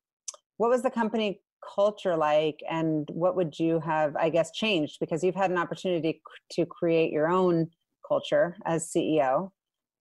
what 0.56 0.70
was 0.70 0.82
the 0.82 0.90
company 0.90 1.42
culture 1.74 2.16
like, 2.16 2.60
and 2.70 3.08
what 3.12 3.36
would 3.36 3.58
you 3.58 3.80
have, 3.80 4.16
I 4.16 4.28
guess, 4.30 4.50
changed 4.52 4.98
because 5.00 5.22
you've 5.22 5.34
had 5.34 5.50
an 5.50 5.58
opportunity 5.58 6.22
to 6.52 6.66
create 6.66 7.10
your 7.12 7.28
own 7.28 7.70
culture 8.06 8.56
as 8.64 8.90
CEO. 8.90 9.50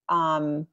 Um, 0.10 0.68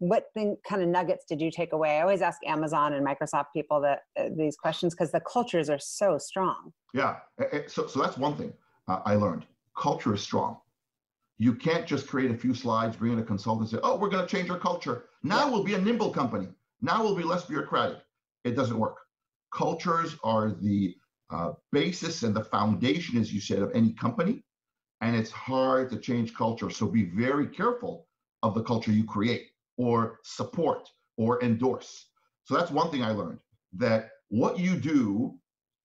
what 0.00 0.24
thing, 0.34 0.56
kind 0.68 0.82
of 0.82 0.88
nuggets 0.88 1.24
did 1.26 1.40
you 1.40 1.50
take 1.50 1.72
away? 1.72 1.98
I 1.98 2.00
always 2.00 2.22
ask 2.22 2.38
Amazon 2.46 2.94
and 2.94 3.06
Microsoft 3.06 3.46
people 3.54 3.80
that 3.82 4.00
uh, 4.18 4.30
these 4.36 4.56
questions 4.56 4.94
because 4.94 5.12
the 5.12 5.20
cultures 5.20 5.68
are 5.70 5.78
so 5.78 6.16
strong. 6.18 6.72
Yeah. 6.94 7.16
So, 7.68 7.86
so 7.86 8.00
that's 8.00 8.16
one 8.16 8.34
thing 8.36 8.52
uh, 8.88 9.00
I 9.04 9.14
learned. 9.14 9.44
Culture 9.76 10.14
is 10.14 10.22
strong. 10.22 10.58
You 11.38 11.54
can't 11.54 11.86
just 11.86 12.06
create 12.06 12.30
a 12.30 12.36
few 12.36 12.54
slides, 12.54 12.96
bring 12.96 13.12
in 13.12 13.18
a 13.18 13.22
consultant, 13.22 13.70
and 13.70 13.78
say, 13.78 13.86
oh, 13.86 13.96
we're 13.96 14.08
going 14.08 14.26
to 14.26 14.36
change 14.36 14.50
our 14.50 14.58
culture. 14.58 15.04
Now 15.22 15.44
Yeah. 15.44 15.50
we'll 15.50 15.64
be 15.64 15.74
a 15.74 15.80
nimble 15.80 16.10
company. 16.10 16.48
Now 16.80 17.02
we'll 17.02 17.14
be 17.14 17.22
less 17.22 17.44
bureaucratic. 17.44 17.98
It 18.44 18.56
doesn't 18.56 18.78
work. 18.78 18.96
Cultures 19.52 20.16
are 20.24 20.50
the 20.50 20.96
uh, 21.28 21.52
basis 21.72 22.22
and 22.22 22.34
the 22.34 22.44
foundation, 22.44 23.18
as 23.18 23.32
you 23.32 23.40
said, 23.40 23.60
of 23.60 23.70
any 23.74 23.92
company. 23.92 24.42
And 25.02 25.14
it's 25.14 25.30
hard 25.30 25.90
to 25.90 25.98
change 25.98 26.34
culture. 26.34 26.70
So 26.70 26.86
be 26.86 27.04
very 27.04 27.46
careful 27.46 28.06
of 28.42 28.54
the 28.54 28.62
culture 28.62 28.92
you 28.92 29.04
create 29.04 29.49
or 29.84 30.18
support 30.24 30.82
or 31.16 31.42
endorse. 31.42 31.90
So 32.44 32.54
that's 32.54 32.70
one 32.70 32.90
thing 32.90 33.02
I 33.02 33.12
learned 33.12 33.38
that 33.74 34.10
what 34.28 34.58
you 34.58 34.76
do 34.76 35.38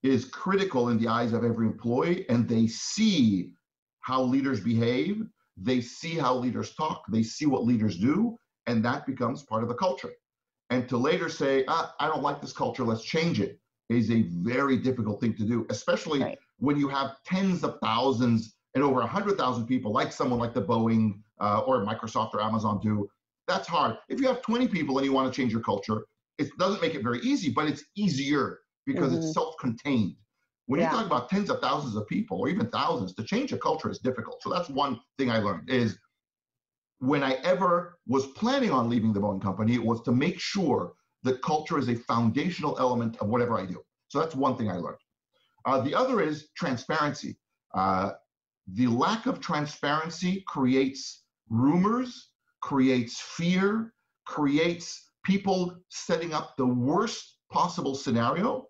is 0.04 0.26
critical 0.26 0.90
in 0.90 0.98
the 1.00 1.08
eyes 1.08 1.34
of 1.34 1.44
every 1.44 1.66
employee 1.68 2.26
and 2.30 2.48
they 2.48 2.68
see 2.68 3.54
how 4.02 4.22
leaders 4.22 4.60
behave 4.60 5.16
they 5.58 5.80
see 5.82 6.16
how 6.26 6.34
leaders 6.36 6.70
talk 6.76 7.04
they 7.12 7.24
see 7.24 7.46
what 7.46 7.64
leaders 7.72 7.98
do 7.98 8.38
and 8.68 8.84
that 8.84 9.06
becomes 9.06 9.44
part 9.44 9.64
of 9.64 9.70
the 9.70 9.76
culture 9.86 10.12
and 10.70 10.88
to 10.90 10.98
later 10.98 11.30
say 11.30 11.64
ah, 11.68 11.94
i 12.00 12.08
don't 12.08 12.22
like 12.30 12.40
this 12.42 12.54
culture 12.54 12.84
let's 12.84 13.04
change 13.04 13.40
it 13.40 13.60
is 13.90 14.12
a 14.12 14.22
very 14.52 14.78
difficult 14.78 15.20
thing 15.22 15.34
to 15.36 15.46
do 15.54 15.66
especially 15.70 16.22
Right. 16.22 16.38
when 16.60 16.78
you 16.78 16.88
have 16.90 17.16
tens 17.26 17.64
of 17.64 17.78
thousands 17.82 18.56
and 18.76 18.84
over 18.84 19.00
100000 19.00 19.66
people 19.66 19.92
like 19.92 20.12
someone 20.12 20.40
like 20.40 20.54
the 20.54 20.62
boeing 20.62 21.06
uh, 21.40 21.60
or 21.68 21.86
microsoft 21.86 22.34
or 22.36 22.42
amazon 22.42 22.80
do 22.82 23.10
that's 23.48 23.68
hard 23.68 23.98
if 24.10 24.20
you 24.20 24.28
have 24.28 24.42
20 24.42 24.68
people 24.68 24.98
and 24.98 25.06
you 25.06 25.14
want 25.14 25.32
to 25.32 25.36
change 25.36 25.52
your 25.52 25.62
culture 25.62 26.06
it 26.38 26.50
doesn't 26.58 26.82
make 26.82 26.96
it 26.96 27.04
very 27.04 27.20
easy 27.22 27.52
but 27.52 27.68
it's 27.68 27.84
easier 27.96 28.60
because 28.86 29.14
Mhm. 29.14 29.18
it's 29.18 29.34
self-contained. 29.34 30.16
When 30.68 30.80
Yeah. 30.80 30.92
you 30.92 30.98
talk 30.98 31.06
about 31.06 31.30
tens 31.30 31.50
of 31.50 31.60
thousands 31.60 31.96
of 31.96 32.08
people 32.08 32.40
or 32.40 32.50
even 32.50 32.70
thousands, 32.70 33.14
to 33.16 33.24
change 33.24 33.52
a 33.54 33.58
culture 33.58 33.90
is 33.90 34.00
difficult. 34.00 34.42
So 34.42 34.50
that's 34.50 34.70
one 34.70 35.00
thing 35.18 35.30
I 35.30 35.40
learned 35.40 35.70
is 35.70 35.98
when 37.00 37.24
I 37.24 37.34
ever 37.44 38.00
was 38.08 38.28
planning 38.28 38.72
on 38.72 38.90
leaving 38.90 39.14
the 39.14 39.20
Boeing 39.20 39.42
company, 39.42 39.76
it 39.76 39.84
was 39.84 40.02
to 40.04 40.12
make 40.12 40.40
sure 40.40 40.94
that 41.24 41.42
culture 41.42 41.78
is 41.78 41.90
a 41.90 41.96
foundational 41.96 42.78
element 42.80 43.18
of 43.18 43.28
whatever 43.28 43.58
I 43.60 43.66
do. 43.66 43.84
So 44.08 44.20
that's 44.20 44.36
one 44.36 44.58
thing 44.58 44.70
I 44.70 44.78
learned. 44.78 44.98
Uh, 45.66 45.82
the 45.82 45.94
other 45.94 46.22
is 46.22 46.50
transparency. 46.56 47.38
Uh, 47.74 48.14
the 48.68 48.88
lack 48.88 49.26
of 49.26 49.40
transparency 49.40 50.44
creates 50.48 51.24
rumors, 51.50 52.32
creates 52.66 53.22
fear, 53.22 53.94
creates 54.26 55.12
people 55.24 55.78
setting 55.90 56.34
up 56.34 56.58
the 56.58 56.66
worst 56.66 57.38
possible 57.52 57.94
scenario 57.94 58.66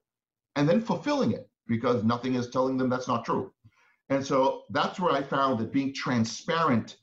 and 0.58 0.68
then 0.68 0.82
fulfilling 0.82 1.32
it 1.32 1.50
because 1.66 2.04
nothing 2.04 2.36
is 2.36 2.50
telling 2.50 2.76
them 2.76 2.90
that's 2.90 3.08
not 3.08 3.24
true. 3.24 3.54
And 4.10 4.24
so 4.24 4.64
that's 4.70 5.00
where 5.00 5.14
I 5.14 5.24
found 5.24 5.60
that 5.60 5.72
being 5.72 5.94
transparent 5.94 6.98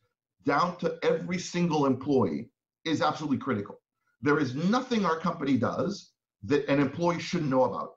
down 0.44 0.76
to 0.80 0.98
every 1.02 1.38
single 1.38 1.86
employee 1.86 2.50
is 2.84 3.00
absolutely 3.00 3.38
critical. 3.38 3.80
There 4.20 4.38
is 4.38 4.54
nothing 4.54 5.06
our 5.06 5.18
company 5.18 5.56
does 5.56 6.12
that 6.44 6.68
an 6.68 6.78
employee 6.78 7.20
shouldn't 7.20 7.50
know 7.50 7.64
about. 7.64 7.92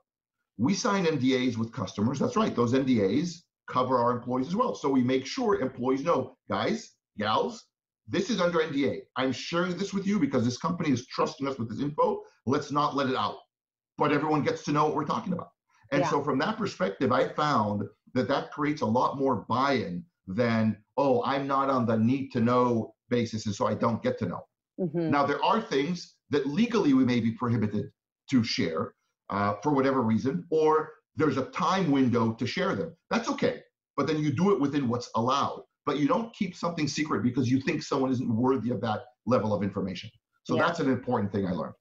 We 0.56 0.72
sign 0.72 1.04
NDAs 1.04 1.58
with 1.58 1.70
customers. 1.70 2.18
That's 2.18 2.36
right. 2.36 2.56
Those 2.56 2.72
NDAs 2.72 3.42
cover 3.68 3.98
our 3.98 4.12
employees 4.12 4.48
as 4.48 4.56
well. 4.56 4.74
So 4.74 4.88
we 4.88 5.02
make 5.02 5.26
sure 5.26 5.60
employees 5.60 6.02
know, 6.02 6.38
guys, 6.48 6.92
gals, 7.18 7.62
this 8.08 8.30
is 8.30 8.40
under 8.40 8.58
NDA. 8.58 9.00
I'm 9.16 9.32
sharing 9.32 9.76
this 9.76 9.92
with 9.92 10.06
you 10.06 10.18
because 10.18 10.44
this 10.44 10.58
company 10.58 10.90
is 10.90 11.06
trusting 11.06 11.46
us 11.46 11.58
with 11.58 11.68
this 11.68 11.80
info. 11.80 12.22
Let's 12.46 12.70
not 12.70 12.94
let 12.94 13.08
it 13.08 13.16
out. 13.16 13.36
But 13.98 14.12
everyone 14.12 14.42
gets 14.42 14.64
to 14.64 14.72
know 14.72 14.84
what 14.84 14.94
we're 14.94 15.04
talking 15.04 15.32
about. 15.32 15.50
And 15.90 16.02
Yeah. 16.02 16.10
so 16.10 16.22
from 16.22 16.38
that 16.38 16.56
perspective, 16.56 17.12
I 17.12 17.28
found 17.28 17.82
that 18.14 18.28
that 18.28 18.52
creates 18.52 18.82
a 18.82 18.86
lot 18.86 19.18
more 19.18 19.44
buy-in 19.48 20.04
than, 20.26 20.76
oh, 20.96 21.22
I'm 21.24 21.46
not 21.46 21.70
on 21.70 21.86
the 21.86 21.96
need 21.96 22.30
to 22.32 22.40
know 22.40 22.94
basis, 23.08 23.46
and 23.46 23.54
so 23.54 23.66
I 23.66 23.74
don't 23.74 24.02
get 24.02 24.18
to 24.18 24.26
know. 24.26 24.42
Mhm. 24.80 25.10
Now, 25.10 25.24
there 25.24 25.42
are 25.44 25.60
things 25.60 26.16
that 26.30 26.46
legally 26.46 26.92
we 26.92 27.04
may 27.04 27.20
be 27.20 27.30
prohibited 27.32 27.92
to 28.30 28.42
share 28.42 28.94
uh, 29.28 29.54
for 29.60 29.72
whatever 29.72 30.02
reason, 30.02 30.46
or 30.50 30.92
there's 31.16 31.36
a 31.36 31.46
time 31.46 31.90
window 31.90 32.32
to 32.34 32.46
share 32.46 32.76
them. 32.76 32.96
That's 33.10 33.28
okay. 33.28 33.62
But 33.96 34.06
then 34.06 34.18
you 34.18 34.30
do 34.30 34.52
it 34.52 34.60
within 34.60 34.88
what's 34.88 35.10
allowed. 35.16 35.64
But 35.86 35.98
you 35.98 36.08
don't 36.08 36.34
keep 36.34 36.54
something 36.54 36.88
secret 36.88 37.22
because 37.22 37.50
you 37.50 37.60
think 37.60 37.82
someone 37.82 38.10
isn't 38.10 38.28
worthy 38.28 38.70
of 38.70 38.80
that 38.82 39.04
level 39.24 39.54
of 39.54 39.62
information. 39.62 40.10
So 40.42 40.56
Yeah. 40.56 40.66
that's 40.66 40.80
an 40.80 40.90
important 40.90 41.32
thing 41.32 41.46
I 41.46 41.52
learned. 41.52 41.74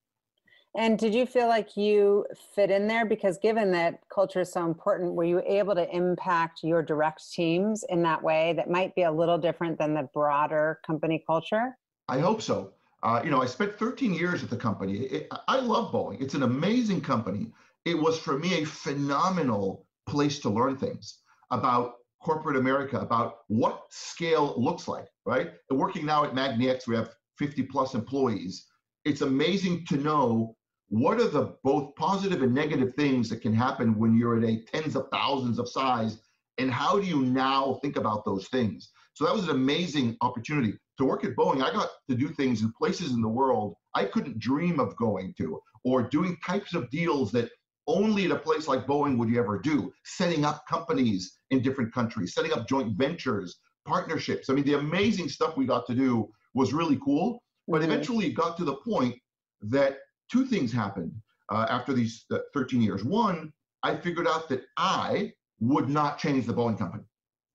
And 0.78 1.00
did 1.00 1.15
you 1.15 1.26
feel 1.26 1.48
like 1.48 1.78
you 1.78 2.26
fit 2.54 2.70
in 2.70 2.86
there? 2.88 3.06
Because 3.06 3.38
given 3.38 3.72
that 3.72 4.02
culture 4.10 4.41
is 4.41 4.52
so 4.52 4.65
important, 4.65 5.13
were 5.13 5.24
you 5.24 5.41
able 5.46 5.74
to 5.74 5.89
impact 5.96 6.63
your 6.63 6.84
direct 6.84 7.32
teams 7.32 7.84
in 7.89 8.04
that 8.04 8.22
way 8.22 8.54
that 8.54 8.70
might 8.70 8.94
be 8.94 9.04
a 9.04 9.12
little 9.12 9.38
different 9.38 9.78
than 9.80 9.94
the 9.94 10.04
broader 10.13 10.82
company 10.86 11.24
culture? 11.26 11.78
I 12.10 12.20
hope 12.20 12.41
so. 12.41 12.74
Uh, 13.04 13.22
you 13.24 13.32
know, 13.32 13.41
I 13.41 13.46
spent 13.46 13.78
13 13.78 14.13
years 14.13 14.44
at 14.44 14.50
the 14.50 14.58
company. 14.58 14.98
It, 14.98 15.28
I 15.48 15.60
love 15.60 15.94
Boeing. 15.94 16.22
It's 16.22 16.34
an 16.34 16.44
amazing 16.44 17.02
company. 17.02 17.54
It 17.86 17.98
was 17.98 18.20
for 18.20 18.38
me 18.38 18.62
a 18.62 18.65
phenomenal 18.65 19.86
place 20.06 20.39
to 20.39 20.50
learn 20.50 20.76
things 20.76 21.20
about 21.52 21.94
corporate 22.26 22.58
America, 22.58 22.98
about 22.98 23.42
what 23.50 23.84
scale 23.92 24.56
looks 24.58 24.88
like, 24.88 25.08
right? 25.28 25.52
And 25.70 25.78
working 25.78 26.08
now 26.08 26.24
at 26.24 26.34
MagniX, 26.34 26.88
we 26.88 26.96
have 26.96 27.14
50 27.38 27.62
plus 27.64 27.94
employees. 27.94 28.66
It's 29.06 29.22
amazing 29.22 29.86
to 29.90 29.98
know 29.98 30.56
what 30.90 31.20
are 31.20 31.28
the 31.28 31.56
both 31.64 31.96
positive 31.96 32.42
and 32.42 32.52
negative 32.52 32.96
things 32.96 33.30
that 33.30 33.44
can 33.44 33.54
happen 33.54 34.00
when 34.00 34.18
you're 34.18 34.40
at 34.40 34.44
a 34.44 34.64
tens 34.64 34.96
of 34.96 35.08
thousands 35.12 35.60
of 35.60 35.70
size, 35.70 36.18
and 36.58 36.72
how 36.72 37.00
do 37.00 37.06
you 37.06 37.22
now 37.22 37.78
think 37.84 37.96
about 37.96 38.26
those 38.26 38.48
things? 38.48 38.90
So 39.14 39.24
that 39.26 39.36
was 39.36 39.44
an 39.44 39.52
amazing 39.52 40.17
opportunity 40.21 40.73
to 40.98 41.06
work 41.06 41.23
at 41.26 41.36
Boeing. 41.36 41.62
I 41.62 41.71
got 41.71 41.90
to 42.10 42.15
do 42.15 42.30
things 42.30 42.63
in 42.63 42.73
places 42.76 43.12
in 43.12 43.21
the 43.21 43.30
world 43.30 43.76
I 43.94 44.06
couldn't 44.06 44.40
dream 44.40 44.80
of 44.80 44.96
going 44.96 45.36
to, 45.38 45.60
or 45.84 46.02
doing 46.02 46.38
types 46.44 46.73
of 46.73 46.90
deals 46.90 47.32
that 47.34 47.52
only 47.88 48.25
at 48.25 48.31
a 48.31 48.40
place 48.40 48.67
like 48.67 48.86
Boeing 48.88 49.17
would 49.17 49.29
you 49.29 49.40
ever 49.40 49.60
do, 49.60 49.94
setting 50.04 50.46
up 50.46 50.65
companies 50.67 51.38
in 51.52 51.62
different 51.62 51.94
countries, 51.94 52.33
setting 52.33 52.54
up 52.54 52.67
joint 52.67 52.98
ventures, 52.98 53.60
partnerships. 53.86 54.50
I 54.50 54.54
mean, 54.54 54.65
the 54.65 54.73
amazing 54.79 55.29
stuff 55.29 55.58
we 55.58 55.65
got 55.65 55.86
to 55.88 55.96
do 55.96 56.29
was 56.54 56.73
really 56.73 56.98
cool. 57.04 57.42
But 57.67 57.81
Mhm. 57.81 57.86
eventually 57.86 58.27
it 58.27 58.33
got 58.33 58.58
to 58.58 58.63
the 58.63 58.75
point 58.75 59.15
that 59.62 60.00
two 60.31 60.46
things 60.46 60.71
happened 60.71 61.13
uh, 61.50 61.65
after 61.69 61.94
these 61.94 62.25
uh, 62.31 62.40
13 62.54 62.81
years. 62.81 63.04
One, 63.04 63.54
I 63.83 63.96
figured 63.96 64.27
out 64.27 64.50
that 64.50 64.65
I 64.77 65.33
would 65.60 65.90
not 65.90 66.17
change 66.17 66.46
the 66.46 66.54
Boeing 66.54 66.77
company. 66.77 67.04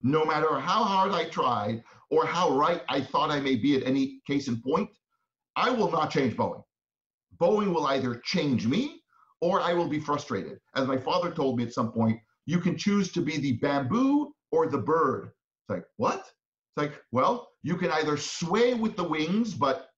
No 0.02 0.24
matter 0.24 0.58
how 0.58 0.84
hard 0.84 1.12
I 1.12 1.28
tried 1.28 1.82
or 2.08 2.24
how 2.24 2.50
right 2.56 2.82
I 2.88 3.00
thought 3.00 3.30
I 3.30 3.40
may 3.40 3.56
be 3.56 3.76
at 3.76 3.84
any 3.84 4.20
case 4.26 4.48
in 4.48 4.62
point, 4.62 4.88
I 5.56 5.70
will 5.70 5.90
not 5.90 6.10
change 6.10 6.36
Boeing. 6.36 6.62
Boeing 7.36 7.72
will 7.74 7.86
either 7.86 8.16
change 8.24 8.66
me 8.66 8.99
or 9.40 9.60
I 9.60 9.72
will 9.72 9.88
be 9.88 10.00
frustrated. 10.00 10.58
As 10.74 10.86
my 10.86 10.96
father 10.96 11.30
told 11.30 11.56
me 11.56 11.64
at 11.64 11.72
some 11.72 11.92
point, 11.92 12.20
you 12.46 12.58
can 12.58 12.76
choose 12.76 13.12
to 13.12 13.20
be 13.20 13.38
the 13.38 13.52
bamboo 13.52 14.32
or 14.52 14.66
the 14.68 14.78
bird. 14.78 15.26
It's 15.26 15.70
like, 15.70 15.84
what? 15.96 16.20
It's 16.20 16.76
like, 16.76 17.02
well, 17.12 17.48
you 17.62 17.76
can 17.76 17.90
either 17.90 18.16
sway 18.16 18.74
with 18.74 18.96
the 18.96 19.04
wings, 19.04 19.54
but 19.54 19.90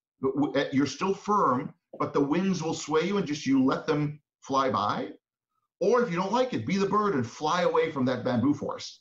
eh, 0.54 0.66
you're 0.72 0.86
still 0.86 1.14
firm, 1.14 1.72
but 1.98 2.12
the 2.12 2.20
winds 2.20 2.62
will 2.62 2.74
sway 2.74 3.02
you 3.02 3.18
and 3.18 3.26
just 3.26 3.46
you 3.46 3.64
let 3.64 3.86
them 3.86 4.20
fly 4.40 4.70
by. 4.70 5.10
Or 5.80 6.02
if 6.02 6.10
you 6.10 6.16
don't 6.16 6.32
like 6.32 6.54
it, 6.54 6.66
be 6.66 6.76
the 6.76 6.86
bird 6.86 7.14
and 7.14 7.26
fly 7.26 7.62
away 7.62 7.90
from 7.90 8.04
that 8.06 8.24
bamboo 8.24 8.54
forest. 8.54 9.00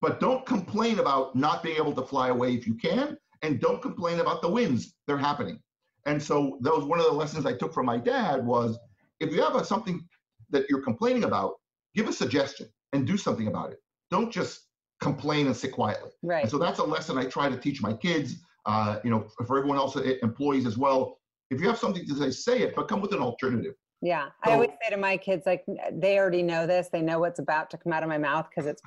But 0.00 0.20
don't 0.20 0.44
complain 0.44 0.98
about 0.98 1.36
not 1.36 1.62
being 1.62 1.76
able 1.76 1.94
to 1.94 2.02
fly 2.02 2.28
away 2.28 2.54
if 2.54 2.66
you 2.66 2.74
can, 2.74 3.16
and 3.42 3.60
don't 3.60 3.80
complain 3.80 4.20
about 4.20 4.42
the 4.42 4.50
winds. 4.50 4.94
They're 5.06 5.16
happening. 5.16 5.60
And 6.04 6.22
so 6.22 6.58
that 6.62 6.74
was 6.74 6.84
one 6.84 6.98
of 6.98 7.06
the 7.06 7.12
lessons 7.12 7.46
I 7.46 7.52
took 7.52 7.72
from 7.72 7.86
my 7.86 7.98
dad 7.98 8.44
was 8.44 8.78
if 9.20 9.32
you 9.32 9.42
have 9.42 9.54
a, 9.54 9.64
something 9.64 10.06
that 10.50 10.66
you're 10.68 10.82
complaining 10.82 11.24
about, 11.24 11.54
give 11.94 12.08
a 12.08 12.12
suggestion 12.12 12.68
and 12.92 13.06
do 13.06 13.16
something 13.16 13.48
about 13.48 13.72
it. 13.72 13.78
Don't 14.10 14.30
just 14.30 14.66
complain 15.00 15.46
and 15.46 15.56
sit 15.56 15.72
quietly. 15.72 16.10
Right. 16.22 16.42
And 16.42 16.50
so 16.50 16.58
that's 16.58 16.78
a 16.78 16.84
lesson 16.84 17.18
I 17.18 17.24
try 17.24 17.48
to 17.48 17.56
teach 17.56 17.82
my 17.82 17.92
kids. 17.92 18.36
Uh, 18.64 18.98
you 19.04 19.10
know, 19.10 19.26
for 19.46 19.58
everyone 19.58 19.78
else, 19.78 19.96
eh, 19.96 20.14
employees 20.22 20.66
as 20.66 20.76
well. 20.76 21.18
If 21.50 21.60
you 21.60 21.68
have 21.68 21.78
something 21.78 22.04
to 22.06 22.14
say, 22.14 22.30
say 22.30 22.62
it, 22.62 22.74
but 22.74 22.88
come 22.88 23.00
with 23.00 23.12
an 23.12 23.20
alternative. 23.20 23.74
Yeah, 24.02 24.26
so, 24.44 24.50
I 24.50 24.54
always 24.54 24.70
say 24.82 24.90
to 24.90 24.96
my 24.96 25.16
kids, 25.16 25.46
like 25.46 25.64
they 25.92 26.18
already 26.18 26.42
know 26.42 26.66
this. 26.66 26.88
They 26.92 27.00
know 27.00 27.18
what's 27.18 27.38
about 27.38 27.70
to 27.70 27.78
come 27.78 27.92
out 27.92 28.02
of 28.02 28.08
my 28.08 28.18
mouth 28.18 28.46
because 28.50 28.66
it's 28.66 28.82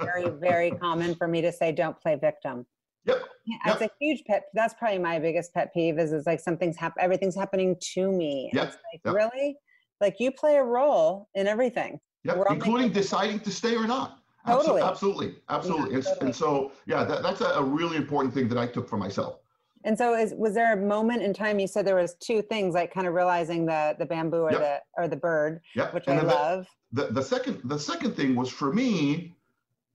very, 0.00 0.28
very 0.40 0.70
common 0.72 1.14
for 1.14 1.28
me 1.28 1.40
to 1.42 1.52
say, 1.52 1.70
"Don't 1.70 1.98
play 2.00 2.16
victim." 2.16 2.66
Yep. 3.04 3.22
Yeah, 3.46 3.56
that's 3.64 3.82
a 3.82 3.90
huge 4.00 4.24
pet. 4.26 4.44
That's 4.54 4.74
probably 4.74 4.98
my 4.98 5.20
biggest 5.20 5.54
pet 5.54 5.72
peeve. 5.72 5.98
Is 5.98 6.12
is 6.12 6.26
like 6.26 6.40
something's 6.40 6.76
happening, 6.76 7.04
everything's 7.04 7.36
happening 7.36 7.76
to 7.94 8.10
me. 8.10 8.50
Yep. 8.52 8.66
It's 8.66 8.76
like 8.92 9.00
yep. 9.04 9.14
really, 9.14 9.56
like 10.00 10.16
you 10.18 10.30
play 10.30 10.56
a 10.56 10.62
role 10.62 11.28
in 11.34 11.46
everything. 11.46 12.00
Yep. 12.24 12.46
Including 12.50 12.92
deciding 12.92 13.40
to 13.40 13.50
stay 13.50 13.74
or 13.74 13.86
not. 13.86 14.18
Totally. 14.46 14.82
Absolutely. 14.82 15.36
Absolutely. 15.48 15.94
Yeah, 15.94 16.00
totally. 16.00 16.26
And 16.26 16.34
so, 16.34 16.72
yeah, 16.86 17.04
that, 17.04 17.22
that's 17.22 17.40
a, 17.40 17.46
a 17.46 17.62
really 17.62 17.96
important 17.96 18.32
thing 18.32 18.48
that 18.48 18.58
I 18.58 18.66
took 18.66 18.88
for 18.88 18.96
myself. 18.96 19.40
And 19.84 19.96
so, 19.96 20.14
is 20.14 20.34
was 20.36 20.54
there 20.54 20.72
a 20.72 20.76
moment 20.76 21.22
in 21.22 21.32
time 21.32 21.58
you 21.60 21.68
said 21.68 21.86
there 21.86 21.96
was 21.96 22.16
two 22.16 22.42
things, 22.42 22.74
like 22.74 22.92
kind 22.92 23.06
of 23.06 23.14
realizing 23.14 23.64
the 23.64 23.94
the 23.98 24.04
bamboo 24.04 24.42
or 24.42 24.50
yep. 24.50 24.60
the 24.60 25.02
or 25.02 25.08
the 25.08 25.16
bird, 25.16 25.60
yep. 25.76 25.94
which 25.94 26.04
and 26.08 26.18
I 26.18 26.22
love. 26.24 26.66
The 26.92 27.06
the 27.06 27.22
second 27.22 27.60
the 27.64 27.78
second 27.78 28.14
thing 28.16 28.34
was 28.34 28.50
for 28.50 28.72
me, 28.72 29.36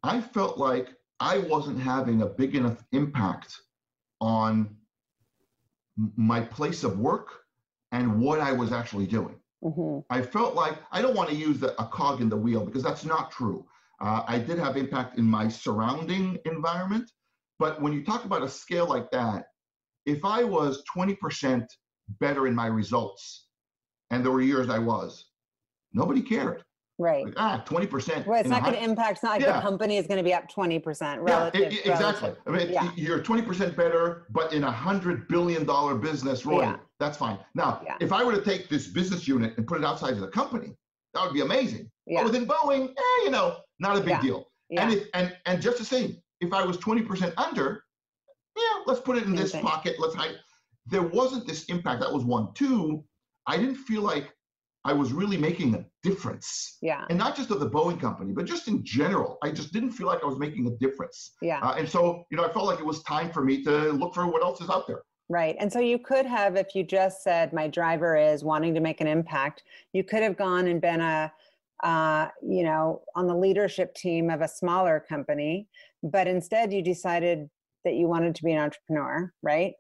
I 0.01 0.21
felt 0.21 0.57
like 0.57 0.95
I 1.19 1.39
wasn't 1.39 1.79
having 1.79 2.21
a 2.21 2.25
big 2.25 2.55
enough 2.55 2.83
impact 2.93 3.59
on 4.21 4.75
my 6.15 6.39
place 6.39 6.83
of 6.83 6.97
work 6.97 7.43
and 7.91 8.19
what 8.19 8.39
I 8.39 8.53
was 8.53 8.71
actually 8.71 9.05
doing. 9.05 9.35
Mm-hmm. 9.63 9.99
I 10.09 10.21
felt 10.21 10.55
like 10.55 10.77
I 10.91 11.01
don't 11.01 11.15
want 11.15 11.29
to 11.29 11.35
use 11.35 11.59
the, 11.59 11.79
a 11.81 11.87
cog 11.87 12.21
in 12.21 12.29
the 12.29 12.37
wheel 12.37 12.65
because 12.65 12.83
that's 12.83 13.05
not 13.05 13.31
true. 13.31 13.65
Uh, 14.01 14.23
I 14.27 14.37
did 14.37 14.59
have 14.59 14.75
impact 14.75 15.17
in 15.17 15.25
my 15.25 15.47
surrounding 15.47 16.37
environment, 16.45 17.09
but 17.59 17.81
when 17.81 17.93
you 17.93 18.03
talk 18.03 18.25
about 18.25 18.43
a 18.43 18.49
scale 18.49 18.87
like 18.87 19.09
that, 19.11 19.45
if 20.05 20.25
I 20.25 20.43
was 20.43 20.83
20% 20.95 21.65
better 22.19 22.47
in 22.47 22.53
my 22.55 22.67
results, 22.67 23.47
and 24.11 24.23
there 24.23 24.31
were 24.31 24.41
years 24.41 24.69
I 24.69 24.79
was, 24.79 25.25
nobody 25.93 26.21
cared. 26.21 26.63
Right. 26.99 27.25
Like, 27.25 27.33
ah, 27.37 27.63
20%. 27.65 28.25
Well, 28.25 28.39
it's 28.39 28.49
not 28.49 28.63
going 28.63 28.75
to 28.75 28.83
impact, 28.83 29.13
it's 29.13 29.23
not 29.23 29.33
like 29.33 29.41
yeah. 29.41 29.57
the 29.57 29.61
company 29.61 29.97
is 29.97 30.05
going 30.05 30.19
to 30.19 30.23
be 30.23 30.33
up 30.33 30.49
20% 30.51 31.21
relative. 31.21 31.61
Yeah, 31.61 31.67
it, 31.67 31.85
exactly. 31.87 32.33
Relative. 32.45 32.45
I 32.45 32.51
mean, 32.51 32.71
yeah. 32.71 32.91
you're 32.95 33.19
20% 33.19 33.75
better, 33.75 34.27
but 34.29 34.53
in 34.53 34.63
a 34.63 34.71
$100 34.71 35.27
billion 35.27 35.65
business, 36.01 36.45
Roy, 36.45 36.61
yeah. 36.61 36.75
that's 36.99 37.17
fine. 37.17 37.39
Now, 37.55 37.81
if 37.99 38.11
I 38.11 38.23
were 38.23 38.33
to 38.33 38.41
take 38.41 38.69
this 38.69 38.87
business 38.87 39.27
unit 39.27 39.55
and 39.57 39.65
put 39.65 39.79
it 39.79 39.85
outside 39.85 40.13
of 40.13 40.19
the 40.19 40.27
company, 40.27 40.75
that 41.13 41.23
would 41.23 41.33
be 41.33 41.41
amazing. 41.41 41.89
Yeah. 42.05 42.21
But 42.21 42.31
within 42.31 42.47
Boeing, 42.47 42.89
eh, 42.89 43.23
you 43.23 43.31
know, 43.31 43.57
not 43.79 43.97
a 43.97 44.01
big 44.01 44.21
deal. 44.21 44.47
Yeah. 44.69 44.83
And, 44.83 44.93
if, 44.93 45.07
and, 45.13 45.35
and 45.45 45.61
just 45.61 45.79
the 45.79 45.85
same, 45.85 46.17
if 46.41 46.53
I 46.53 46.63
was 46.63 46.77
20% 46.77 47.33
under, 47.37 47.83
yeah, 48.55 48.83
let's 48.85 48.99
put 48.99 49.17
it 49.17 49.23
in 49.23 49.35
this 49.35 49.51
pocket. 49.51 49.95
Let's 49.99 50.15
hide. 50.15 50.35
There 50.85 51.01
wasn't 51.01 51.47
this 51.47 51.65
impact. 51.65 52.01
That 52.01 52.11
was 52.11 52.23
one. 52.23 52.53
Two, 52.53 53.03
I 53.47 53.57
didn't 53.57 53.75
feel 53.75 54.01
like 54.01 54.31
I 54.85 54.93
was 54.93 55.13
really 55.13 55.37
making 55.37 55.75
a 55.75 55.85
difference. 56.01 56.77
Yeah. 56.81 57.05
And 57.09 57.17
not 57.17 57.35
just 57.35 57.51
of 57.51 57.59
the 57.59 57.69
Boeing 57.69 57.99
company, 57.99 58.33
but 58.33 58.45
just 58.45 58.67
in 58.67 58.83
general. 58.83 59.37
I 59.41 59.51
just 59.51 59.71
didn't 59.71 59.91
feel 59.91 60.07
like 60.07 60.21
I 60.23 60.25
was 60.25 60.37
making 60.37 60.67
a 60.67 60.71
difference. 60.71 61.31
Yeah. 61.41 61.59
Uh, 61.61 61.75
and 61.77 61.87
so, 61.87 62.25
you 62.29 62.37
know, 62.37 62.45
I 62.45 62.51
felt 62.51 62.65
like 62.65 62.79
it 62.79 62.85
was 62.85 63.01
time 63.03 63.31
for 63.31 63.43
me 63.43 63.63
to 63.63 63.91
look 63.91 64.13
for 64.13 64.27
what 64.27 64.43
else 64.43 64.59
is 64.59 64.69
out 64.69 64.87
there. 64.87 65.03
Right. 65.29 65.55
And 65.59 65.71
so 65.71 65.79
you 65.79 65.99
could 65.99 66.25
have, 66.25 66.57
if 66.57 66.75
you 66.75 66.83
just 66.83 67.23
said, 67.23 67.53
my 67.53 67.67
driver 67.67 68.17
is 68.17 68.43
wanting 68.43 68.73
to 68.73 68.81
make 68.81 68.99
an 68.99 69.07
impact, 69.07 69.63
you 69.93 70.03
could 70.03 70.21
have 70.21 70.37
gone 70.37 70.67
and 70.67 70.81
been 70.81 70.99
a, 70.99 71.31
uh, 71.83 72.27
you 72.41 72.63
know, 72.63 73.01
on 73.15 73.27
the 73.27 73.35
leadership 73.35 73.95
team 73.95 74.29
of 74.29 74.41
a 74.41 74.47
smaller 74.47 75.03
company, 75.07 75.67
but 76.03 76.27
instead 76.27 76.73
you 76.73 76.81
decided 76.81 77.49
that 77.85 77.93
you 77.93 78.07
wanted 78.07 78.35
to 78.35 78.43
be 78.43 78.51
an 78.51 78.59
entrepreneur, 78.59 79.33
right? 79.41 79.73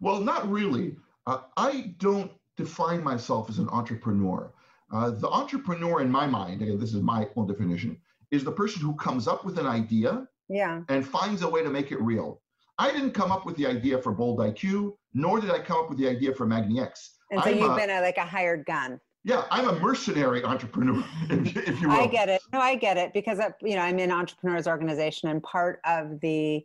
Well, 0.00 0.20
not 0.20 0.50
really. 0.50 0.96
Uh, 1.26 1.40
I 1.56 1.94
don't 1.98 2.30
define 2.56 3.02
myself 3.02 3.48
as 3.48 3.58
an 3.58 3.68
entrepreneur. 3.68 4.52
Uh, 4.92 5.10
the 5.10 5.28
entrepreneur, 5.28 6.00
in 6.00 6.10
my 6.10 6.26
mind, 6.26 6.62
again, 6.62 6.78
this 6.78 6.94
is 6.94 7.02
my 7.02 7.28
own 7.36 7.46
definition, 7.46 7.96
is 8.30 8.44
the 8.44 8.52
person 8.52 8.82
who 8.82 8.94
comes 8.94 9.28
up 9.28 9.44
with 9.44 9.58
an 9.58 9.66
idea 9.66 10.26
yeah. 10.48 10.80
and 10.88 11.06
finds 11.06 11.42
a 11.42 11.48
way 11.48 11.62
to 11.62 11.70
make 11.70 11.92
it 11.92 12.00
real. 12.00 12.40
I 12.78 12.92
didn't 12.92 13.12
come 13.12 13.32
up 13.32 13.46
with 13.46 13.56
the 13.56 13.66
idea 13.66 13.98
for 13.98 14.12
Bold 14.12 14.38
IQ, 14.38 14.96
nor 15.14 15.40
did 15.40 15.50
I 15.50 15.60
come 15.60 15.78
up 15.78 15.88
with 15.88 15.98
the 15.98 16.08
idea 16.08 16.34
for 16.34 16.46
MagniX. 16.46 16.90
And 17.30 17.42
so 17.42 17.50
I'm 17.50 17.58
you've 17.58 17.72
a, 17.72 17.76
been 17.76 17.90
a, 17.90 18.00
like 18.00 18.18
a 18.18 18.24
hired 18.24 18.64
gun. 18.66 19.00
Yeah, 19.24 19.44
I'm 19.50 19.68
a 19.68 19.80
mercenary 19.80 20.44
entrepreneur, 20.44 21.02
if 21.30 21.80
you 21.80 21.88
will. 21.88 21.96
I 21.96 22.06
get 22.06 22.28
it. 22.28 22.40
No, 22.52 22.60
I 22.60 22.76
get 22.76 22.96
it 22.96 23.12
because 23.12 23.40
you 23.60 23.74
know 23.74 23.82
I'm 23.82 23.98
in 23.98 24.12
entrepreneurs 24.12 24.68
organization, 24.68 25.30
and 25.30 25.42
part 25.42 25.80
of 25.84 26.20
the 26.20 26.64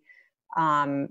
um, 0.55 1.09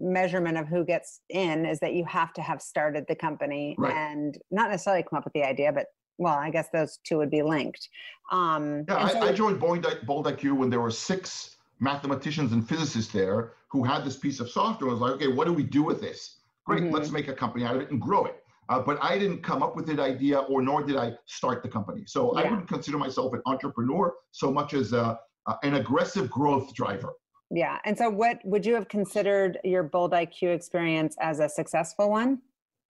measurement 0.00 0.56
of 0.56 0.66
who 0.66 0.84
gets 0.84 1.20
in 1.28 1.66
is 1.66 1.78
that 1.80 1.94
you 1.94 2.04
have 2.06 2.32
to 2.34 2.42
have 2.42 2.62
started 2.62 3.04
the 3.08 3.14
company 3.14 3.74
right. 3.78 3.94
and 3.94 4.38
not 4.50 4.70
necessarily 4.70 5.02
come 5.02 5.18
up 5.18 5.24
with 5.24 5.34
the 5.34 5.44
idea, 5.44 5.72
but 5.72 5.86
well, 6.18 6.34
I 6.34 6.50
guess 6.50 6.68
those 6.72 6.98
two 7.04 7.16
would 7.18 7.30
be 7.30 7.42
linked. 7.42 7.88
Um, 8.30 8.84
yeah, 8.88 9.04
I, 9.04 9.12
so- 9.12 9.20
I, 9.20 9.32
joined 9.32 9.60
Bold, 9.60 9.86
Bold 10.04 10.26
IQ 10.26 10.56
when 10.56 10.70
there 10.70 10.80
were 10.80 10.90
six 10.90 11.56
mathematicians 11.80 12.52
and 12.52 12.66
physicists 12.68 13.12
there 13.12 13.52
who 13.70 13.82
had 13.84 14.04
this 14.04 14.16
piece 14.16 14.40
of 14.40 14.50
software. 14.50 14.90
I 14.90 14.92
was 14.92 15.00
like, 15.00 15.12
okay, 15.12 15.28
what 15.28 15.46
do 15.46 15.52
we 15.52 15.62
do 15.62 15.82
with 15.82 16.00
this? 16.00 16.36
Great, 16.66 16.82
mm-hmm. 16.82 16.94
let's 16.94 17.10
make 17.10 17.28
a 17.28 17.32
company 17.32 17.64
out 17.64 17.76
of 17.76 17.82
it 17.82 17.90
and 17.90 18.00
grow 18.00 18.26
it. 18.26 18.36
Uh, 18.68 18.78
but 18.80 18.98
I 19.02 19.18
didn't 19.18 19.42
come 19.42 19.62
up 19.62 19.74
with 19.74 19.86
that 19.86 19.98
idea, 19.98 20.38
or 20.38 20.62
nor 20.62 20.84
did 20.84 20.96
I 20.96 21.14
start 21.26 21.62
the 21.62 21.68
company. 21.68 22.04
So 22.06 22.32
yeah. 22.38 22.44
I 22.44 22.50
wouldn't 22.50 22.68
consider 22.68 22.98
myself 22.98 23.32
an 23.32 23.42
entrepreneur 23.46 24.14
so 24.30 24.52
much 24.52 24.74
as 24.74 24.92
a, 24.92 25.18
uh, 25.46 25.56
an 25.64 25.74
aggressive 25.74 26.30
growth 26.30 26.72
driver. 26.74 27.14
Yeah. 27.50 27.78
And 27.84 27.96
so, 27.98 28.08
what 28.08 28.40
would 28.44 28.64
you 28.64 28.74
have 28.74 28.88
considered 28.88 29.58
your 29.64 29.82
Bold 29.82 30.12
IQ 30.12 30.54
experience 30.54 31.16
as 31.20 31.40
a 31.40 31.48
successful 31.48 32.10
one? 32.10 32.40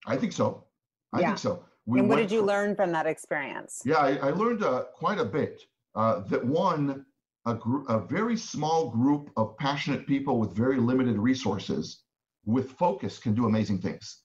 I 0.07 0.17
think 0.17 0.33
so. 0.33 0.65
I 1.13 1.21
yeah. 1.21 1.27
think 1.29 1.39
so. 1.39 1.65
We 1.87 2.01
and 2.01 2.09
what 2.09 2.17
did 2.17 2.31
you 2.31 2.43
learn 2.43 2.77
from 2.77 2.93
that 2.93 3.07
experience? 3.07 3.83
Yeah, 3.85 3.97
I, 3.97 4.17
I 4.17 4.31
learned 4.31 4.63
uh, 4.63 4.85
quite 4.95 5.19
a 5.19 5.25
bit. 5.25 5.63
Uh, 5.95 6.21
that 6.29 6.45
one, 6.45 7.05
a, 7.47 7.55
gr- 7.55 7.85
a 7.89 7.99
very 7.99 8.37
small 8.37 8.91
group 8.91 9.31
of 9.37 9.57
passionate 9.57 10.07
people 10.07 10.39
with 10.39 10.55
very 10.55 10.77
limited 10.77 11.19
resources 11.19 12.03
with 12.45 12.73
focus 12.73 13.19
can 13.19 13.35
do 13.35 13.47
amazing 13.47 13.79
things. 13.79 14.23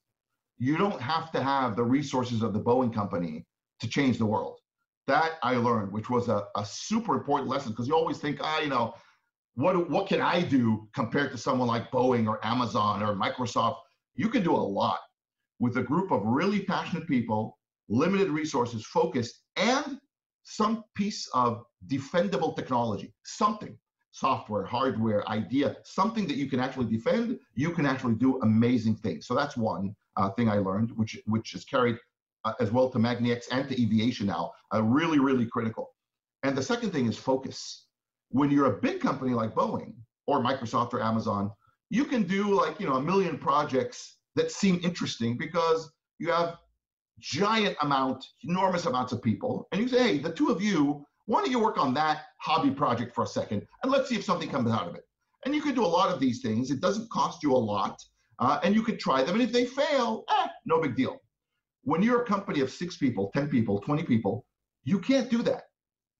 You 0.57 0.77
don't 0.77 1.01
have 1.01 1.31
to 1.31 1.41
have 1.41 1.75
the 1.75 1.83
resources 1.83 2.43
of 2.43 2.53
the 2.53 2.59
Boeing 2.59 2.93
company 2.93 3.45
to 3.79 3.87
change 3.87 4.17
the 4.17 4.25
world. 4.25 4.59
That 5.07 5.33
I 5.43 5.55
learned, 5.55 5.91
which 5.91 6.09
was 6.09 6.29
a, 6.29 6.45
a 6.55 6.65
super 6.65 7.15
important 7.15 7.49
lesson 7.49 7.71
because 7.71 7.87
you 7.87 7.95
always 7.95 8.17
think, 8.17 8.39
ah, 8.41 8.59
you 8.59 8.69
know, 8.69 8.95
what 9.55 9.89
what 9.89 10.07
can 10.07 10.21
I 10.21 10.41
do 10.41 10.87
compared 10.93 11.31
to 11.31 11.37
someone 11.37 11.67
like 11.67 11.91
Boeing 11.91 12.27
or 12.27 12.45
Amazon 12.45 13.01
or 13.01 13.15
Microsoft? 13.15 13.77
You 14.15 14.29
can 14.29 14.43
do 14.43 14.53
a 14.53 14.57
lot 14.81 14.99
with 15.59 15.77
a 15.77 15.83
group 15.83 16.11
of 16.11 16.21
really 16.23 16.61
passionate 16.61 17.07
people, 17.07 17.57
limited 17.87 18.29
resources, 18.29 18.85
focused, 18.85 19.41
and 19.55 19.99
some 20.43 20.83
piece 20.93 21.27
of 21.33 21.63
defendable 21.87 22.55
technology, 22.55 23.13
something, 23.23 23.77
software, 24.11 24.65
hardware, 24.65 25.27
idea, 25.29 25.75
something 25.83 26.27
that 26.27 26.37
you 26.37 26.47
can 26.47 26.59
actually 26.59 26.85
defend, 26.85 27.39
you 27.55 27.71
can 27.71 27.85
actually 27.85 28.15
do 28.15 28.39
amazing 28.41 28.95
things. 28.95 29.25
So 29.25 29.33
that's 29.33 29.57
one 29.57 29.95
uh, 30.17 30.29
thing 30.31 30.49
I 30.49 30.57
learned, 30.57 30.91
which 30.97 31.17
which 31.25 31.53
is 31.53 31.63
carried 31.63 31.97
uh, 32.43 32.53
as 32.59 32.71
well 32.71 32.89
to 32.89 32.99
MagniX 32.99 33.45
and 33.51 33.67
to 33.69 33.81
Eviation 33.81 34.27
now, 34.27 34.51
uh, 34.73 34.83
really, 34.83 35.19
really 35.19 35.45
critical. 35.45 35.91
And 36.43 36.57
the 36.57 36.61
second 36.61 36.91
thing 36.91 37.07
is 37.07 37.17
focus 37.17 37.84
when 38.35 38.51
you're 38.51 38.65
a 38.65 38.81
big 38.81 38.99
company 38.99 39.33
like 39.33 39.55
Boeing 39.55 39.93
or 40.27 40.43
Microsoft 40.43 40.93
or 40.93 41.01
Amazon, 41.01 41.49
you 41.89 42.03
can 42.03 42.23
do 42.23 42.53
like, 42.53 42.77
you 42.81 42.85
know, 42.85 42.95
a 42.95 43.01
million 43.01 43.37
projects 43.37 44.17
that 44.35 44.51
seem 44.51 44.77
interesting 44.83 45.37
because 45.37 45.89
you 46.19 46.29
have 46.31 46.57
giant 47.17 47.77
amount, 47.81 48.25
enormous 48.43 48.87
amounts 48.87 49.13
of 49.13 49.21
people. 49.21 49.69
And 49.71 49.79
you 49.79 49.87
say, 49.87 50.03
hey, 50.03 50.17
the 50.17 50.33
two 50.33 50.49
of 50.49 50.61
you, 50.61 51.05
why 51.27 51.39
don't 51.39 51.49
you 51.49 51.59
work 51.59 51.77
on 51.77 51.93
that 51.93 52.23
hobby 52.41 52.71
project 52.71 53.15
for 53.15 53.23
a 53.23 53.27
second 53.27 53.65
and 53.83 53.89
let's 53.89 54.09
see 54.09 54.15
if 54.15 54.25
something 54.25 54.49
comes 54.49 54.69
out 54.69 54.89
of 54.89 54.95
it. 54.95 55.05
And 55.45 55.55
you 55.55 55.61
can 55.61 55.73
do 55.73 55.85
a 55.85 55.87
lot 55.87 56.13
of 56.13 56.19
these 56.19 56.41
things. 56.41 56.71
It 56.71 56.81
doesn't 56.81 57.09
cost 57.09 57.41
you 57.41 57.53
a 57.53 57.63
lot. 57.73 58.03
Uh, 58.39 58.59
and 58.63 58.75
you 58.75 58.81
can 58.81 58.97
try 58.97 59.23
them. 59.23 59.35
And 59.35 59.43
if 59.43 59.53
they 59.53 59.63
fail, 59.63 60.25
eh, 60.29 60.47
no 60.65 60.81
big 60.81 60.97
deal. 60.97 61.21
When 61.83 62.03
you're 62.03 62.23
a 62.23 62.25
company 62.25 62.59
of 62.59 62.69
six 62.69 62.97
people, 62.97 63.31
10 63.33 63.47
people, 63.47 63.79
20 63.79 64.03
people, 64.03 64.45
you 64.83 64.99
can't 64.99 65.29
do 65.29 65.41
that. 65.43 65.63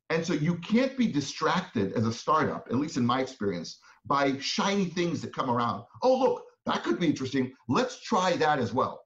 And 0.10 0.26
so 0.26 0.34
you 0.34 0.58
can't 0.58 0.98
be 0.98 1.08
distracted 1.08 1.94
as 1.94 2.06
a 2.06 2.14
startup, 2.14 2.68
at 2.70 2.76
least 2.76 2.98
in 2.98 3.06
my 3.06 3.22
experience, 3.22 3.80
by 4.06 4.38
shiny 4.40 4.86
things 4.86 5.22
that 5.22 5.34
come 5.34 5.50
around. 5.50 5.84
Oh, 6.04 6.18
look, 6.18 6.44
that 6.66 6.84
could 6.84 7.00
be 7.00 7.08
interesting. 7.08 7.54
Let's 7.68 8.02
try 8.02 8.36
that 8.38 8.60
as 8.60 8.74
well. 8.74 9.02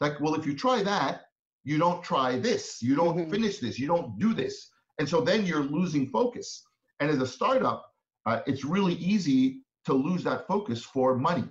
Like, 0.00 0.20
well, 0.20 0.34
if 0.34 0.46
you 0.46 0.54
try 0.54 0.82
that, 0.84 1.22
you 1.64 1.76
don't 1.76 2.02
try 2.02 2.38
this, 2.38 2.80
you 2.80 2.94
don't 2.94 3.16
mm-hmm. 3.16 3.30
finish 3.30 3.58
this, 3.58 3.78
you 3.78 3.88
don't 3.88 4.18
do 4.18 4.32
this. 4.32 4.70
And 4.98 5.08
so 5.08 5.20
then 5.20 5.44
you're 5.44 5.64
losing 5.64 6.08
focus. 6.08 6.64
And 7.00 7.10
as 7.10 7.20
a 7.20 7.26
startup, 7.26 7.84
uh, 8.26 8.40
it's 8.46 8.64
really 8.64 8.94
easy 8.94 9.62
to 9.86 9.92
lose 9.92 10.24
that 10.24 10.46
focus 10.46 10.82
for 10.82 11.16
money. 11.16 11.44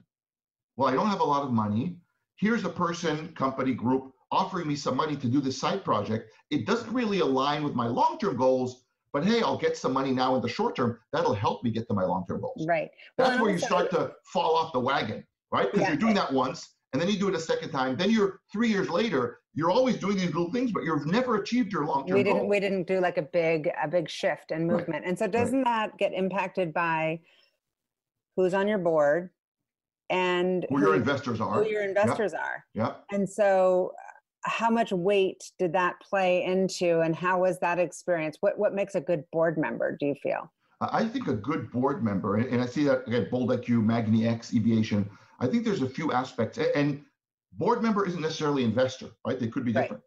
Well, 0.76 0.90
I 0.90 0.94
don't 0.94 1.08
have 1.08 1.22
a 1.22 1.26
lot 1.26 1.44
of 1.44 1.52
money. 1.52 1.98
Here's 2.38 2.66
a 2.66 2.70
person, 2.70 3.34
company, 3.34 3.74
group 3.74 4.12
offering 4.32 4.68
me 4.68 4.76
some 4.76 4.96
money 4.96 5.16
to 5.16 5.28
do 5.28 5.40
this 5.40 5.60
side 5.60 5.84
project. 5.84 6.32
It 6.50 6.66
doesn't 6.66 6.92
really 6.94 7.20
align 7.20 7.64
with 7.64 7.74
my 7.74 7.88
long 7.88 8.18
term 8.20 8.38
goals, 8.38 8.84
but 9.14 9.26
hey, 9.26 9.42
I'll 9.42 9.58
get 9.58 9.78
some 9.78 9.94
money 9.94 10.12
now 10.12 10.36
in 10.36 10.42
the 10.42 10.50
short 10.50 10.76
term. 10.76 11.00
That'll 11.14 11.34
help 11.34 11.64
me 11.64 11.72
get 11.72 11.88
to 11.88 11.94
my 11.94 12.04
long 12.04 12.26
term 12.28 12.42
goals. 12.42 12.66
Right. 12.68 12.90
That's 13.18 13.32
well, 13.32 13.44
where 13.44 13.52
you 13.52 13.60
start 13.60 13.90
to 13.92 14.12
fall 14.24 14.56
off 14.56 14.74
the 14.74 14.80
wagon, 14.80 15.26
right? 15.52 15.72
Because 15.72 15.82
yeah. 15.82 15.90
you're 15.90 15.98
doing 15.98 16.16
that 16.16 16.32
once 16.32 16.76
and 16.94 17.02
then 17.02 17.10
you 17.10 17.20
do 17.20 17.28
it 17.28 17.36
a 17.36 17.40
second 17.40 17.72
time. 17.72 17.98
Then 17.98 18.10
you're 18.10 18.42
three 18.52 18.70
years 18.70 18.90
later, 18.90 19.40
you're 19.54 19.72
always 19.72 19.98
doing 19.98 20.18
these 20.18 20.28
little 20.28 20.52
things, 20.52 20.72
but 20.72 20.84
you've 20.84 21.06
never 21.06 21.36
achieved 21.38 21.74
your 21.74 21.86
long 21.86 22.08
term 22.08 22.18
We 22.18 22.24
didn't 22.24 22.40
goal. 22.40 22.50
we 22.50 22.60
didn't 22.60 22.88
do 22.88 23.00
like 23.00 23.18
a 23.18 23.24
big 23.24 23.70
a 23.82 23.88
big 23.88 24.10
shift 24.10 24.52
and 24.52 24.68
movement. 24.68 25.02
Right. 25.02 25.04
And 25.06 25.18
so 25.18 25.28
doesn't 25.28 25.64
right. 25.64 25.90
that 25.90 25.98
get 25.98 26.14
impacted 26.14 26.74
by 26.74 27.20
who's 28.36 28.54
on 28.54 28.68
your 28.68 28.78
board 28.78 29.32
and 30.10 30.66
who, 30.70 30.78
who 30.78 30.82
your 30.82 30.96
investors 30.96 31.42
are? 31.42 31.64
Who 31.64 31.70
your 31.70 31.84
investors 31.84 32.34
yep. 32.34 32.42
are. 32.42 32.66
Yeah. 32.74 32.94
And 33.12 33.30
so 33.30 33.92
how 34.44 34.70
much 34.70 34.92
weight 34.92 35.52
did 35.60 35.74
that 35.74 35.96
play 36.02 36.44
into 36.44 37.02
and 37.02 37.16
how 37.16 37.42
was 37.42 37.60
that 37.60 37.80
experience? 37.80 38.38
What 38.40 38.58
what 38.58 38.74
makes 38.74 38.96
a 38.96 39.02
good 39.02 39.24
board 39.32 39.58
member, 39.58 39.96
do 40.00 40.06
you 40.06 40.16
feel? 40.16 40.52
I 40.80 41.06
think 41.06 41.28
a 41.28 41.34
good 41.34 41.72
board 41.72 42.04
member, 42.04 42.36
and 42.36 42.62
I 42.62 42.68
see 42.68 42.84
that 42.84 43.08
again, 43.08 43.28
Bold 43.32 43.50
IQ, 43.50 43.84
MagniX, 43.84 44.54
Eviation, 44.54 45.10
I 45.40 45.48
think 45.48 45.66
there's 45.66 45.82
a 45.82 45.90
few 45.90 46.12
aspects. 46.12 46.60
And 46.76 47.04
board 47.54 47.82
member 47.82 48.06
isn't 48.06 48.22
necessarily 48.22 48.64
investor, 48.64 49.10
right? 49.26 49.40
They 49.40 49.48
could 49.48 49.66
be 49.66 49.74
different. 49.74 50.04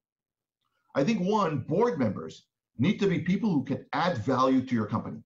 Right. 0.94 1.02
I 1.02 1.04
think 1.04 1.20
one, 1.20 1.58
board 1.58 1.98
members 1.98 2.46
need 2.78 2.98
to 3.00 3.06
be 3.06 3.20
people 3.20 3.50
who 3.50 3.64
can 3.64 3.84
add 3.92 4.18
value 4.18 4.64
to 4.64 4.74
your 4.74 4.86
company. 4.86 5.22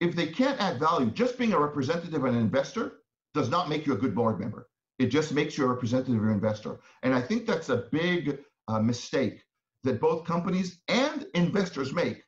If 0.00 0.14
they 0.14 0.28
can't 0.28 0.60
add 0.60 0.78
value, 0.78 1.10
just 1.10 1.38
being 1.38 1.52
a 1.52 1.60
representative 1.60 2.24
and 2.24 2.36
an 2.36 2.42
investor 2.42 2.98
does 3.34 3.48
not 3.48 3.68
make 3.68 3.86
you 3.86 3.94
a 3.94 3.96
good 3.96 4.14
board 4.14 4.38
member. 4.38 4.67
It 4.98 5.06
just 5.06 5.32
makes 5.32 5.56
you 5.56 5.64
a 5.64 5.68
representative 5.68 6.22
or 6.22 6.32
investor. 6.32 6.80
And 7.02 7.14
I 7.14 7.20
think 7.20 7.46
that's 7.46 7.68
a 7.68 7.84
big 7.92 8.38
uh, 8.66 8.80
mistake 8.80 9.44
that 9.84 10.00
both 10.00 10.24
companies 10.24 10.80
and 10.88 11.26
investors 11.34 11.92
make. 11.92 12.22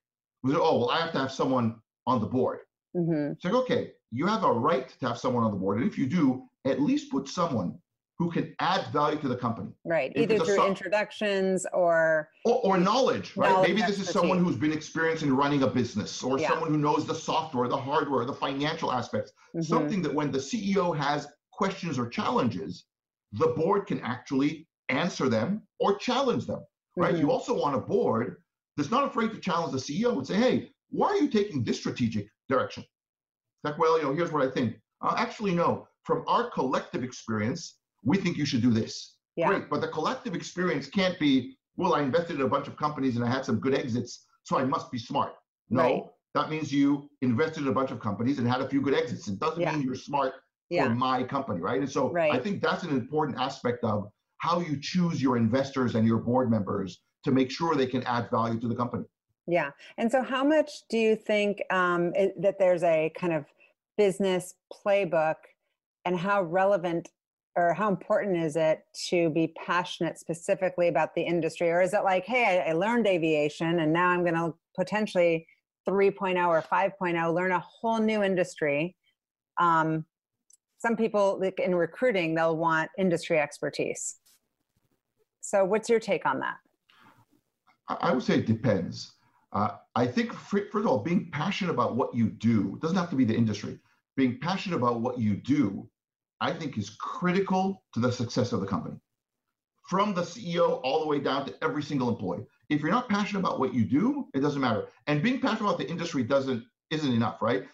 Oh, 0.47 0.79
well, 0.79 0.91
I 0.91 1.01
have 1.01 1.13
to 1.13 1.19
have 1.19 1.33
someone 1.33 1.77
on 2.07 2.21
the 2.21 2.27
board. 2.27 2.61
Mm-hmm. 2.97 3.33
It's 3.33 3.45
like, 3.45 3.55
okay, 3.55 3.93
you 4.11 4.27
have 4.27 4.45
a 4.45 4.53
right 4.53 4.89
to 5.01 5.09
have 5.09 5.19
someone 5.19 5.45
on 5.45 5.51
the 5.51 5.57
board. 5.57 5.81
And 5.81 5.91
if 5.91 5.99
you 5.99 6.07
do, 6.07 6.45
at 6.65 6.81
least 6.81 7.11
put 7.11 7.29
someone 7.29 7.79
who 8.19 8.31
can 8.31 8.55
add 8.61 8.87
value 8.93 9.19
to 9.19 9.29
the 9.29 9.37
company. 9.37 9.71
Right. 9.85 10.13
If 10.15 10.31
Either 10.31 10.45
through 10.45 10.57
so- 10.57 10.67
introductions 10.67 11.67
or, 11.73 12.29
or, 12.45 12.55
or 12.57 12.77
knowledge, 12.77 13.35
right? 13.35 13.51
Knowledge 13.51 13.69
Maybe 13.69 13.81
this 13.81 13.99
is 13.99 14.11
someone 14.11 14.45
who's 14.45 14.57
been 14.57 14.73
experienced 14.73 15.23
in 15.23 15.35
running 15.35 15.63
a 15.63 15.67
business 15.67 16.23
or 16.23 16.39
yeah. 16.39 16.49
someone 16.49 16.71
who 16.71 16.77
knows 16.77 17.07
the 17.07 17.15
software, 17.15 17.67
the 17.67 17.77
hardware, 17.77 18.27
the 18.27 18.35
financial 18.35 18.93
aspects. 18.93 19.33
Mm-hmm. 19.57 19.63
Something 19.63 20.03
that 20.03 20.13
when 20.15 20.31
the 20.31 20.39
CEO 20.39 20.95
has 20.97 21.29
questions 21.61 21.99
or 21.99 22.09
challenges, 22.09 22.87
the 23.33 23.49
board 23.49 23.87
can 23.87 24.01
actually 24.01 24.67
answer 24.89 25.29
them 25.29 25.61
or 25.79 25.95
challenge 25.95 26.47
them, 26.47 26.63
right? 26.97 27.13
Mm-hmm. 27.13 27.21
You 27.21 27.31
also 27.31 27.53
want 27.55 27.77
a 27.77 27.81
board 27.95 28.37
that's 28.79 28.91
not 28.91 29.05
afraid 29.05 29.31
to 29.33 29.39
challenge 29.39 29.73
the 29.73 29.85
CEO 29.87 30.17
and 30.17 30.27
say, 30.27 30.37
hey, 30.37 30.71
why 30.89 31.09
are 31.09 31.19
you 31.19 31.29
taking 31.29 31.63
this 31.63 31.79
strategic 31.79 32.29
direction? 32.49 32.83
Like, 33.63 33.77
well, 33.77 33.99
you 33.99 34.05
know, 34.05 34.15
here's 34.15 34.33
what 34.33 34.43
I 34.43 34.51
think. 34.51 34.77
Uh, 35.03 35.15
actually, 35.19 35.55
no. 35.55 35.87
From 36.05 36.25
our 36.27 36.49
collective 36.49 37.05
experience, 37.05 37.77
we 38.03 38.17
think 38.17 38.39
you 38.39 38.47
should 38.47 38.63
do 38.63 38.71
this. 38.71 39.17
Yeah. 39.37 39.49
Great, 39.49 39.69
but 39.69 39.83
the 39.83 39.89
collective 39.89 40.35
experience 40.35 40.89
can't 40.89 41.19
be, 41.19 41.59
well, 41.77 41.93
I 41.93 42.01
invested 42.01 42.37
in 42.37 42.43
a 42.43 42.49
bunch 42.49 42.69
of 42.69 42.77
companies 42.79 43.17
and 43.17 43.25
I 43.25 43.31
had 43.31 43.45
some 43.45 43.61
good 43.61 43.75
exits, 43.75 44.25
so 44.45 44.57
I 44.57 44.65
must 44.65 44.91
be 44.91 44.99
smart. 44.99 45.35
No, 45.69 45.83
right. 45.83 46.03
that 46.37 46.49
means 46.49 46.73
you 46.73 47.11
invested 47.21 47.65
in 47.65 47.69
a 47.69 47.73
bunch 47.81 47.91
of 47.91 48.01
companies 48.01 48.39
and 48.39 48.49
had 48.49 48.63
a 48.63 48.69
few 48.71 48.81
good 48.81 48.95
exits. 48.95 49.29
It 49.29 49.39
doesn't 49.39 49.61
yeah. 49.61 49.73
mean 49.73 49.83
you're 49.83 49.95
smart 49.95 50.33
yeah. 50.71 50.85
for 50.85 50.95
my 50.95 51.23
company, 51.23 51.61
right? 51.61 51.81
And 51.81 51.91
so 51.91 52.11
right. 52.11 52.33
I 52.33 52.39
think 52.39 52.63
that's 52.63 52.85
an 52.85 52.91
important 52.91 53.39
aspect 53.39 53.85
of 53.85 54.11
how 54.39 54.61
you 54.61 54.79
choose 54.81 55.21
your 55.21 55.37
investors 55.37 55.95
and 55.95 56.07
your 56.07 56.19
board 56.19 56.51
members 56.51 57.03
to 57.25 57.31
make 57.31 57.51
sure 57.51 57.75
they 57.75 57.87
can 57.87 58.03
add 58.05 58.31
value 58.31 58.59
to 58.61 58.69
the 58.69 58.75
company. 58.75 59.05
Yeah. 59.47 59.71
And 59.99 60.11
so, 60.11 60.23
how 60.23 60.45
much 60.45 60.71
do 60.89 60.97
you 60.97 61.17
think 61.17 61.63
um, 61.71 62.13
it, 62.15 62.41
that 62.41 62.59
there's 62.59 62.83
a 62.83 63.13
kind 63.19 63.33
of 63.33 63.45
business 63.99 64.55
playbook, 64.73 65.37
and 66.05 66.17
how 66.17 66.43
relevant 66.43 67.09
or 67.57 67.75
how 67.75 67.89
important 67.89 68.37
is 68.37 68.57
it 68.57 68.85
to 69.09 69.29
be 69.31 69.53
passionate 69.67 70.19
specifically 70.19 70.89
about 70.89 71.15
the 71.15 71.23
industry? 71.23 71.71
Or 71.71 71.83
is 71.83 71.93
it 71.93 72.05
like, 72.05 72.25
hey, 72.25 72.63
I, 72.65 72.71
I 72.71 72.73
learned 72.73 73.07
aviation 73.07 73.81
and 73.81 73.93
now 73.93 74.09
I'm 74.09 74.23
going 74.23 74.35
to 74.35 74.55
potentially 74.77 75.47
3.0 75.89 76.47
or 76.47 76.63
5.0 76.63 77.35
learn 77.35 77.53
a 77.53 77.59
whole 77.59 77.99
new 77.99 78.23
industry? 78.23 78.97
Um, 79.59 80.07
some 80.81 80.97
people 80.97 81.39
like 81.41 81.61
in 81.61 81.75
recruiting, 81.75 82.35
they'll 82.35 82.57
want 82.57 82.91
industry 82.99 83.39
expertise. 83.39 84.17
So, 85.43 85.65
what's 85.65 85.89
your 85.89 86.01
take 86.01 86.25
on 86.25 86.41
that? 86.41 86.57
I 87.89 88.13
would 88.13 88.23
say 88.23 88.39
it 88.39 88.47
depends. 88.47 89.13
Uh, 89.53 89.71
I 89.95 90.07
think, 90.07 90.33
first 90.33 90.75
of 90.75 90.87
all, 90.87 91.01
being 91.01 91.31
passionate 91.33 91.73
about 91.73 91.97
what 91.97 92.15
you 92.15 92.31
do 92.31 92.79
doesn't 92.81 92.97
have 92.97 93.11
to 93.11 93.17
be 93.17 93.25
the 93.25 93.37
industry. 93.37 93.79
Being 94.17 94.39
passionate 94.41 94.77
about 94.77 95.01
what 95.01 95.19
you 95.19 95.37
do, 95.37 95.89
I 96.41 96.53
think, 96.53 96.79
is 96.79 96.91
critical 96.91 97.83
to 97.93 98.01
the 98.01 98.13
success 98.13 98.53
of 98.53 98.61
the 98.61 98.67
company. 98.67 98.97
From 99.89 100.15
the 100.15 100.23
CEO 100.23 100.81
all 100.83 101.01
the 101.01 101.07
way 101.07 101.19
down 101.19 101.45
to 101.47 101.55
every 101.63 101.83
single 101.83 102.09
employee. 102.09 102.47
If 102.69 102.81
you're 102.81 102.93
not 102.93 103.09
passionate 103.09 103.41
about 103.41 103.59
what 103.59 103.75
you 103.75 103.85
do, 103.85 104.29
it 104.35 104.41
doesn't 104.41 104.61
matter. 104.61 104.87
And 105.09 105.23
being 105.23 105.41
passionate 105.41 105.69
about 105.69 105.79
the 105.79 105.91
industry 105.91 106.23
doesn't 106.23 106.65
isn't 106.91 107.13
enough, 107.13 107.43
right? 107.43 107.65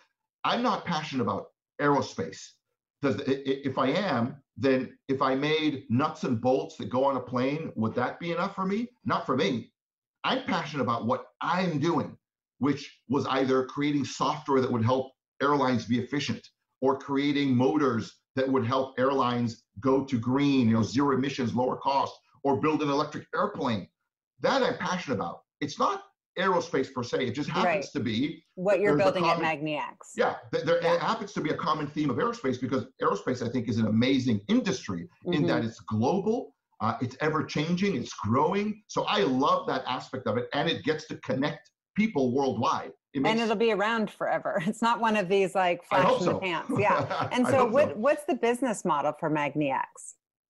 I'm 0.44 0.62
not 0.62 0.84
passionate 0.84 1.22
about 1.22 1.48
aerospace. 1.80 2.52
Does 3.06 3.22
if 3.26 3.78
I 3.78 3.90
am, 3.90 4.42
then 4.56 4.98
if 5.06 5.22
I 5.22 5.36
made 5.36 5.84
nuts 5.88 6.24
and 6.24 6.40
bolts 6.40 6.76
that 6.76 6.90
go 6.90 7.04
on 7.04 7.16
a 7.16 7.20
plane, 7.20 7.72
would 7.76 7.94
that 7.94 8.18
be 8.18 8.32
enough 8.32 8.56
for 8.56 8.66
me? 8.66 8.88
Not 9.04 9.24
for 9.24 9.36
me. 9.36 9.70
I'm 10.24 10.42
passionate 10.42 10.82
about 10.82 11.06
what 11.06 11.26
I'm 11.40 11.78
doing, 11.78 12.16
which 12.58 12.98
was 13.08 13.24
either 13.26 13.64
creating 13.66 14.04
software 14.04 14.60
that 14.60 14.72
would 14.72 14.84
help 14.84 15.12
airlines 15.40 15.84
be 15.84 16.00
efficient 16.00 16.48
or 16.80 16.98
creating 16.98 17.54
motors 17.54 18.16
that 18.34 18.48
would 18.48 18.66
help 18.66 18.98
airlines 18.98 19.62
go 19.78 20.04
to 20.04 20.18
green, 20.18 20.68
you 20.68 20.74
know, 20.74 20.82
zero 20.82 21.16
emissions, 21.16 21.54
lower 21.54 21.76
cost, 21.76 22.12
or 22.42 22.60
build 22.60 22.82
an 22.82 22.90
electric 22.90 23.26
airplane. 23.36 23.86
That 24.40 24.64
I'm 24.64 24.78
passionate 24.78 25.14
about. 25.14 25.42
It's 25.60 25.78
not 25.78 26.02
aerospace 26.38 26.92
per 26.92 27.02
se. 27.02 27.26
It 27.26 27.32
just 27.32 27.48
happens 27.48 27.66
right. 27.66 27.92
to 27.92 28.00
be 28.00 28.44
what 28.54 28.80
you're 28.80 28.96
building 28.96 29.24
common, 29.24 29.44
at 29.44 29.60
MagniX. 29.60 29.96
Yeah, 30.16 30.36
there 30.52 30.82
yeah. 30.82 30.98
happens 30.98 31.32
to 31.34 31.40
be 31.40 31.50
a 31.50 31.56
common 31.56 31.86
theme 31.86 32.10
of 32.10 32.16
aerospace 32.16 32.60
because 32.60 32.86
aerospace, 33.02 33.46
I 33.46 33.50
think, 33.50 33.68
is 33.68 33.78
an 33.78 33.86
amazing 33.86 34.40
industry 34.48 35.08
mm-hmm. 35.26 35.32
in 35.32 35.46
that 35.46 35.64
it's 35.64 35.80
global. 35.80 36.54
Uh, 36.80 36.94
it's 37.00 37.16
ever 37.20 37.42
changing, 37.42 37.96
it's 37.96 38.12
growing. 38.12 38.82
So 38.86 39.04
I 39.04 39.20
love 39.20 39.66
that 39.66 39.82
aspect 39.86 40.26
of 40.26 40.36
it, 40.36 40.48
and 40.52 40.68
it 40.68 40.84
gets 40.84 41.06
to 41.06 41.16
connect 41.16 41.70
people 41.96 42.32
worldwide. 42.32 42.92
It 43.14 43.22
makes, 43.22 43.32
and 43.32 43.40
it'll 43.40 43.56
be 43.56 43.72
around 43.72 44.10
forever. 44.10 44.62
It's 44.66 44.82
not 44.82 45.00
one 45.00 45.16
of 45.16 45.28
these 45.28 45.54
like 45.54 45.82
flash 45.84 46.18
in 46.18 46.20
so. 46.20 46.32
the 46.34 46.38
pants. 46.38 46.70
Yeah. 46.78 47.28
And 47.32 47.46
so, 47.46 47.64
what, 47.64 47.90
so. 47.90 47.94
what's 47.96 48.24
the 48.24 48.34
business 48.34 48.84
model 48.84 49.14
for 49.18 49.30
MagniX? 49.30 49.84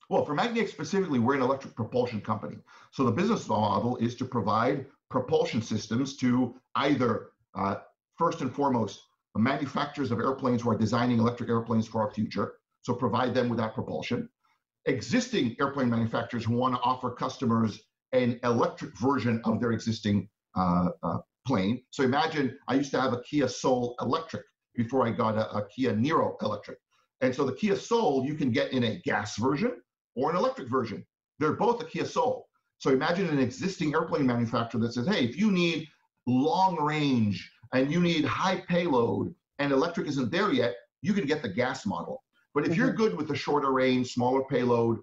Well, 0.09 0.25
for 0.25 0.35
MagniX 0.35 0.69
specifically, 0.69 1.19
we're 1.19 1.35
an 1.35 1.43
electric 1.43 1.75
propulsion 1.75 2.21
company. 2.21 2.57
So 2.93 3.05
the 3.05 3.11
business 3.11 3.49
model 3.49 3.97
is 3.97 4.15
to 4.17 4.25
provide 4.25 4.87
propulsion 5.11 5.63
systems 5.63 6.17
to 6.19 6.55
either, 6.77 7.29
uh, 7.55 7.77
first 8.17 8.41
and 8.41 8.53
foremost, 8.53 9.03
manufacturers 9.37 10.11
of 10.11 10.19
airplanes 10.19 10.63
who 10.63 10.71
are 10.71 10.79
designing 10.79 11.19
electric 11.19 11.51
airplanes 11.51 11.87
for 11.87 12.01
our 12.01 12.11
future. 12.11 12.55
So 12.83 12.95
provide 12.95 13.35
them 13.35 13.49
with 13.49 13.59
that 13.59 13.75
propulsion 13.75 14.29
existing 14.87 15.57
airplane 15.61 15.91
manufacturers 15.91 16.45
who 16.45 16.55
want 16.55 16.75
to 16.75 16.81
offer 16.81 17.11
customers 17.11 17.81
an 18.13 18.39
electric 18.45 18.97
version 18.99 19.41
of 19.45 19.61
their 19.61 19.73
existing 19.73 20.29
uh, 20.57 20.89
uh, 21.03 21.19
plane. 21.47 21.83
So 21.91 22.03
imagine 22.03 22.57
I 22.69 22.75
used 22.75 22.93
to 22.93 23.01
have 23.01 23.13
a 23.13 23.21
Kia 23.23 23.49
Soul 23.49 23.97
electric 24.01 24.45
before 24.75 25.07
I 25.07 25.11
got 25.11 25.37
a, 25.37 25.51
a 25.57 25.69
Kia 25.69 25.93
Niro 25.93 26.37
electric. 26.43 26.79
And 27.21 27.35
so 27.35 27.45
the 27.45 27.53
Kia 27.53 27.77
Soul 27.77 28.25
you 28.25 28.35
can 28.35 28.51
get 28.51 28.73
in 28.73 28.85
a 28.85 29.01
gas 29.05 29.37
version 29.37 29.73
or 30.15 30.31
an 30.31 30.37
electric 30.37 30.71
version. 30.71 31.05
They're 31.39 31.53
both 31.53 31.83
a 31.83 31.85
Kia 31.85 32.05
Soul. 32.05 32.46
So 32.79 32.91
imagine 32.91 33.29
an 33.29 33.39
existing 33.39 33.95
airplane 33.95 34.27
manufacturer 34.27 34.81
that 34.81 34.93
says, 34.93 35.07
hey, 35.07 35.25
if 35.25 35.37
you 35.37 35.51
need 35.51 35.89
long 36.27 36.77
range 36.83 37.51
and 37.73 37.91
you 37.91 38.01
need 38.01 38.25
high 38.25 38.63
payload 38.69 39.35
and 39.59 39.73
electric 39.73 40.07
isn't 40.09 40.31
there 40.31 40.53
yet, 40.53 40.75
you 41.03 41.13
can 41.13 41.27
get 41.27 41.43
the 41.43 41.49
gas 41.49 41.87
model. 41.87 42.23
But 42.55 42.65
if 42.65 42.73
mm-hmm. 42.73 42.81
you're 42.81 42.93
good 42.93 43.17
with 43.17 43.29
the 43.29 43.37
shorter 43.37 43.73
range, 43.73 44.13
smaller 44.13 44.43
payload, 44.45 44.99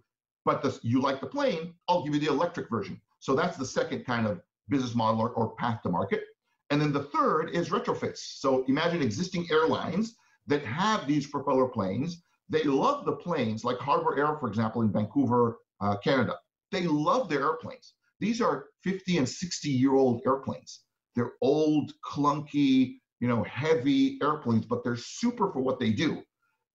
but 0.45 0.61
the, 0.61 0.78
you 0.84 1.01
like 1.01 1.21
the 1.21 1.28
plane, 1.28 1.74
I'll 1.88 2.03
give 2.03 2.13
you 2.13 2.19
the 2.19 2.28
electric 2.28 2.69
version. 2.69 2.99
So 3.19 3.36
that's 3.36 3.57
the 3.57 3.65
second 3.65 4.05
kind 4.05 4.28
of 4.28 4.41
business 4.69 4.95
model 4.95 5.21
or, 5.21 5.30
or 5.30 5.55
path 5.55 5.82
to 5.84 5.89
market. 5.89 6.24
And 6.69 6.82
then 6.82 6.91
the 6.91 7.03
third 7.03 7.51
is 7.51 7.69
retrofits. 7.69 8.17
So 8.17 8.65
imagine 8.67 9.01
existing 9.01 9.47
airlines 9.51 10.15
that 10.47 10.63
have 10.65 11.07
these 11.07 11.28
propeller 11.28 11.67
planes. 11.67 12.24
They 12.49 12.63
love 12.63 13.05
the 13.05 13.13
planes, 13.13 13.63
like 13.63 13.78
Harbour 13.78 14.17
Air, 14.17 14.38
for 14.39 14.47
example, 14.47 14.82
in 14.82 14.91
Vancouver, 14.91 15.59
uh, 15.82 15.97
Canada. 15.97 16.36
They 16.74 16.88
love 16.88 17.30
their 17.30 17.41
airplanes. 17.41 17.93
These 18.19 18.41
are 18.41 18.65
50 18.84 19.19
and 19.19 19.30
60 19.30 19.69
year 19.69 19.93
old 19.93 20.21
airplanes. 20.26 20.82
They're 21.15 21.34
old, 21.41 21.93
clunky, 22.03 22.95
you 23.19 23.28
know, 23.28 23.43
heavy 23.43 24.17
airplanes, 24.21 24.65
but 24.65 24.84
they're 24.84 24.95
super 24.95 25.51
for 25.51 25.61
what 25.61 25.80
they 25.80 25.91
do. 25.91 26.24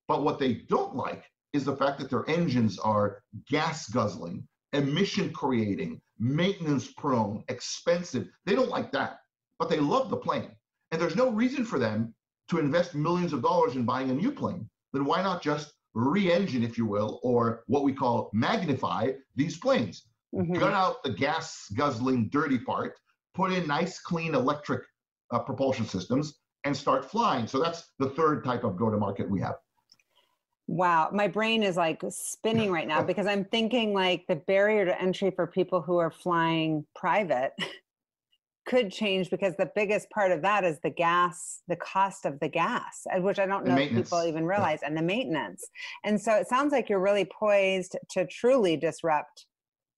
But 0.06 0.22
what 0.22 0.38
they 0.38 0.54
don't 0.68 0.94
like 0.94 1.24
is 1.52 1.64
the 1.64 1.76
fact 1.76 1.98
that 1.98 2.10
their 2.10 2.28
engines 2.30 2.78
are 2.78 3.22
gas 3.50 3.88
guzzling, 3.88 4.46
emission 4.72 5.32
creating, 5.32 6.00
maintenance 6.18 6.92
prone, 6.92 7.42
expensive. 7.48 8.28
They 8.46 8.54
don't 8.54 8.70
like 8.70 8.92
that, 8.92 9.18
but 9.58 9.68
they 9.68 9.80
love 9.80 10.10
the 10.10 10.16
plane. 10.16 10.52
And 10.92 11.00
there's 11.00 11.16
no 11.16 11.30
reason 11.30 11.64
for 11.64 11.78
them 11.80 12.14
to 12.50 12.58
invest 12.58 12.94
millions 12.94 13.32
of 13.32 13.42
dollars 13.42 13.74
in 13.74 13.84
buying 13.84 14.10
a 14.10 14.14
new 14.14 14.30
plane. 14.30 14.70
Then 14.92 15.04
why 15.04 15.22
not 15.22 15.42
just 15.42 15.72
re 15.98 16.32
engine, 16.32 16.62
if 16.62 16.78
you 16.78 16.86
will, 16.86 17.20
or 17.22 17.64
what 17.66 17.82
we 17.82 17.92
call 17.92 18.30
magnify 18.32 19.12
these 19.36 19.58
planes? 19.58 20.04
Mm-hmm. 20.34 20.54
Gut 20.54 20.72
out 20.72 21.02
the 21.02 21.12
gas 21.12 21.66
guzzling, 21.76 22.28
dirty 22.28 22.58
part, 22.58 22.94
put 23.34 23.52
in 23.52 23.66
nice, 23.66 23.98
clean 23.98 24.34
electric 24.34 24.82
uh, 25.30 25.38
propulsion 25.38 25.86
systems, 25.86 26.38
and 26.64 26.76
start 26.76 27.10
flying. 27.10 27.46
So 27.46 27.60
that's 27.60 27.92
the 27.98 28.10
third 28.10 28.44
type 28.44 28.64
of 28.64 28.76
go 28.76 28.90
to 28.90 28.96
market 28.96 29.28
we 29.28 29.40
have. 29.40 29.56
Wow, 30.66 31.08
my 31.12 31.28
brain 31.28 31.62
is 31.62 31.76
like 31.76 32.02
spinning 32.10 32.70
right 32.70 32.86
now 32.86 33.02
because 33.10 33.26
I'm 33.26 33.44
thinking 33.46 33.94
like 33.94 34.24
the 34.28 34.36
barrier 34.36 34.84
to 34.84 35.00
entry 35.00 35.30
for 35.30 35.46
people 35.46 35.80
who 35.80 35.96
are 35.98 36.10
flying 36.10 36.84
private 36.94 37.52
could 38.68 38.92
change 38.92 39.30
because 39.30 39.54
the 39.56 39.70
biggest 39.74 40.10
part 40.10 40.30
of 40.30 40.42
that 40.42 40.62
is 40.62 40.78
the 40.82 40.90
gas, 40.90 41.62
the 41.68 41.76
cost 41.76 42.26
of 42.26 42.38
the 42.40 42.48
gas, 42.48 43.06
which 43.16 43.38
I 43.38 43.46
don't 43.46 43.66
know 43.66 43.76
if 43.76 43.90
people 43.90 44.22
even 44.24 44.44
realize, 44.44 44.80
yeah. 44.82 44.88
and 44.88 44.96
the 44.96 45.02
maintenance. 45.02 45.64
And 46.04 46.20
so 46.20 46.34
it 46.34 46.48
sounds 46.48 46.72
like 46.72 46.88
you're 46.88 47.00
really 47.00 47.24
poised 47.24 47.96
to 48.10 48.26
truly 48.26 48.76
disrupt 48.76 49.46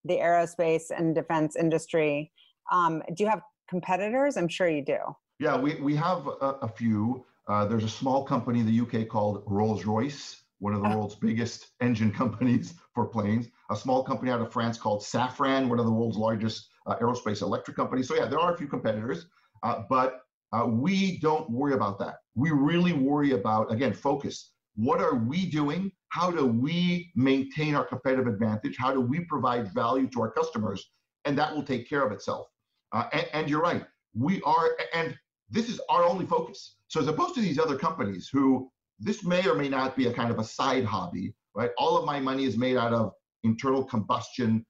the 0.04 0.16
aerospace 0.16 0.84
and 0.96 1.14
defense 1.14 1.56
industry. 1.56 2.32
Um, 2.70 3.02
do 3.14 3.24
you 3.24 3.28
have 3.28 3.42
competitors? 3.68 4.36
I'm 4.36 4.48
sure 4.48 4.68
you 4.68 4.84
do. 4.84 4.98
Yeah, 5.40 5.58
we, 5.58 5.74
we 5.76 5.96
have 5.96 6.26
a, 6.26 6.58
a 6.62 6.68
few. 6.68 7.24
Uh, 7.48 7.64
there's 7.64 7.84
a 7.84 7.88
small 7.88 8.24
company 8.24 8.60
in 8.60 8.66
the 8.66 8.80
UK 8.80 9.08
called 9.08 9.42
Rolls 9.46 9.84
Royce 9.84 10.40
one 10.60 10.74
of 10.74 10.82
the 10.82 10.88
world's 10.90 11.14
biggest 11.16 11.70
engine 11.80 12.12
companies 12.22 12.74
for 12.94 13.06
planes, 13.06 13.48
a 13.70 13.76
small 13.76 14.04
company 14.04 14.30
out 14.30 14.40
of 14.40 14.52
France 14.52 14.78
called 14.78 15.02
Safran, 15.02 15.68
one 15.68 15.80
of 15.80 15.86
the 15.86 15.90
world's 15.90 16.18
largest 16.18 16.68
uh, 16.68 16.69
aerospace 16.88 17.42
electric 17.42 17.76
companies. 17.76 18.08
So, 18.08 18.14
yeah, 18.14 18.26
there 18.26 18.38
are 18.38 18.54
a 18.54 18.56
few 18.56 18.66
competitors, 18.66 19.26
uh, 19.62 19.82
but 19.88 20.20
uh, 20.52 20.66
we 20.66 21.18
don't 21.18 21.48
worry 21.50 21.74
about 21.74 21.98
that. 22.00 22.16
We 22.34 22.50
really 22.50 22.92
worry 22.92 23.32
about, 23.32 23.72
again, 23.72 23.92
focus. 23.92 24.52
What 24.76 25.00
are 25.00 25.14
we 25.14 25.46
doing? 25.46 25.92
How 26.08 26.30
do 26.30 26.46
we 26.46 27.12
maintain 27.14 27.74
our 27.74 27.84
competitive 27.84 28.26
advantage? 28.26 28.76
How 28.76 28.92
do 28.92 29.00
we 29.00 29.20
provide 29.20 29.72
value 29.72 30.08
to 30.08 30.22
our 30.22 30.30
customers? 30.30 30.90
And 31.24 31.38
that 31.38 31.54
will 31.54 31.62
take 31.62 31.88
care 31.88 32.04
of 32.04 32.12
itself. 32.12 32.48
Uh, 32.92 33.08
and, 33.12 33.26
and 33.32 33.50
you're 33.50 33.60
right. 33.60 33.84
We 34.14 34.42
are, 34.42 34.76
and 34.94 35.16
this 35.50 35.68
is 35.68 35.80
our 35.88 36.02
only 36.04 36.26
focus. 36.26 36.76
So, 36.88 37.00
as 37.00 37.06
opposed 37.06 37.34
to 37.36 37.40
these 37.40 37.58
other 37.58 37.76
companies 37.76 38.28
who 38.32 38.70
this 38.98 39.24
may 39.24 39.46
or 39.48 39.54
may 39.54 39.68
not 39.68 39.96
be 39.96 40.08
a 40.08 40.12
kind 40.12 40.30
of 40.30 40.38
a 40.38 40.44
side 40.44 40.84
hobby, 40.84 41.32
right? 41.54 41.70
All 41.78 41.96
of 41.96 42.04
my 42.04 42.18
money 42.20 42.44
is 42.44 42.56
made 42.56 42.76
out 42.76 42.92
of 42.92 43.12
internal 43.44 43.84
combustion, 43.84 44.64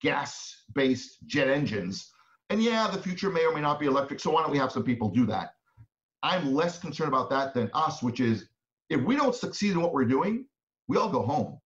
gas 0.00 0.64
based 0.74 1.18
jet 1.26 1.48
engines. 1.48 2.10
And 2.50 2.62
yeah, 2.62 2.88
the 2.90 3.00
future 3.00 3.30
may 3.30 3.44
or 3.44 3.54
may 3.54 3.60
not 3.60 3.78
be 3.78 3.86
electric. 3.86 4.20
So 4.20 4.30
why 4.30 4.42
don't 4.42 4.50
we 4.50 4.58
have 4.58 4.72
some 4.72 4.82
people 4.82 5.08
do 5.08 5.26
that? 5.26 5.54
I'm 6.22 6.52
less 6.52 6.78
concerned 6.78 7.08
about 7.08 7.30
that 7.30 7.54
than 7.54 7.70
us, 7.74 8.02
which 8.02 8.20
is 8.20 8.48
if 8.90 9.00
we 9.02 9.16
don't 9.16 9.34
succeed 9.34 9.72
in 9.72 9.80
what 9.80 9.92
we're 9.92 10.04
doing, 10.04 10.46
we 10.88 10.96
all 10.96 11.08
go 11.08 11.22
home, 11.22 11.58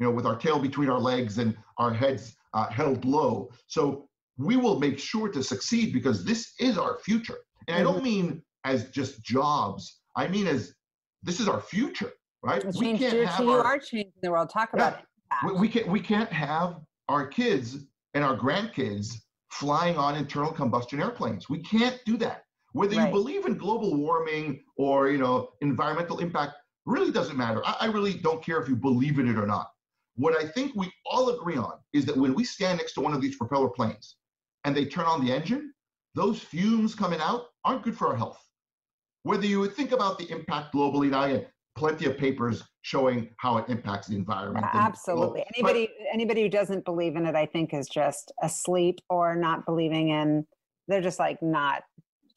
you 0.00 0.06
know, 0.06 0.12
with 0.12 0.26
our 0.26 0.36
tail 0.36 0.58
between 0.58 0.88
our 0.88 0.98
legs 0.98 1.38
and 1.38 1.56
our 1.78 1.92
heads 1.92 2.36
uh, 2.54 2.68
held 2.70 3.04
low. 3.04 3.50
So 3.66 4.08
we 4.38 4.56
will 4.56 4.80
make 4.80 4.98
sure 4.98 5.28
to 5.28 5.42
succeed 5.42 5.92
because 5.92 6.24
this 6.24 6.54
is 6.58 6.78
our 6.78 6.98
future. 6.98 7.38
And 7.68 7.76
I 7.76 7.82
don't 7.82 7.96
mm-hmm. 7.96 8.04
mean 8.04 8.42
as 8.64 8.90
just 8.90 9.22
jobs, 9.22 10.00
I 10.16 10.26
mean 10.28 10.46
as 10.46 10.74
this 11.22 11.40
is 11.40 11.48
our 11.48 11.60
future, 11.60 12.12
right? 12.42 12.64
we 12.74 12.96
can't 12.96 13.28
have 13.28 13.40
you 13.40 13.50
our, 13.50 13.62
are 13.62 13.78
changing 13.78 14.12
the 14.22 14.30
world. 14.30 14.50
Talk 14.50 14.70
yeah, 14.74 14.88
about 14.88 15.00
it. 15.00 15.04
We, 15.44 15.60
we 15.60 15.68
can't 15.68 15.88
we 15.88 16.00
can't 16.00 16.32
have 16.32 16.80
our 17.08 17.26
kids 17.26 17.78
and 18.14 18.24
our 18.24 18.36
grandkids 18.36 19.14
flying 19.50 19.96
on 19.96 20.16
internal 20.16 20.52
combustion 20.52 21.00
airplanes. 21.00 21.48
We 21.48 21.60
can't 21.60 22.00
do 22.04 22.16
that. 22.18 22.44
Whether 22.72 22.96
right. 22.96 23.06
you 23.06 23.12
believe 23.12 23.46
in 23.46 23.56
global 23.56 23.96
warming 23.96 24.62
or 24.76 25.08
you 25.08 25.18
know 25.18 25.50
environmental 25.60 26.18
impact 26.18 26.54
really 26.84 27.10
doesn't 27.10 27.36
matter. 27.36 27.62
I, 27.64 27.76
I 27.82 27.86
really 27.86 28.14
don't 28.14 28.42
care 28.42 28.60
if 28.60 28.68
you 28.68 28.76
believe 28.76 29.18
in 29.18 29.28
it 29.28 29.38
or 29.38 29.46
not. 29.46 29.70
What 30.16 30.36
I 30.36 30.46
think 30.48 30.74
we 30.74 30.90
all 31.10 31.30
agree 31.30 31.56
on 31.56 31.74
is 31.92 32.04
that 32.06 32.16
when 32.16 32.34
we 32.34 32.44
stand 32.44 32.78
next 32.78 32.94
to 32.94 33.00
one 33.00 33.12
of 33.12 33.20
these 33.20 33.36
propeller 33.36 33.68
planes 33.68 34.16
and 34.64 34.76
they 34.76 34.84
turn 34.84 35.04
on 35.04 35.24
the 35.24 35.32
engine, 35.32 35.72
those 36.14 36.40
fumes 36.40 36.94
coming 36.94 37.20
out 37.20 37.46
aren't 37.64 37.82
good 37.82 37.96
for 37.96 38.08
our 38.08 38.16
health 38.16 38.46
whether 39.26 39.44
you 39.44 39.68
think 39.68 39.90
about 39.90 40.18
the 40.18 40.30
impact 40.30 40.72
globally, 40.72 41.10
now 41.10 41.24
you 41.24 41.44
plenty 41.74 42.06
of 42.06 42.16
papers 42.16 42.62
showing 42.82 43.28
how 43.38 43.58
it 43.58 43.68
impacts 43.68 44.06
the 44.06 44.14
environment. 44.14 44.64
absolutely. 44.72 45.40
And, 45.40 45.48
anybody 45.56 45.90
anybody 46.16 46.40
who 46.40 46.48
doesn't 46.48 46.86
believe 46.86 47.14
in 47.14 47.26
it, 47.26 47.34
I 47.34 47.44
think, 47.44 47.74
is 47.74 47.88
just 47.88 48.32
asleep 48.42 49.00
or 49.10 49.36
not 49.36 49.66
believing 49.66 50.08
in. 50.08 50.46
They're 50.88 51.02
just 51.02 51.18
like 51.18 51.42
not 51.42 51.82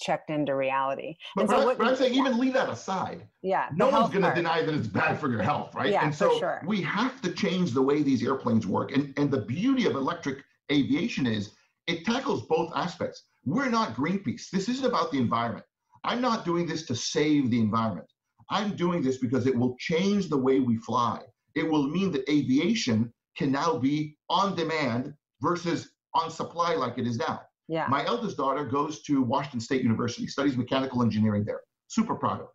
checked 0.01 0.29
into 0.29 0.53
reality. 0.53 1.15
But, 1.33 1.49
so 1.49 1.63
what, 1.63 1.77
but 1.77 1.87
I'm 1.87 1.95
saying, 1.95 2.13
yeah. 2.13 2.19
even 2.19 2.37
leave 2.37 2.53
that 2.53 2.67
aside. 2.67 3.25
Yeah. 3.41 3.69
No 3.73 3.87
one's 3.87 4.09
going 4.09 4.25
to 4.25 4.33
deny 4.35 4.61
that 4.63 4.75
it's 4.75 4.87
bad 4.87 5.17
for 5.17 5.29
your 5.29 5.41
health, 5.41 5.73
right? 5.75 5.91
Yeah, 5.91 6.03
and 6.03 6.13
so 6.13 6.31
for 6.31 6.39
sure. 6.39 6.63
we 6.67 6.81
have 6.81 7.21
to 7.21 7.31
change 7.31 7.71
the 7.71 7.81
way 7.81 8.03
these 8.03 8.21
airplanes 8.21 8.67
work. 8.67 8.91
And 8.91 9.13
and 9.17 9.31
the 9.31 9.41
beauty 9.41 9.85
of 9.85 9.95
electric 9.95 10.39
aviation 10.69 11.25
is 11.25 11.51
it 11.87 12.05
tackles 12.05 12.45
both 12.47 12.73
aspects. 12.75 13.23
We're 13.45 13.69
not 13.69 13.95
Greenpeace. 13.95 14.49
This 14.49 14.67
isn't 14.67 14.85
about 14.85 15.11
the 15.11 15.19
environment. 15.19 15.65
I'm 16.03 16.21
not 16.21 16.43
doing 16.43 16.65
this 16.67 16.85
to 16.87 16.95
save 16.95 17.49
the 17.49 17.59
environment. 17.59 18.07
I'm 18.49 18.75
doing 18.75 19.01
this 19.01 19.19
because 19.19 19.47
it 19.47 19.55
will 19.55 19.75
change 19.79 20.27
the 20.27 20.37
way 20.37 20.59
we 20.59 20.77
fly. 20.77 21.21
It 21.55 21.69
will 21.69 21.87
mean 21.87 22.11
that 22.11 22.29
aviation 22.29 23.13
can 23.39 23.51
now 23.53 23.77
be 23.77 24.17
on 24.29 24.53
demand 24.53 25.13
versus 25.41 25.91
on 26.13 26.29
supply 26.29 26.75
like 26.75 26.97
it 26.97 27.07
is 27.07 27.17
now. 27.17 27.41
Yeah. 27.69 27.87
My 27.89 28.05
eldest 28.05 28.35
daughter 28.35 28.65
goes 28.65 29.01
to 29.03 29.21
Washington 29.21 29.61
State 29.61 29.81
University, 29.81 30.27
studies 30.27 30.57
mechanical 30.57 31.01
engineering 31.01 31.45
there. 31.45 31.61
Super 31.87 32.15
proud 32.15 32.41
of 32.41 32.47
her. 32.47 32.53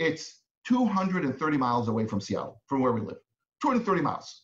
It's 0.00 0.40
230 0.66 1.56
miles 1.56 1.86
away 1.88 2.04
from 2.06 2.20
Seattle, 2.20 2.60
from 2.66 2.80
where 2.80 2.92
we 2.92 3.00
live. 3.00 3.18
230 3.62 4.02
miles. 4.02 4.42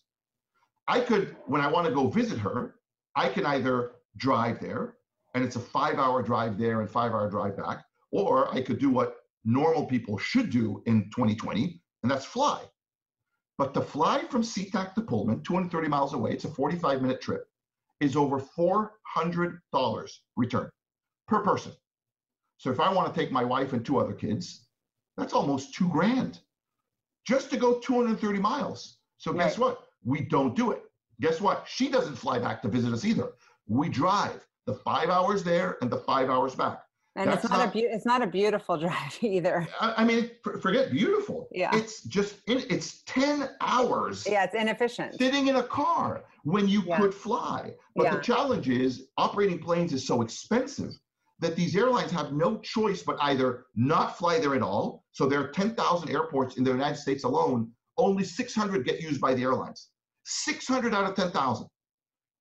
I 0.87 1.01
could, 1.01 1.37
when 1.47 1.61
I 1.61 1.67
want 1.67 1.89
to 1.89 1.93
go 1.93 2.07
visit 2.07 2.39
her, 2.39 2.77
I 3.17 3.29
can 3.29 3.45
either 3.45 3.93
drive 4.17 4.61
there, 4.61 4.97
and 5.35 5.43
it's 5.43 5.57
a 5.57 5.61
five 5.61 5.99
hour 5.99 6.23
drive 6.23 6.57
there 6.57 6.83
and 6.83 6.91
five 6.91 7.11
hour 7.11 7.29
drive 7.29 7.57
back, 7.57 7.85
or 8.13 8.55
I 8.55 8.61
could 8.63 8.79
do 8.79 8.91
what 8.91 9.17
normal 9.45 9.87
people 9.87 10.19
should 10.19 10.51
do 10.51 10.83
in 10.87 11.11
2020, 11.11 11.83
and 12.03 12.11
that's 12.11 12.25
fly. 12.25 12.63
But 13.57 13.75
to 13.75 13.81
fly 13.81 14.25
from 14.25 14.43
SeaTac 14.43 14.95
to 14.95 15.03
Pullman, 15.03 15.43
230 15.43 15.89
miles 15.89 16.15
away, 16.15 16.33
it's 16.33 16.45
a 16.45 16.49
45 16.49 17.03
minute 17.03 17.21
trip, 17.21 17.47
is 18.01 18.17
over 18.17 18.41
$400 18.41 20.11
return 20.37 20.71
per 21.29 21.41
person. 21.43 21.73
So 22.59 22.71
if 22.71 22.81
I 22.81 22.93
want 22.93 23.13
to 23.13 23.21
take 23.21 23.31
my 23.31 23.45
wife 23.45 23.73
and 23.73 23.85
two 23.85 23.99
other 23.99 24.13
kids, 24.13 24.67
that's 25.17 25.33
almost 25.33 25.75
two 25.75 25.89
grand 25.89 26.41
just 27.27 27.51
to 27.51 27.57
go 27.57 27.79
230 27.79 28.39
miles. 28.39 28.99
So 29.19 29.33
guess 29.33 29.59
what? 29.59 29.89
We 30.05 30.23
don't 30.23 30.55
do 30.55 30.73
it. 30.73 30.83
Guess 31.21 31.41
what? 31.41 31.65
She 31.67 31.89
doesn't 31.89 32.17
fly 32.17 32.39
back 32.39 32.61
to 32.63 32.69
visit 32.69 32.93
us 32.93 33.05
either. 33.05 33.33
We 33.67 33.89
drive 33.89 34.47
the 34.67 34.75
five 34.75 35.09
hours 35.09 35.43
there 35.43 35.79
and 35.81 35.91
the 35.91 35.99
five 35.99 36.29
hours 36.29 36.55
back. 36.55 36.84
And 37.17 37.31
That's 37.31 37.45
it's 37.45 37.51
not, 37.51 37.59
not, 37.59 37.69
a 37.69 37.73
be- 37.73 37.81
it's 37.81 38.07
not 38.07 38.23
a 38.23 38.27
beautiful 38.27 38.77
drive 38.85 39.19
either. 39.21 39.69
I, 39.81 39.95
I 39.99 40.05
mean, 40.05 40.31
forget 40.61 40.91
beautiful. 40.91 41.49
Yeah. 41.53 41.71
It's 41.75 42.03
just 42.03 42.37
it's 42.47 43.03
10 43.07 43.51
hours. 43.61 44.27
Yeah, 44.27 44.45
it's 44.45 44.55
inefficient. 44.55 45.15
Sitting 45.19 45.47
in 45.47 45.57
a 45.57 45.63
car 45.63 46.25
when 46.43 46.67
you 46.67 46.83
yeah. 46.87 46.99
could 46.99 47.15
fly. 47.15 47.75
But 47.95 48.05
yeah. 48.05 48.17
the 48.17 48.23
challenge 48.23 48.69
is 48.69 49.07
operating 49.17 49.61
planes 49.61 49.93
is 49.93 50.07
so 50.07 50.23
expensive 50.23 50.93
that 51.41 51.57
these 51.57 51.77
airlines 51.77 52.11
have 52.11 52.33
no 52.33 52.59
choice 52.59 53.03
but 53.03 53.17
either 53.21 53.67
not 53.77 54.19
fly 54.19 54.41
there 54.41 54.55
at 54.55 54.63
all. 54.63 55.05
So 55.13 55.27
there 55.27 55.41
are 55.41 55.49
10,000 55.49 56.11
airports 56.11 56.57
in 56.57 56.65
the 56.65 56.71
United 56.71 56.97
States 56.97 57.25
alone. 57.25 57.71
Only 57.97 58.25
600 58.25 58.85
get 58.85 59.01
used 59.01 59.21
by 59.21 59.35
the 59.35 59.43
airlines. 59.43 59.89
600 60.25 60.95
out 60.95 61.09
of 61.09 61.15
10,000. 61.15 61.67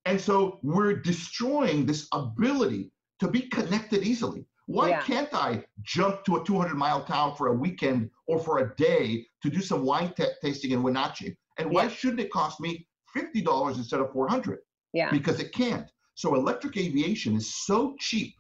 And 0.06 0.20
so 0.20 0.60
we're 0.64 0.96
destroying 0.96 1.86
this 1.86 2.08
ability 2.12 2.92
to 3.20 3.28
be 3.28 3.42
connected 3.42 4.04
easily. 4.04 4.46
Why 4.68 4.90
yeah. 4.90 5.02
can't 5.02 5.34
I 5.34 5.64
jump 5.82 6.24
to 6.26 6.38
a 6.38 6.44
200 6.44 6.76
mile 6.76 7.04
town 7.04 7.36
for 7.36 7.48
a 7.48 7.54
weekend 7.54 8.10
or 8.28 8.40
for 8.40 8.60
a 8.60 8.76
day 8.76 9.26
to 9.42 9.50
do 9.50 9.62
some 9.62 9.84
wine 9.84 10.14
t- 10.16 10.26
tasting 10.42 10.72
in 10.72 10.84
Wenatchee? 10.84 11.36
And 11.58 11.70
why 11.70 11.84
yeah. 11.84 11.90
shouldn't 11.90 12.22
it 12.22 12.32
cost 12.32 12.60
me 12.60 12.88
$50 13.16 13.76
instead 13.76 14.00
of 14.00 14.12
400 14.12 14.60
Yeah. 14.94 15.12
because 15.12 15.40
it 15.40 15.54
can't. 15.54 15.90
So 16.16 16.36
electric 16.36 16.78
aviation 16.78 17.36
is 17.36 17.54
so 17.66 17.96
cheap 18.00 18.34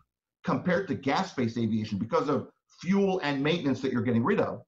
compared 0.43 0.87
to 0.87 0.95
gas-based 0.95 1.57
aviation 1.57 1.97
because 1.97 2.29
of 2.29 2.49
fuel 2.81 3.19
and 3.23 3.41
maintenance 3.41 3.81
that 3.81 3.91
you're 3.91 4.01
getting 4.01 4.23
rid 4.23 4.39
of. 4.39 4.61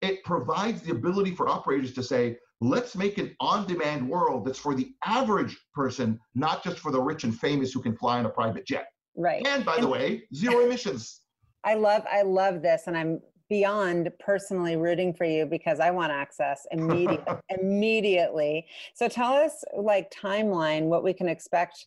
It 0.00 0.22
provides 0.24 0.82
the 0.82 0.92
ability 0.92 1.34
for 1.34 1.48
operators 1.48 1.92
to 1.94 2.02
say, 2.02 2.38
let's 2.60 2.96
make 2.96 3.18
an 3.18 3.34
on-demand 3.40 4.08
world 4.08 4.46
that's 4.46 4.58
for 4.58 4.74
the 4.74 4.92
average 5.04 5.58
person, 5.74 6.18
not 6.34 6.62
just 6.62 6.78
for 6.78 6.92
the 6.92 7.00
rich 7.00 7.24
and 7.24 7.36
famous 7.36 7.72
who 7.72 7.82
can 7.82 7.96
fly 7.96 8.20
in 8.20 8.26
a 8.26 8.30
private 8.30 8.66
jet. 8.66 8.88
Right. 9.18 9.44
And 9.46 9.64
by 9.64 9.80
the 9.80 9.88
way, 9.88 10.22
zero 10.32 10.64
emissions. 10.64 11.22
I 11.64 11.74
love 11.74 12.04
I 12.10 12.22
love 12.22 12.62
this 12.62 12.84
and 12.86 12.96
I'm 12.96 13.20
beyond 13.50 14.10
personally 14.20 14.76
rooting 14.76 15.12
for 15.12 15.24
you 15.24 15.44
because 15.44 15.80
I 15.80 15.90
want 15.90 16.12
access 16.12 16.66
immediate, 16.70 17.24
immediately. 17.48 18.66
So 18.94 19.08
tell 19.08 19.32
us 19.32 19.64
like 19.76 20.12
timeline 20.12 20.84
what 20.84 21.02
we 21.02 21.12
can 21.12 21.28
expect 21.28 21.86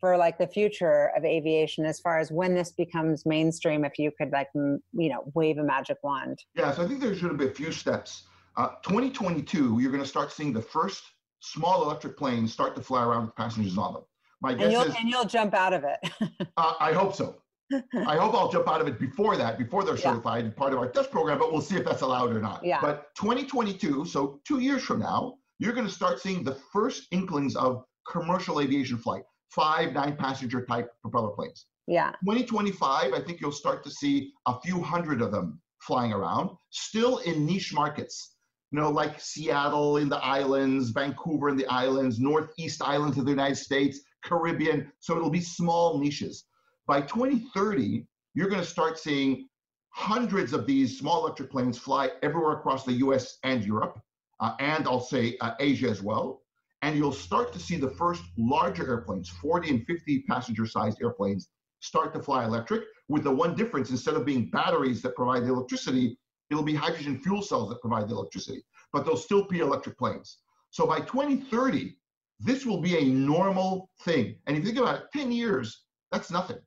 for 0.00 0.16
like 0.16 0.38
the 0.38 0.46
future 0.46 1.10
of 1.14 1.24
aviation 1.24 1.84
as 1.84 2.00
far 2.00 2.18
as 2.18 2.32
when 2.32 2.54
this 2.54 2.72
becomes 2.72 3.26
mainstream 3.26 3.84
if 3.84 3.98
you 3.98 4.10
could 4.16 4.30
like 4.32 4.48
m- 4.56 4.82
you 4.94 5.10
know 5.10 5.30
wave 5.34 5.58
a 5.58 5.62
magic 5.62 5.98
wand. 6.02 6.38
Yeah, 6.54 6.72
so 6.72 6.82
I 6.82 6.88
think 6.88 7.00
there 7.00 7.14
should 7.14 7.36
be 7.36 7.48
a 7.48 7.50
few 7.50 7.70
steps. 7.70 8.24
Uh, 8.56 8.68
2022, 8.82 9.78
you're 9.80 9.90
going 9.90 10.02
to 10.02 10.08
start 10.08 10.32
seeing 10.32 10.52
the 10.54 10.62
first 10.62 11.02
small 11.40 11.82
electric 11.84 12.16
planes 12.16 12.52
start 12.52 12.74
to 12.76 12.82
fly 12.82 13.04
around 13.04 13.26
with 13.26 13.36
passengers 13.36 13.76
on 13.76 13.94
them. 13.94 14.02
My 14.42 14.50
And 14.50 14.58
guess 14.60 14.72
you'll 14.72 14.82
is, 14.82 14.94
and 14.98 15.08
you'll 15.08 15.24
jump 15.24 15.54
out 15.54 15.72
of 15.72 15.84
it. 15.84 15.98
uh, 16.56 16.74
I 16.80 16.92
hope 16.92 17.14
so. 17.14 17.36
I 17.72 18.16
hope 18.16 18.34
I'll 18.34 18.50
jump 18.50 18.68
out 18.68 18.80
of 18.82 18.88
it 18.88 18.98
before 18.98 19.36
that, 19.36 19.56
before 19.56 19.82
they're 19.84 19.94
Yeah. 19.96 20.10
certified, 20.12 20.54
part 20.56 20.72
of 20.74 20.78
our 20.78 20.88
test 20.90 21.10
program, 21.10 21.38
but 21.38 21.52
we'll 21.52 21.62
see 21.62 21.76
if 21.76 21.84
that's 21.84 22.02
allowed 22.02 22.30
or 22.36 22.40
not. 22.40 22.62
Yeah. 22.62 22.80
But 22.82 23.14
2022, 23.14 24.04
so 24.04 24.40
two 24.46 24.58
years 24.58 24.82
from 24.82 24.98
now, 25.00 25.36
you're 25.58 25.72
going 25.72 25.86
to 25.86 25.92
start 25.92 26.20
seeing 26.20 26.44
the 26.44 26.56
first 26.72 27.06
inklings 27.12 27.56
of 27.56 27.84
commercial 28.10 28.60
aviation 28.60 28.98
flight, 28.98 29.22
five, 29.48 29.92
nine 29.94 30.16
passenger 30.16 30.66
type 30.66 30.90
propeller 31.00 31.30
planes. 31.30 31.66
yeah. 31.86 32.10
2025, 32.24 33.12
I 33.14 33.20
think 33.20 33.40
you'll 33.40 33.52
start 33.52 33.82
to 33.84 33.90
see 33.90 34.32
a 34.46 34.60
few 34.60 34.82
hundred 34.82 35.22
of 35.22 35.30
them 35.32 35.60
flying 35.80 36.12
around, 36.12 36.50
still 36.70 37.18
in 37.18 37.46
niche 37.46 37.72
markets, 37.72 38.34
you 38.70 38.78
know, 38.80 38.90
like 38.90 39.18
Seattle 39.20 39.96
in 39.96 40.08
the 40.08 40.18
islands, 40.18 40.90
Vancouver 40.90 41.48
in 41.48 41.56
the 41.56 41.66
islands, 41.66 42.20
Northeast 42.20 42.82
Islands 42.82 43.16
of 43.18 43.24
the 43.24 43.30
United 43.30 43.56
States, 43.56 44.00
Caribbean. 44.22 44.90
So 45.00 45.16
it'll 45.16 45.30
be 45.30 45.40
small 45.40 45.98
niches. 45.98 46.44
By 46.86 47.02
2030, 47.02 48.06
you're 48.34 48.48
going 48.48 48.60
to 48.60 48.66
start 48.66 48.98
seeing 48.98 49.48
hundreds 49.90 50.52
of 50.52 50.66
these 50.66 50.98
small 50.98 51.24
electric 51.24 51.50
planes 51.50 51.78
fly 51.78 52.10
everywhere 52.22 52.52
across 52.52 52.84
the 52.84 52.94
US 52.94 53.38
and 53.44 53.64
Europe, 53.64 54.00
uh, 54.40 54.54
and 54.58 54.86
I'll 54.86 55.00
say 55.00 55.36
uh, 55.40 55.52
Asia 55.60 55.88
as 55.88 56.02
well. 56.02 56.42
And 56.80 56.96
you'll 56.96 57.12
start 57.12 57.52
to 57.52 57.60
see 57.60 57.76
the 57.76 57.90
first 57.90 58.22
larger 58.36 58.88
airplanes, 58.88 59.28
40 59.28 59.70
and 59.70 59.86
50 59.86 60.22
passenger 60.22 60.66
sized 60.66 61.00
airplanes, 61.00 61.48
start 61.80 62.12
to 62.14 62.22
fly 62.22 62.44
electric. 62.44 62.84
With 63.08 63.24
the 63.24 63.30
one 63.30 63.54
difference, 63.54 63.90
instead 63.90 64.14
of 64.14 64.24
being 64.24 64.50
batteries 64.50 65.02
that 65.02 65.14
provide 65.14 65.44
the 65.44 65.52
electricity, 65.52 66.18
it'll 66.50 66.62
be 66.64 66.74
hydrogen 66.74 67.18
fuel 67.20 67.42
cells 67.42 67.68
that 67.68 67.80
provide 67.80 68.08
the 68.08 68.14
electricity, 68.14 68.64
but 68.92 69.04
they'll 69.04 69.16
still 69.16 69.46
be 69.46 69.60
electric 69.60 69.98
planes. 69.98 70.38
So 70.70 70.86
by 70.86 71.00
2030, 71.00 71.96
this 72.42 72.66
will 72.66 72.80
be 72.80 72.98
a 72.98 73.04
normal 73.04 73.90
thing. 74.04 74.36
And 74.46 74.56
if 74.56 74.64
you 74.64 74.70
think 74.70 74.80
about 74.82 74.96
it, 75.02 75.04
10 75.12 75.32
years, 75.32 75.84
that's 76.10 76.30
nothing. 76.30 76.58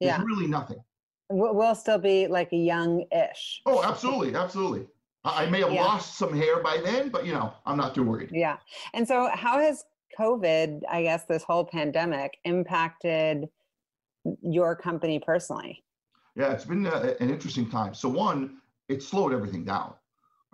Yeah. 0.00 0.16
It's 0.16 0.24
really 0.24 0.46
nothing. 0.46 0.78
We'll 1.30 1.74
still 1.74 1.98
be 1.98 2.26
like 2.26 2.52
a 2.52 2.56
young-ish. 2.56 3.62
Oh, 3.66 3.82
absolutely, 3.82 4.34
absolutely. 4.34 4.86
I 5.24 5.44
I 5.44 5.50
may 5.50 5.60
have 5.60 5.72
Yeah. 5.72 5.82
lost 5.84 6.18
some 6.18 6.36
hair 6.36 6.62
by 6.62 6.78
then, 6.84 7.08
but 7.08 7.24
you 7.24 7.32
know, 7.32 7.52
I'm 7.66 7.76
not 7.76 7.94
too 7.94 8.02
worried. 8.02 8.30
Yeah. 8.32 8.58
And 8.92 9.08
so, 9.08 9.30
how 9.32 9.58
has 9.58 9.84
COVID, 10.18 10.82
I 10.88 11.02
guess, 11.02 11.24
this 11.24 11.42
whole 11.42 11.64
pandemic 11.64 12.38
impacted 12.44 13.48
your 14.42 14.76
company 14.76 15.18
personally? 15.18 15.82
Yeah, 16.36 16.52
it's 16.52 16.64
been 16.64 16.86
a, 16.86 17.16
an 17.20 17.30
interesting 17.30 17.70
time. 17.70 17.94
So 17.94 18.08
one, 18.08 18.58
it 18.88 19.02
slowed 19.02 19.32
everything 19.32 19.64
down, 19.64 19.94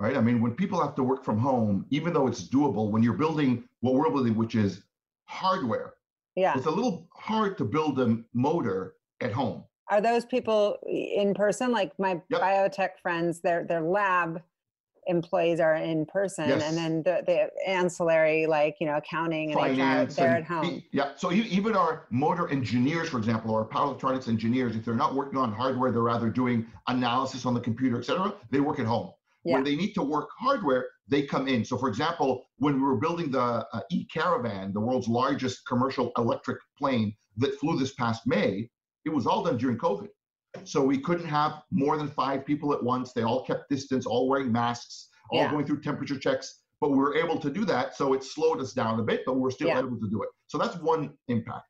right? 0.01 0.17
I 0.17 0.21
mean, 0.21 0.41
when 0.41 0.53
people 0.55 0.81
have 0.81 0.95
to 0.97 1.03
work 1.05 1.25
from 1.25 1.39
home, 1.39 1.85
even 1.91 2.13
though 2.15 2.27
it's 2.27 2.43
doable, 2.49 2.91
when 2.91 3.03
you're 3.03 3.13
building 3.15 3.65
what 3.81 3.95
we're 3.95 4.11
building, 4.11 4.35
which 4.35 4.55
is 4.55 4.83
hardware, 5.27 5.95
Yeah. 6.37 6.57
it's 6.57 6.67
a 6.67 6.71
little 6.71 7.07
hard 7.15 7.59
to 7.59 7.65
build 7.65 8.01
a 8.01 8.19
motor 8.33 8.97
at 9.21 9.31
home. 9.33 9.65
Are 9.89 10.01
those 10.01 10.25
people 10.25 10.79
in 10.87 11.35
person? 11.35 11.71
Like 11.71 11.93
my 11.99 12.23
Yep. 12.31 12.41
biotech 12.41 12.91
friends, 13.03 13.41
their 13.41 13.65
their 13.65 13.83
lab 13.83 14.41
employees 15.07 15.59
are 15.61 15.75
in 15.75 16.07
person, 16.07 16.49
Yes. 16.49 16.63
and 16.63 16.77
then 16.77 17.03
the, 17.03 17.25
the 17.27 17.69
ancillary, 17.69 18.47
like 18.47 18.77
you 18.81 18.87
know, 18.87 18.97
accounting 18.99 19.51
and 19.51 19.59
HR, 19.61 19.67
Finance, 19.67 20.17
they're 20.17 20.29
and 20.29 20.37
at 20.37 20.45
home. 20.45 20.83
yeah. 20.93 21.13
So 21.17 21.33
e- 21.33 21.41
even 21.51 21.75
our 21.75 22.07
motor 22.11 22.49
engineers, 22.49 23.09
for 23.09 23.19
example, 23.19 23.51
or 23.51 23.65
power 23.65 23.87
electronics 23.87 24.29
engineers, 24.29 24.77
if 24.77 24.85
they're 24.85 24.95
not 24.95 25.15
working 25.15 25.39
on 25.39 25.53
hardware, 25.53 25.91
they're 25.91 26.03
rather 26.03 26.31
doing 26.31 26.67
analysis 26.87 27.45
on 27.45 27.55
the 27.55 27.61
computer, 27.61 27.99
et 27.99 28.05
cetera. 28.05 28.33
They 28.51 28.61
work 28.61 28.79
at 28.79 28.87
home. 28.87 29.11
Yeah. 29.45 29.55
When 29.55 29.65
they 29.65 29.75
need 29.75 29.95
to 29.95 30.03
work 30.03 30.29
hardware, 30.39 30.87
they 31.09 31.23
come 31.23 31.49
in. 31.49 31.65
So, 31.65 31.79
for 31.79 31.89
example, 31.89 32.45
when 32.59 32.75
we 32.75 32.83
were 32.83 32.97
building 32.99 33.31
the 33.31 33.41
uh, 33.73 33.81
E 33.91 34.05
Caravan, 34.13 34.73
the 34.73 34.81
world's 34.81 35.09
largest 35.09 35.67
commercial 35.67 36.13
electric 36.19 36.59
plane 36.79 37.15
that 37.39 37.55
flew 37.59 37.79
this 37.79 37.95
past 37.95 38.27
May, 38.27 38.69
it 39.07 39.11
was 39.11 39.27
all 39.27 39.43
done 39.43 39.57
during 39.57 39.79
COVID. 39.79 40.09
So 40.65 40.83
we 40.85 40.99
couldn't 40.99 41.27
have 41.27 41.63
more 41.71 41.97
than 41.97 42.09
five 42.09 42.45
people 42.45 42.75
at 42.75 42.83
once. 42.83 43.13
They 43.13 43.23
all 43.23 43.45
kept 43.45 43.71
distance, 43.71 44.05
all 44.05 44.29
wearing 44.29 44.53
masks, 44.53 45.09
all 45.31 45.39
Yeah. 45.41 45.51
going 45.51 45.65
through 45.65 45.81
temperature 45.81 46.19
checks. 46.19 46.63
But 46.81 46.91
we 46.91 46.99
were 46.99 47.15
able 47.17 47.39
to 47.41 47.51
do 47.51 47.65
that. 47.67 47.95
So 47.97 48.13
it 48.15 48.25
slowed 48.25 48.61
us 48.61 48.73
down 48.73 49.01
a 49.01 49.03
bit, 49.03 49.23
but 49.25 49.35
we're 49.37 49.51
still 49.53 49.69
Yeah. 49.69 49.79
able 49.79 49.99
to 50.01 50.11
do 50.11 50.23
it. 50.23 50.29
So 50.49 50.59
that's 50.59 50.77
one 50.79 51.17
impact. 51.29 51.67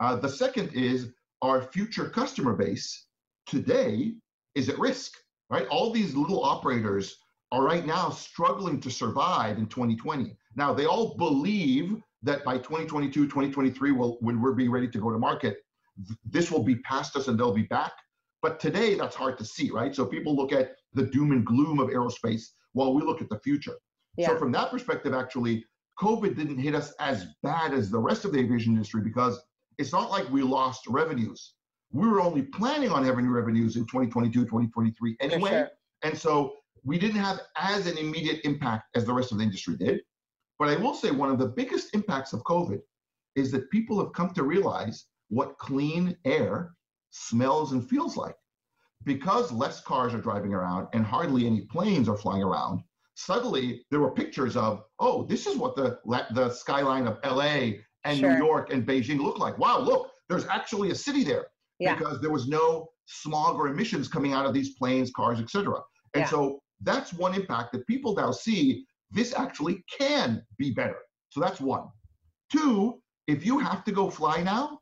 Uh, 0.00 0.16
the 0.16 0.28
second 0.28 0.72
is 0.74 1.12
our 1.42 1.62
future 1.62 2.08
customer 2.08 2.54
base 2.56 3.06
today 3.46 4.14
is 4.54 4.68
at 4.68 4.78
risk, 4.78 5.12
right? 5.54 5.68
All 5.68 5.92
these 5.92 6.16
little 6.16 6.42
operators 6.42 7.18
are 7.52 7.62
right 7.62 7.86
now 7.86 8.10
struggling 8.10 8.80
to 8.80 8.90
survive 8.90 9.56
in 9.56 9.66
2020. 9.66 10.36
Now, 10.56 10.74
they 10.74 10.86
all 10.86 11.14
believe 11.16 12.02
that 12.24 12.44
by 12.44 12.56
2022, 12.56 13.26
2023, 13.26 13.92
will 13.92 14.18
when 14.20 14.40
we're 14.40 14.52
be 14.52 14.68
ready 14.68 14.88
to 14.88 14.98
go 14.98 15.12
to 15.12 15.18
market, 15.18 15.58
th- 16.06 16.18
this 16.28 16.50
will 16.50 16.64
be 16.64 16.76
past 16.76 17.14
us 17.16 17.28
and 17.28 17.38
they'll 17.38 17.54
be 17.54 17.62
back. 17.62 17.92
But 18.42 18.58
today, 18.58 18.96
that's 18.96 19.14
hard 19.14 19.38
to 19.38 19.44
see, 19.44 19.70
right? 19.70 19.94
So 19.94 20.04
people 20.04 20.34
look 20.34 20.52
at 20.52 20.72
the 20.92 21.04
doom 21.04 21.30
and 21.30 21.46
gloom 21.46 21.78
of 21.78 21.88
aerospace 21.88 22.46
while 22.72 22.92
we 22.92 23.02
look 23.02 23.22
at 23.22 23.28
the 23.28 23.38
future. 23.38 23.76
Yeah. 24.16 24.28
So 24.28 24.38
from 24.38 24.50
that 24.52 24.70
perspective, 24.72 25.14
actually, 25.14 25.64
COVID 26.00 26.34
didn't 26.36 26.58
hit 26.58 26.74
us 26.74 26.92
as 26.98 27.26
bad 27.44 27.72
as 27.72 27.90
the 27.90 27.98
rest 27.98 28.24
of 28.24 28.32
the 28.32 28.40
aviation 28.40 28.72
industry 28.72 29.02
because 29.02 29.40
it's 29.78 29.92
not 29.92 30.10
like 30.10 30.28
we 30.30 30.42
lost 30.42 30.86
revenues. 30.88 31.54
We 31.94 32.08
were 32.08 32.20
only 32.20 32.42
planning 32.42 32.90
on 32.90 33.04
having 33.04 33.30
revenues 33.30 33.76
in 33.76 33.84
2022, 33.84 34.40
2023 34.40 35.16
anyway. 35.20 35.50
sure. 35.50 35.70
And 36.02 36.18
so 36.18 36.56
we 36.82 36.98
didn't 36.98 37.20
have 37.20 37.38
as 37.56 37.86
an 37.86 37.96
immediate 37.98 38.40
impact 38.42 38.88
as 38.96 39.04
the 39.04 39.12
rest 39.12 39.30
of 39.30 39.38
the 39.38 39.44
industry 39.44 39.76
did. 39.76 40.00
But 40.58 40.70
I 40.70 40.76
will 40.76 40.94
say 40.94 41.12
one 41.12 41.30
of 41.30 41.38
the 41.38 41.46
biggest 41.46 41.94
impacts 41.94 42.32
of 42.32 42.42
COVID 42.42 42.80
is 43.36 43.52
that 43.52 43.70
people 43.70 44.00
have 44.00 44.12
come 44.12 44.30
to 44.34 44.42
realize 44.42 45.06
what 45.28 45.56
clean 45.58 46.16
air 46.24 46.74
smells 47.10 47.70
and 47.70 47.88
feels 47.88 48.16
like. 48.16 48.34
Because 49.04 49.52
less 49.52 49.80
cars 49.80 50.14
are 50.14 50.20
driving 50.20 50.52
around 50.52 50.88
and 50.94 51.04
hardly 51.04 51.46
any 51.46 51.60
planes 51.60 52.08
are 52.08 52.16
flying 52.16 52.42
around, 52.42 52.82
suddenly 53.14 53.86
there 53.92 54.00
were 54.00 54.10
pictures 54.10 54.56
of, 54.56 54.82
oh, 54.98 55.26
this 55.26 55.46
is 55.46 55.56
what 55.56 55.76
the, 55.76 56.00
the 56.32 56.50
skyline 56.50 57.06
of 57.06 57.18
LA 57.24 57.78
and 58.02 58.18
Sure. 58.18 58.32
New 58.32 58.44
York 58.44 58.72
and 58.72 58.84
Beijing 58.84 59.20
look 59.20 59.38
like. 59.38 59.58
Wow, 59.58 59.78
look, 59.78 60.10
there's 60.28 60.46
actually 60.46 60.90
a 60.90 60.94
city 60.94 61.22
there 61.22 61.46
Yeah. 61.78 61.96
because 61.96 62.20
there 62.20 62.30
was 62.30 62.46
no 62.48 62.88
smog 63.06 63.56
or 63.56 63.68
emissions 63.68 64.08
coming 64.08 64.32
out 64.32 64.46
of 64.46 64.54
these 64.54 64.74
planes, 64.76 65.10
cars, 65.10 65.40
etc. 65.40 65.80
And 66.14 66.22
Yeah. 66.22 66.28
so 66.28 66.62
that's 66.82 67.12
one 67.12 67.34
impact 67.34 67.72
that 67.72 67.86
people 67.86 68.14
now 68.14 68.30
see 68.30 68.86
this 69.10 69.34
actually 69.34 69.84
can 69.90 70.44
be 70.58 70.72
better. 70.72 70.98
So 71.30 71.40
that's 71.40 71.60
one. 71.60 71.88
Two, 72.50 73.02
if 73.26 73.44
you 73.44 73.58
have 73.58 73.84
to 73.84 73.92
go 73.92 74.10
fly 74.10 74.42
now, 74.42 74.78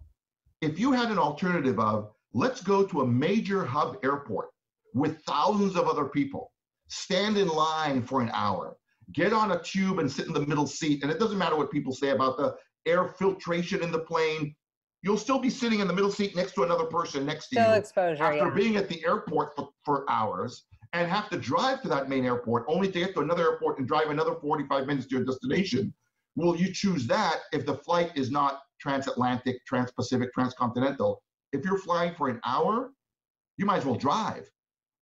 if 0.60 0.78
you 0.78 0.92
had 0.92 1.10
an 1.10 1.18
alternative 1.18 1.78
of 1.78 2.12
let's 2.34 2.62
go 2.62 2.84
to 2.86 3.02
a 3.02 3.06
major 3.06 3.64
hub 3.64 3.98
airport 4.02 4.50
with 4.94 5.20
thousands 5.22 5.76
of 5.76 5.86
other 5.86 6.06
people, 6.06 6.52
stand 6.88 7.36
in 7.36 7.48
line 7.48 8.02
for 8.02 8.20
an 8.20 8.30
hour, 8.32 8.76
get 9.12 9.32
on 9.32 9.52
a 9.52 9.62
tube 9.62 9.98
and 9.98 10.10
sit 10.10 10.26
in 10.26 10.32
the 10.32 10.46
middle 10.46 10.66
seat, 10.66 11.02
and 11.02 11.10
it 11.10 11.18
doesn't 11.18 11.38
matter 11.38 11.56
what 11.56 11.70
people 11.70 11.92
say 11.92 12.10
about 12.10 12.36
the 12.36 12.54
air 12.86 13.08
filtration 13.08 13.82
in 13.82 13.92
the 13.92 13.98
plane, 13.98 14.54
you'll 15.02 15.18
still 15.18 15.38
be 15.38 15.50
sitting 15.50 15.80
in 15.80 15.88
the 15.88 15.92
middle 15.92 16.10
seat 16.10 16.34
next 16.36 16.52
to 16.52 16.62
another 16.62 16.84
person 16.84 17.26
next 17.26 17.48
to 17.48 17.56
Still 17.56 17.70
you 17.72 17.78
exposure. 17.78 18.22
after 18.24 18.46
Yeah. 18.48 18.54
being 18.54 18.76
at 18.76 18.88
the 18.88 19.04
airport 19.04 19.54
for, 19.56 19.70
for 19.84 20.08
hours 20.08 20.64
and 20.92 21.10
have 21.10 21.28
to 21.30 21.36
drive 21.38 21.82
to 21.82 21.88
that 21.88 22.08
main 22.08 22.24
airport 22.24 22.64
only 22.68 22.90
to 22.90 22.98
get 23.00 23.14
to 23.14 23.20
another 23.20 23.42
airport 23.50 23.78
and 23.78 23.88
drive 23.88 24.10
another 24.10 24.34
45 24.36 24.86
minutes 24.86 25.06
to 25.08 25.16
your 25.16 25.24
destination. 25.24 25.92
Will 26.36 26.56
you 26.56 26.72
choose 26.72 27.06
that 27.08 27.40
if 27.52 27.66
the 27.66 27.74
flight 27.74 28.12
is 28.14 28.30
not 28.30 28.60
transatlantic, 28.80 29.56
transpacific, 29.70 30.32
transcontinental? 30.32 31.22
If 31.52 31.64
you're 31.64 31.78
flying 31.78 32.14
for 32.14 32.28
an 32.28 32.40
hour, 32.46 32.92
you 33.58 33.66
might 33.66 33.78
as 33.78 33.84
well 33.84 33.96
drive. 33.96 34.48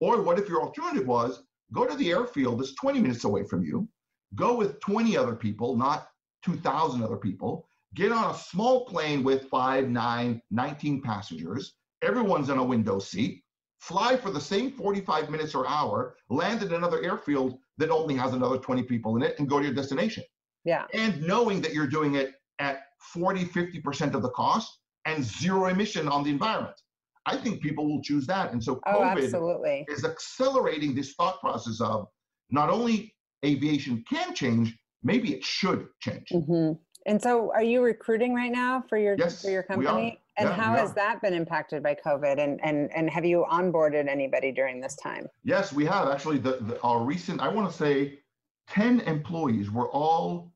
Or 0.00 0.22
what 0.22 0.38
if 0.38 0.48
your 0.48 0.62
alternative 0.62 1.06
was 1.06 1.44
go 1.72 1.86
to 1.86 1.94
the 1.96 2.10
airfield 2.10 2.58
that's 2.58 2.74
20 2.74 3.00
minutes 3.00 3.24
away 3.24 3.44
from 3.44 3.62
you, 3.62 3.88
go 4.34 4.56
with 4.56 4.80
20 4.80 5.16
other 5.16 5.34
people, 5.36 5.76
not 5.76 6.08
2,000 6.42 7.02
other 7.02 7.16
people, 7.16 7.68
get 7.94 8.12
on 8.12 8.34
a 8.34 8.38
small 8.38 8.84
plane 8.86 9.22
with 9.22 9.48
five, 9.48 9.88
nine, 9.88 10.40
19 10.50 11.02
passengers. 11.02 11.74
Everyone's 12.02 12.48
in 12.48 12.58
a 12.58 12.64
window 12.64 12.98
seat. 12.98 13.42
Fly 13.80 14.16
for 14.16 14.30
the 14.30 14.40
same 14.40 14.72
45 14.72 15.30
minutes 15.30 15.54
or 15.54 15.66
hour, 15.66 16.16
land 16.28 16.62
at 16.62 16.72
another 16.72 17.02
airfield 17.02 17.58
that 17.78 17.90
only 17.90 18.14
has 18.14 18.34
another 18.34 18.58
20 18.58 18.82
people 18.82 19.16
in 19.16 19.22
it, 19.22 19.38
and 19.38 19.48
go 19.48 19.58
to 19.58 19.64
your 19.64 19.74
destination. 19.74 20.22
Yeah. 20.64 20.84
And 20.92 21.22
knowing 21.22 21.62
that 21.62 21.72
you're 21.72 21.86
doing 21.86 22.16
it 22.16 22.34
at 22.58 22.82
40, 23.14 23.46
50% 23.46 24.14
of 24.14 24.20
the 24.22 24.28
cost 24.30 24.78
and 25.06 25.24
zero 25.24 25.66
emission 25.66 26.08
on 26.08 26.22
the 26.22 26.30
environment. 26.30 26.76
I 27.24 27.36
think 27.38 27.62
people 27.62 27.88
will 27.88 28.02
choose 28.02 28.26
that. 28.26 28.52
And 28.52 28.62
so 28.62 28.80
Oh, 28.86 29.00
COVID 29.00 29.24
absolutely. 29.24 29.86
is 29.88 30.04
accelerating 30.04 30.94
this 30.94 31.14
thought 31.14 31.40
process 31.40 31.80
of 31.80 32.08
not 32.50 32.68
only 32.68 33.14
aviation 33.44 34.04
can 34.08 34.34
change, 34.34 34.76
maybe 35.02 35.34
it 35.34 35.42
should 35.42 35.88
change. 36.00 36.28
hmm 36.30 36.72
And 37.06 37.20
so, 37.20 37.52
are 37.52 37.62
you 37.62 37.82
recruiting 37.82 38.34
right 38.34 38.52
now 38.52 38.84
for 38.88 38.98
your 38.98 39.16
Yes, 39.18 39.42
for 39.42 39.50
your 39.50 39.62
company? 39.62 40.20
And 40.36 40.48
Yeah, 40.48 40.54
how 40.54 40.74
has 40.74 40.94
that 40.94 41.20
been 41.20 41.34
impacted 41.34 41.82
by 41.82 41.94
COVID? 41.94 42.38
And 42.38 42.60
and 42.62 42.90
and 42.92 43.10
have 43.10 43.24
you 43.24 43.44
onboarded 43.50 44.08
anybody 44.08 44.52
during 44.52 44.80
this 44.80 44.96
time? 44.96 45.28
Yes, 45.44 45.72
we 45.72 45.84
have 45.86 46.08
actually. 46.08 46.38
The, 46.38 46.58
the 46.60 46.80
our 46.82 47.02
recent, 47.02 47.40
I 47.40 47.48
want 47.48 47.70
to 47.70 47.76
say, 47.76 48.20
ten 48.68 49.00
employees 49.00 49.70
were 49.70 49.90
all 49.90 50.52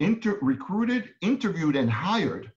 inter 0.00 0.38
recruited, 0.40 1.14
interviewed, 1.20 1.76
and 1.76 1.90
hired 1.90 2.52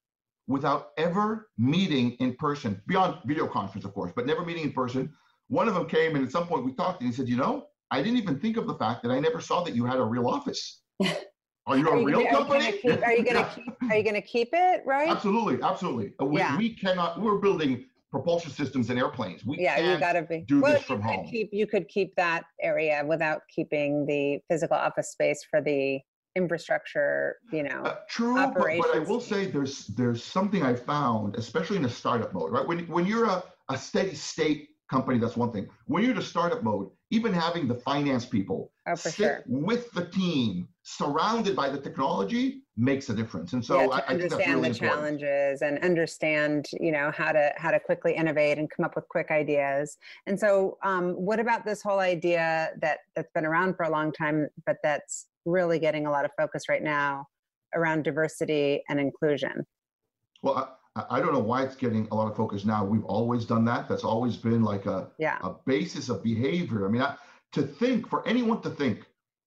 without 0.48 0.90
ever 0.98 1.50
meeting 1.58 2.12
in 2.14 2.36
person, 2.36 2.82
beyond 2.88 3.20
video 3.26 3.48
conference, 3.48 3.86
of 3.86 3.94
course, 3.94 4.12
but 4.16 4.26
never 4.26 4.44
meeting 4.44 4.64
in 4.64 4.72
person. 4.72 5.14
One 5.48 5.68
of 5.68 5.74
them 5.74 5.88
came, 5.88 6.16
and 6.16 6.26
at 6.26 6.32
some 6.32 6.48
point 6.48 6.66
we 6.66 6.74
talked, 6.74 7.02
and 7.02 7.10
he 7.10 7.16
said, 7.16 7.28
"You 7.28 7.38
know, 7.38 7.68
I 7.92 8.02
didn't 8.02 8.18
even 8.18 8.40
think 8.40 8.56
of 8.56 8.66
the 8.68 8.76
fact 8.76 9.04
that 9.04 9.12
I 9.12 9.20
never 9.20 9.42
saw 9.42 9.64
that 9.64 9.76
you 9.76 9.86
had 9.86 10.00
a 10.00 10.04
real 10.04 10.28
office. 10.28 10.82
Are 11.68 11.78
you 11.78 11.88
a 11.88 11.92
Are 11.92 11.98
you 12.00 12.06
real 12.06 12.24
gonna- 12.24 12.30
company? 12.32 12.66
Are 12.68 12.72
you 12.72 12.82
gonna 12.82 12.96
keep, 12.96 13.04
are 13.04 13.14
you 13.14 13.24
gonna 13.24 13.40
Yeah. 13.40 13.50
keep 13.54 13.92
are 13.92 13.96
you 13.98 14.04
gonna 14.04 14.22
keep 14.22 14.50
it 14.54 14.84
right? 14.86 15.10
Absolutely, 15.10 15.62
absolutely. 15.62 16.14
Uh, 16.20 16.26
We, 16.26 16.40
Yeah. 16.40 16.58
we 16.58 16.74
cannot. 16.76 17.22
We're 17.22 17.38
building 17.38 17.86
propulsion 18.10 18.52
systems 18.52 18.90
in 18.90 18.98
airplanes. 18.98 19.46
We 19.46 19.60
yeah, 19.60 19.78
you 19.78 19.84
can't 19.84 20.00
gotta 20.00 20.22
be. 20.24 20.40
do 20.40 20.62
well, 20.62 20.74
this 20.74 20.82
you 20.82 20.88
from 20.88 20.98
could 21.04 21.16
home. 21.18 21.28
Keep, 21.28 21.50
you 21.54 21.68
could 21.68 21.88
keep 21.88 22.16
that 22.16 22.44
area 22.62 23.04
without 23.08 23.44
keeping 23.48 24.06
the 24.06 24.40
physical 24.50 24.76
office 24.76 25.12
space 25.12 25.44
for 25.50 25.62
the 25.62 26.00
infrastructure. 26.36 27.38
You 27.52 27.64
know. 27.64 27.84
Uh, 27.84 27.96
true, 28.10 28.34
but, 28.36 28.54
but 28.56 28.96
I 28.96 29.00
will 29.00 29.22
say 29.22 29.46
there's 29.46 29.88
there's 29.88 30.24
something 30.24 30.64
I 30.64 30.74
found, 30.76 31.36
especially 31.36 31.78
in 31.78 31.86
a 31.86 31.90
startup 31.90 32.34
mode, 32.34 32.52
right? 32.52 32.68
When 32.68 32.80
when 32.88 33.06
you're 33.06 33.26
a, 33.26 33.44
a 33.70 33.78
steady 33.78 34.16
state 34.16 34.70
company, 34.90 35.20
that's 35.20 35.38
one 35.38 35.52
thing. 35.52 35.70
When 35.86 36.02
you're 36.04 36.12
in 36.12 36.18
a 36.18 36.22
startup 36.24 36.64
mode, 36.64 36.90
even 37.12 37.32
having 37.34 37.68
the 37.68 37.76
finance 37.76 38.26
people 38.26 38.72
oh, 38.88 38.96
sit 38.96 39.14
sure. 39.14 39.44
with 39.48 39.90
the 39.92 40.06
team, 40.06 40.68
surrounded 40.84 41.56
by 41.56 41.70
the 41.70 41.78
technology, 41.80 42.62
makes 42.76 43.10
a 43.10 43.14
difference. 43.14 43.54
And 43.54 43.64
so 43.64 43.82
yeah, 43.82 43.88
I, 43.88 43.98
I 43.98 44.18
think 44.18 44.22
that's 44.22 44.34
understand 44.34 44.56
really 44.56 44.62
the 44.62 44.68
important. 44.68 45.20
challenges 45.20 45.62
and 45.62 45.80
understand 45.84 46.70
you 46.80 46.92
know 46.92 47.12
how 47.16 47.32
to 47.32 47.54
how 47.58 47.72
to 47.72 47.80
quickly 47.80 48.16
innovate 48.16 48.58
and 48.58 48.70
come 48.70 48.86
up 48.86 48.96
with 48.96 49.08
quick 49.10 49.30
ideas 49.30 49.98
and 50.26 50.40
so 50.40 50.78
um, 50.84 51.12
what 51.14 51.40
about 51.40 51.66
this 51.66 51.82
whole 51.82 52.00
idea 52.00 52.72
that 52.82 53.00
that's 53.16 53.32
been 53.34 53.46
around 53.46 53.76
for 53.76 53.84
a 53.84 53.90
long 53.90 54.12
time 54.12 54.48
but 54.66 54.78
that's 54.84 55.28
really 55.46 55.80
getting 55.80 56.06
a 56.06 56.12
lot 56.12 56.26
of 56.26 56.32
focus 56.38 56.70
right 56.70 56.84
now 56.84 57.28
around 57.76 58.04
diversity 58.04 58.82
and 58.90 59.00
inclusion 59.00 59.66
Well, 60.42 60.78
I, 60.96 61.04
I 61.10 61.20
don't 61.20 61.34
know 61.34 61.40
why 61.40 61.64
it's 61.64 61.76
getting 61.76 62.08
a 62.12 62.16
lot 62.16 62.30
of 62.30 62.36
focus 62.36 62.66
now. 62.66 62.84
We've 62.84 63.06
always 63.06 63.46
done 63.46 63.66
that. 63.66 63.88
That's 63.88 64.04
always 64.04 64.36
been 64.38 64.64
like 64.64 64.86
a 64.88 65.10
yeah 65.20 65.38
a 65.44 65.52
basis 65.66 66.10
of 66.10 66.24
behavior. 66.24 66.88
I 66.88 66.90
mean, 66.90 67.02
I, 67.02 67.16
to 67.54 67.62
think 67.62 68.08
for 68.10 68.28
anyone 68.28 68.62
to 68.62 68.70
think 68.70 69.06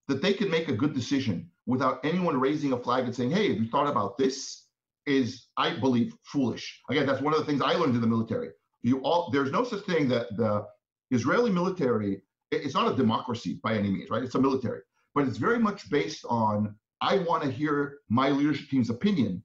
that 0.08 0.22
they 0.22 0.32
can 0.34 0.50
make 0.50 0.68
a 0.68 0.72
good 0.76 0.94
decision 0.94 1.50
without 1.66 2.04
anyone 2.04 2.38
raising 2.38 2.72
a 2.72 2.78
flag 2.78 3.04
and 3.04 3.14
saying, 3.14 3.30
"Hey, 3.30 3.48
have 3.48 3.58
you 3.62 3.68
thought 3.68 3.86
about 3.86 4.18
this?" 4.18 4.66
is, 5.06 5.48
I 5.58 5.78
believe, 5.78 6.16
foolish. 6.24 6.80
Again, 6.90 7.06
that's 7.06 7.20
one 7.20 7.34
of 7.34 7.40
the 7.40 7.44
things 7.46 7.60
I 7.60 7.74
learned 7.74 7.94
in 7.94 8.00
the 8.00 8.06
military. 8.06 8.50
You 8.82 9.00
all, 9.00 9.30
there's 9.30 9.50
no 9.52 9.64
such 9.64 9.84
thing 9.84 10.08
that 10.08 10.34
the 10.36 10.66
Israeli 11.10 11.50
military. 11.50 12.22
it- 12.50 12.64
It's 12.64 12.74
not 12.74 12.90
a 12.92 12.96
democracy 12.96 13.60
by 13.62 13.74
any 13.74 13.90
means, 13.90 14.10
right? 14.10 14.22
It's 14.22 14.34
a 14.36 14.40
military, 14.40 14.80
but 15.14 15.26
it's 15.26 15.38
very 15.38 15.58
much 15.58 15.90
based 15.90 16.24
on 16.28 16.74
I 17.00 17.18
want 17.18 17.42
to 17.42 17.50
hear 17.50 17.98
my 18.08 18.30
leadership 18.30 18.68
team's 18.70 18.90
opinion 18.90 19.42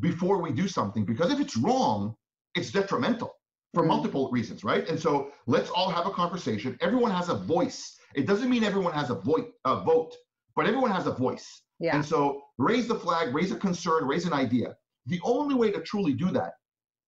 before 0.00 0.42
we 0.42 0.52
do 0.52 0.68
something 0.68 1.04
because 1.04 1.32
if 1.32 1.40
it's 1.40 1.56
wrong, 1.56 2.16
it's 2.54 2.70
detrimental 2.70 3.34
for 3.74 3.84
Mm. 3.84 3.88
multiple 3.88 4.30
reasons, 4.30 4.64
right? 4.64 4.88
And 4.88 4.98
so 5.00 5.32
let's 5.46 5.70
all 5.70 5.90
have 5.90 6.06
a 6.06 6.10
conversation. 6.10 6.76
Everyone 6.80 7.10
has 7.12 7.28
a 7.28 7.34
voice. 7.34 7.97
It 8.14 8.26
doesn't 8.26 8.48
mean 8.48 8.64
everyone 8.64 8.92
has 8.94 9.10
a 9.10 9.14
voice, 9.14 9.44
a 9.64 9.80
vote, 9.80 10.14
but 10.56 10.66
everyone 10.66 10.90
has 10.90 11.06
a 11.06 11.12
voice. 11.12 11.62
yeah 11.78 11.94
And 11.94 12.04
so 12.04 12.42
raise 12.58 12.88
the 12.88 12.94
flag, 12.94 13.34
raise 13.34 13.52
a 13.52 13.56
concern, 13.56 14.06
raise 14.06 14.24
an 14.24 14.32
idea. 14.32 14.76
The 15.06 15.20
only 15.24 15.54
way 15.54 15.70
to 15.70 15.80
truly 15.80 16.12
do 16.12 16.30
that 16.30 16.54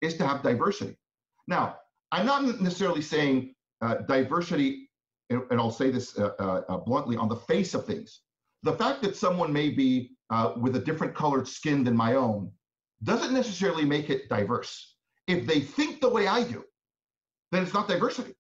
is 0.01 0.17
to 0.19 0.27
have 0.27 0.43
diversity. 0.43 0.97
Now, 1.47 1.77
I'm 2.13 2.27
not 2.27 2.61
necessarily 2.61 3.03
saying 3.03 3.55
uh, 3.83 3.97
diversity, 4.09 4.91
and, 5.31 5.43
and 5.51 5.61
I'll 5.61 5.71
say 5.71 5.91
this 5.91 6.19
uh, 6.19 6.31
uh, 6.39 6.63
uh, 6.69 6.77
bluntly, 6.79 7.17
on 7.17 7.29
the 7.29 7.37
face 7.37 7.75
of 7.75 7.87
things. 7.87 8.21
The 8.63 8.73
fact 8.73 9.03
that 9.03 9.17
someone 9.17 9.53
may 9.53 9.71
be 9.71 10.13
uh, 10.31 10.53
with 10.57 10.77
a 10.77 10.81
different 10.81 11.15
colored 11.15 11.49
skin 11.49 11.83
than 11.85 11.97
my 11.97 12.15
own 12.15 12.51
doesn't 13.03 13.33
necessarily 13.33 13.85
make 13.85 14.11
it 14.11 14.29
diverse. 14.29 14.97
If 15.27 15.47
they 15.47 15.61
think 15.61 16.01
the 16.01 16.09
way 16.09 16.27
I 16.27 16.43
do, 16.45 16.65
then 17.53 17.63
it's 17.63 17.75
not 17.75 17.89
diversity. 17.89 18.35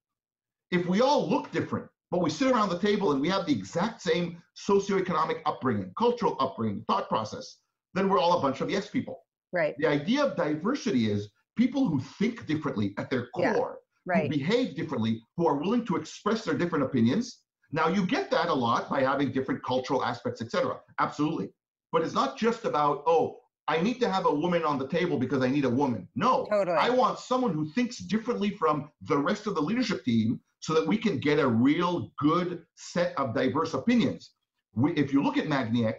If 0.70 0.86
we 0.86 1.00
all 1.00 1.28
look 1.28 1.50
different, 1.52 1.88
but 2.10 2.20
we 2.20 2.30
sit 2.30 2.50
around 2.50 2.68
the 2.68 2.78
table 2.78 3.12
and 3.12 3.20
we 3.20 3.28
have 3.28 3.46
the 3.46 3.52
exact 3.52 4.00
same 4.02 4.42
socioeconomic 4.68 5.40
upbringing, 5.46 5.92
cultural 5.96 6.36
upbringing, 6.40 6.82
thought 6.86 7.08
process, 7.08 7.58
then 7.94 8.08
we're 8.08 8.18
all 8.18 8.38
a 8.38 8.42
bunch 8.42 8.60
of 8.60 8.70
yes 8.70 8.88
people. 8.88 9.20
right 9.52 9.74
The 9.78 9.86
idea 9.86 10.24
of 10.24 10.36
diversity 10.36 11.10
is 11.10 11.30
people 11.56 11.86
who 11.88 12.00
think 12.00 12.46
differently 12.46 12.94
at 12.98 13.10
their 13.10 13.28
Yeah. 13.36 13.54
core, 13.54 13.78
who 14.06 14.28
behave 14.28 14.76
differently, 14.76 15.22
who 15.36 15.46
are 15.46 15.56
willing 15.56 15.84
to 15.86 15.96
express 15.96 16.44
their 16.44 16.54
different 16.54 16.84
opinions. 16.84 17.42
Now 17.72 17.88
you 17.88 18.06
get 18.06 18.30
that 18.32 18.48
a 18.48 18.54
lot 18.54 18.88
by 18.88 19.02
having 19.02 19.30
different 19.32 19.62
cultural 19.62 20.04
aspects, 20.04 20.40
etc. 20.42 20.80
Absolutely. 20.98 21.52
But 21.92 22.02
it's 22.02 22.14
not 22.14 22.36
just 22.36 22.64
about, 22.64 23.02
oh, 23.06 23.40
I 23.68 23.80
need 23.80 24.00
to 24.00 24.10
have 24.10 24.26
a 24.26 24.34
woman 24.34 24.64
on 24.64 24.78
the 24.78 24.88
table 24.88 25.16
because 25.16 25.42
I 25.42 25.48
need 25.48 25.64
a 25.64 25.70
woman. 25.70 26.08
No. 26.16 26.46
totally 26.50 26.76
I 26.76 26.90
want 26.90 27.18
someone 27.20 27.52
who 27.52 27.66
thinks 27.70 27.98
differently 27.98 28.50
from 28.50 28.90
the 29.02 29.16
rest 29.18 29.46
of 29.46 29.54
the 29.54 29.62
leadership 29.62 30.04
team 30.04 30.40
so 30.60 30.74
that 30.74 30.86
we 30.86 30.96
can 30.96 31.18
get 31.18 31.38
a 31.38 31.46
real 31.46 32.12
good 32.18 32.62
set 32.74 33.14
of 33.18 33.34
diverse 33.34 33.74
opinions. 33.74 34.32
We, 34.74 34.92
if 34.92 35.12
you 35.12 35.22
look 35.22 35.36
at 35.36 35.46
MagniX, 35.46 35.96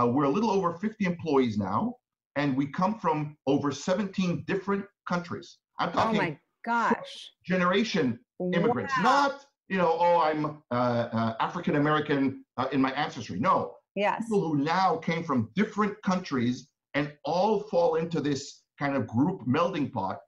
uh, 0.00 0.06
we're 0.06 0.24
a 0.24 0.30
little 0.30 0.50
over 0.50 0.74
50 0.74 1.04
employees 1.04 1.58
now, 1.58 1.96
and 2.36 2.56
we 2.56 2.66
come 2.66 2.98
from 2.98 3.36
over 3.46 3.70
17 3.70 4.44
different 4.46 4.84
countries. 5.08 5.58
I'm 5.78 5.90
oh 5.90 5.92
talking 5.92 6.16
my 6.16 6.38
gosh 6.64 7.30
generation 7.44 8.18
immigrants, 8.52 8.94
Wow. 8.98 9.02
not, 9.02 9.46
you 9.68 9.78
know, 9.78 9.96
oh, 9.98 10.20
I'm 10.20 10.62
uh, 10.70 10.74
uh, 10.74 11.36
African 11.40 11.76
American 11.76 12.44
uh, 12.56 12.66
in 12.72 12.80
my 12.80 12.92
ancestry. 12.92 13.38
No, 13.38 13.74
yes 13.94 14.22
people 14.22 14.40
who 14.40 14.56
now 14.56 14.96
came 14.96 15.22
from 15.22 15.50
different 15.54 16.00
countries 16.02 16.68
and 16.94 17.12
all 17.24 17.60
fall 17.60 17.96
into 17.96 18.20
this 18.20 18.62
kind 18.78 18.96
of 18.96 19.06
group 19.06 19.40
melding 19.46 19.92
pot 19.92 20.18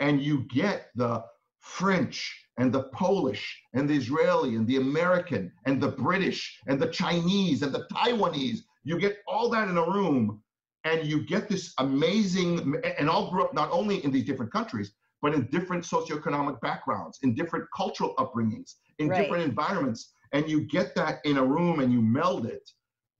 and 0.00 0.20
you 0.20 0.44
get 0.48 0.88
the 0.94 1.22
french 1.66 2.46
and 2.58 2.72
the 2.72 2.84
polish 2.84 3.60
and 3.74 3.88
the 3.88 3.94
israeli 3.94 4.54
and 4.54 4.66
the 4.68 4.76
american 4.76 5.50
and 5.66 5.82
the 5.82 5.88
british 5.88 6.60
and 6.68 6.80
the 6.80 6.86
chinese 6.86 7.62
and 7.62 7.72
the 7.74 7.84
taiwanese 7.92 8.58
you 8.84 8.96
get 8.98 9.18
all 9.26 9.50
that 9.50 9.68
in 9.68 9.76
a 9.76 9.82
room 9.82 10.40
and 10.84 11.04
you 11.06 11.26
get 11.26 11.48
this 11.48 11.74
amazing 11.78 12.74
and 12.98 13.10
all 13.10 13.30
grew 13.32 13.42
up 13.42 13.52
not 13.52 13.68
only 13.72 14.02
in 14.04 14.12
these 14.12 14.24
different 14.24 14.52
countries 14.52 14.92
but 15.22 15.34
in 15.34 15.42
different 15.50 15.82
socioeconomic 15.82 16.60
backgrounds 16.60 17.18
in 17.24 17.34
different 17.34 17.64
cultural 17.76 18.14
upbringings 18.16 18.74
in 19.00 19.08
Right. 19.08 19.22
different 19.22 19.42
environments 19.42 20.12
and 20.32 20.48
you 20.48 20.60
get 20.60 20.94
that 20.94 21.18
in 21.24 21.36
a 21.38 21.44
room 21.44 21.80
and 21.80 21.92
you 21.92 22.00
meld 22.00 22.46
it 22.46 22.70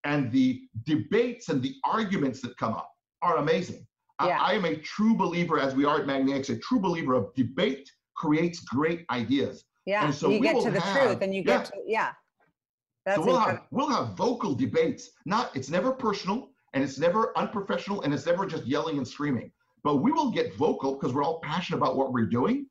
and 0.05 0.31
the 0.31 0.63
debates 0.85 1.49
and 1.49 1.61
the 1.61 1.75
arguments 1.85 2.41
that 2.43 2.57
come 2.57 2.75
up 2.75 2.91
are 3.23 3.39
amazing. 3.39 3.85
I- 4.21 4.29
Yeah. 4.29 4.39
I, 4.41 4.53
am 4.55 4.65
a 4.65 4.77
true 4.77 5.15
believer, 5.17 5.59
as 5.59 5.75
we 5.75 5.85
are 5.85 5.99
at 6.01 6.07
MagniX, 6.07 6.49
a 6.51 6.59
true 6.59 6.79
believer 6.79 7.15
of 7.15 7.35
debate 7.35 7.91
creates 8.17 8.61
great 8.61 9.05
ideas. 9.11 9.65
yeah 9.87 10.05
and 10.05 10.15
so 10.15 10.29
you 10.29 10.41
we 10.41 10.47
get 10.49 10.63
to 10.63 10.71
the 10.71 10.81
have- 10.81 11.03
truth 11.03 11.19
and 11.23 11.35
you 11.35 11.43
yeah. 11.47 11.57
get 11.59 11.65
to 11.67 11.73
yeah 11.87 12.13
that's 13.07 13.19
so 13.19 13.25
we'll 13.25 13.37
incredible. 13.37 13.63
have 13.63 13.69
we'll 13.71 13.89
have 13.89 14.17
vocal 14.17 14.55
debates. 14.55 15.11
Not 15.25 15.55
it's 15.55 15.71
never 15.71 15.93
personal 15.93 16.51
and 16.75 16.83
it's 16.83 16.99
never 16.99 17.33
unprofessional 17.39 18.03
and 18.03 18.13
it's 18.13 18.27
never 18.27 18.45
just 18.47 18.67
yelling 18.67 18.99
and 18.99 19.07
screaming. 19.07 19.53
But 19.85 19.99
we 19.99 20.11
will 20.11 20.33
get 20.33 20.57
vocal 20.57 20.95
because 20.95 21.15
we're 21.15 21.23
all 21.23 21.41
passionate 21.41 21.79
about 21.79 21.97
what 21.97 22.13
we're 22.13 22.27
doing. 22.27 22.67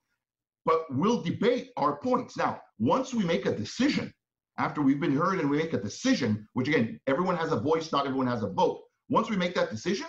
But 0.66 0.82
we'll 0.89 1.22
debate 1.22 1.70
our 1.78 1.98
points. 2.00 2.36
Now, 2.36 2.60
once 2.80 3.14
we 3.14 3.24
make 3.24 3.46
a 3.46 3.56
decision, 3.56 4.14
after 4.58 4.82
we've 4.82 5.00
been 5.00 5.16
heard 5.16 5.39
and 5.39 5.50
we 5.50 5.58
make 5.58 5.74
a 5.74 5.82
decision, 5.82 6.46
which 6.54 6.68
again, 6.68 7.00
everyone 7.08 7.38
has 7.38 7.54
a 7.54 7.60
voice, 7.60 7.91
not 7.93 8.06
everyone 8.06 8.28
has 8.28 8.43
a 8.43 8.50
vote. 8.50 8.82
Once 9.10 9.30
we 9.30 9.38
make 9.38 9.56
that 9.56 9.70
decision, 9.70 10.08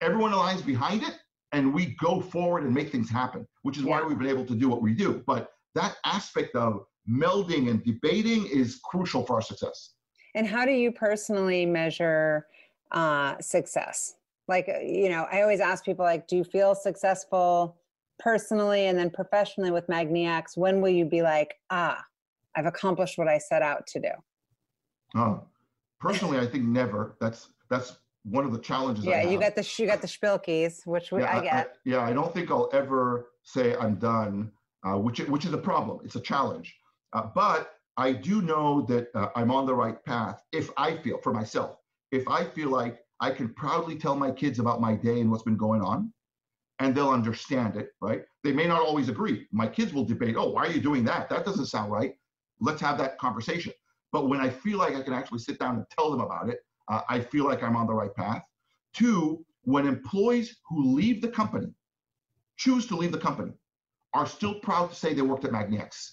everyone 0.00 0.32
aligns 0.32 0.64
behind 0.64 1.02
it 1.02 1.14
and 1.52 1.72
we 1.72 1.96
go 2.00 2.20
forward 2.20 2.64
and 2.64 2.74
make 2.74 2.90
things 2.90 3.10
happen, 3.10 3.46
which 3.62 3.78
is 3.78 3.84
why 3.84 4.02
we've 4.02 4.18
been 4.18 4.28
able 4.28 4.46
to 4.46 4.54
do 4.54 4.68
what 4.68 4.82
we 4.82 4.92
do. 4.92 5.22
But 5.26 5.50
that 5.74 5.96
aspect 6.04 6.54
of 6.54 6.84
melding 7.08 7.70
and 7.70 7.82
debating 7.84 8.46
is 8.46 8.80
crucial 8.84 9.24
for 9.24 9.36
our 9.36 9.42
success. 9.42 9.94
And 10.34 10.46
how 10.46 10.64
do 10.64 10.72
you 10.72 10.92
personally 10.92 11.64
measure 11.64 12.46
uh, 12.92 13.38
success? 13.40 14.14
Like, 14.46 14.68
uh, 14.68 14.80
you 14.80 15.08
know, 15.08 15.26
I 15.30 15.42
always 15.42 15.60
ask 15.60 15.84
people, 15.84 16.04
like, 16.04 16.26
do 16.26 16.36
you 16.36 16.44
feel 16.44 16.74
successful 16.74 17.76
personally 18.18 18.86
and 18.86 18.98
then 18.98 19.10
professionally 19.10 19.70
with 19.70 19.86
MagniX? 19.86 20.56
When 20.56 20.80
will 20.80 20.90
you 20.90 21.04
be 21.04 21.22
like, 21.22 21.54
ah, 21.70 22.02
I've 22.56 22.66
accomplished 22.66 23.18
what 23.18 23.28
I 23.28 23.38
set 23.38 23.62
out 23.62 23.86
to 23.88 24.00
do? 24.00 24.10
Oh, 25.16 25.42
personally, 26.00 26.38
I 26.38 26.46
think 26.46 26.64
never. 26.64 27.16
That's 27.20 27.50
that's 27.70 27.98
one 28.30 28.44
of 28.44 28.52
the 28.52 28.58
challenges. 28.58 29.04
Yeah, 29.04 29.22
you 29.22 29.38
got 29.38 29.54
the 29.54 29.68
you 29.78 29.86
got 29.86 30.00
the 30.00 30.06
spilkies, 30.06 30.86
which 30.86 31.12
we, 31.12 31.20
yeah, 31.20 31.36
I 31.36 31.42
get. 31.42 31.54
I, 31.54 31.66
yeah, 31.84 32.00
I 32.00 32.12
don't 32.12 32.32
think 32.32 32.50
I'll 32.50 32.68
ever 32.72 33.30
say 33.42 33.74
I'm 33.76 33.96
done, 33.96 34.52
uh, 34.84 34.98
which 34.98 35.20
which 35.20 35.44
is 35.44 35.52
a 35.52 35.58
problem. 35.58 36.00
It's 36.04 36.16
a 36.16 36.20
challenge, 36.20 36.74
uh, 37.12 37.24
but 37.34 37.72
I 37.96 38.12
do 38.12 38.42
know 38.42 38.82
that 38.82 39.08
uh, 39.14 39.28
I'm 39.34 39.50
on 39.50 39.66
the 39.66 39.74
right 39.74 40.02
path. 40.04 40.42
If 40.52 40.70
I 40.76 40.96
feel 40.96 41.18
for 41.18 41.32
myself, 41.32 41.78
if 42.12 42.26
I 42.28 42.44
feel 42.44 42.70
like 42.70 43.00
I 43.20 43.30
can 43.30 43.52
proudly 43.54 43.96
tell 43.96 44.14
my 44.14 44.30
kids 44.30 44.58
about 44.58 44.80
my 44.80 44.94
day 44.94 45.20
and 45.20 45.30
what's 45.30 45.42
been 45.42 45.56
going 45.56 45.82
on, 45.82 46.12
and 46.78 46.94
they'll 46.94 47.10
understand 47.10 47.76
it, 47.76 47.90
right? 48.00 48.22
They 48.44 48.52
may 48.52 48.66
not 48.66 48.80
always 48.80 49.08
agree. 49.08 49.46
My 49.52 49.66
kids 49.66 49.92
will 49.92 50.04
debate, 50.04 50.36
"Oh, 50.36 50.50
why 50.50 50.66
are 50.66 50.70
you 50.70 50.80
doing 50.80 51.04
that? 51.04 51.28
That 51.28 51.44
doesn't 51.44 51.66
sound 51.66 51.92
right." 51.92 52.14
Let's 52.60 52.80
have 52.80 52.98
that 52.98 53.18
conversation. 53.18 53.72
But 54.10 54.28
when 54.28 54.40
I 54.40 54.48
feel 54.48 54.78
like 54.78 54.94
I 54.94 55.02
can 55.02 55.12
actually 55.12 55.38
sit 55.38 55.58
down 55.58 55.76
and 55.76 55.84
tell 55.90 56.10
them 56.10 56.20
about 56.20 56.48
it, 56.48 56.60
uh, 56.88 57.02
I 57.08 57.20
feel 57.20 57.44
like 57.44 57.62
I'm 57.62 57.76
on 57.76 57.86
the 57.86 57.94
right 57.94 58.14
path. 58.14 58.42
Two, 58.92 59.44
when 59.62 59.86
employees 59.86 60.56
who 60.68 60.94
leave 60.94 61.20
the 61.20 61.28
company, 61.28 61.68
choose 62.56 62.86
to 62.86 62.96
leave 62.96 63.12
the 63.12 63.18
company, 63.18 63.52
are 64.14 64.26
still 64.26 64.54
proud 64.60 64.90
to 64.90 64.96
say 64.96 65.12
they 65.12 65.22
worked 65.22 65.44
at 65.44 65.52
MagniX. 65.52 66.12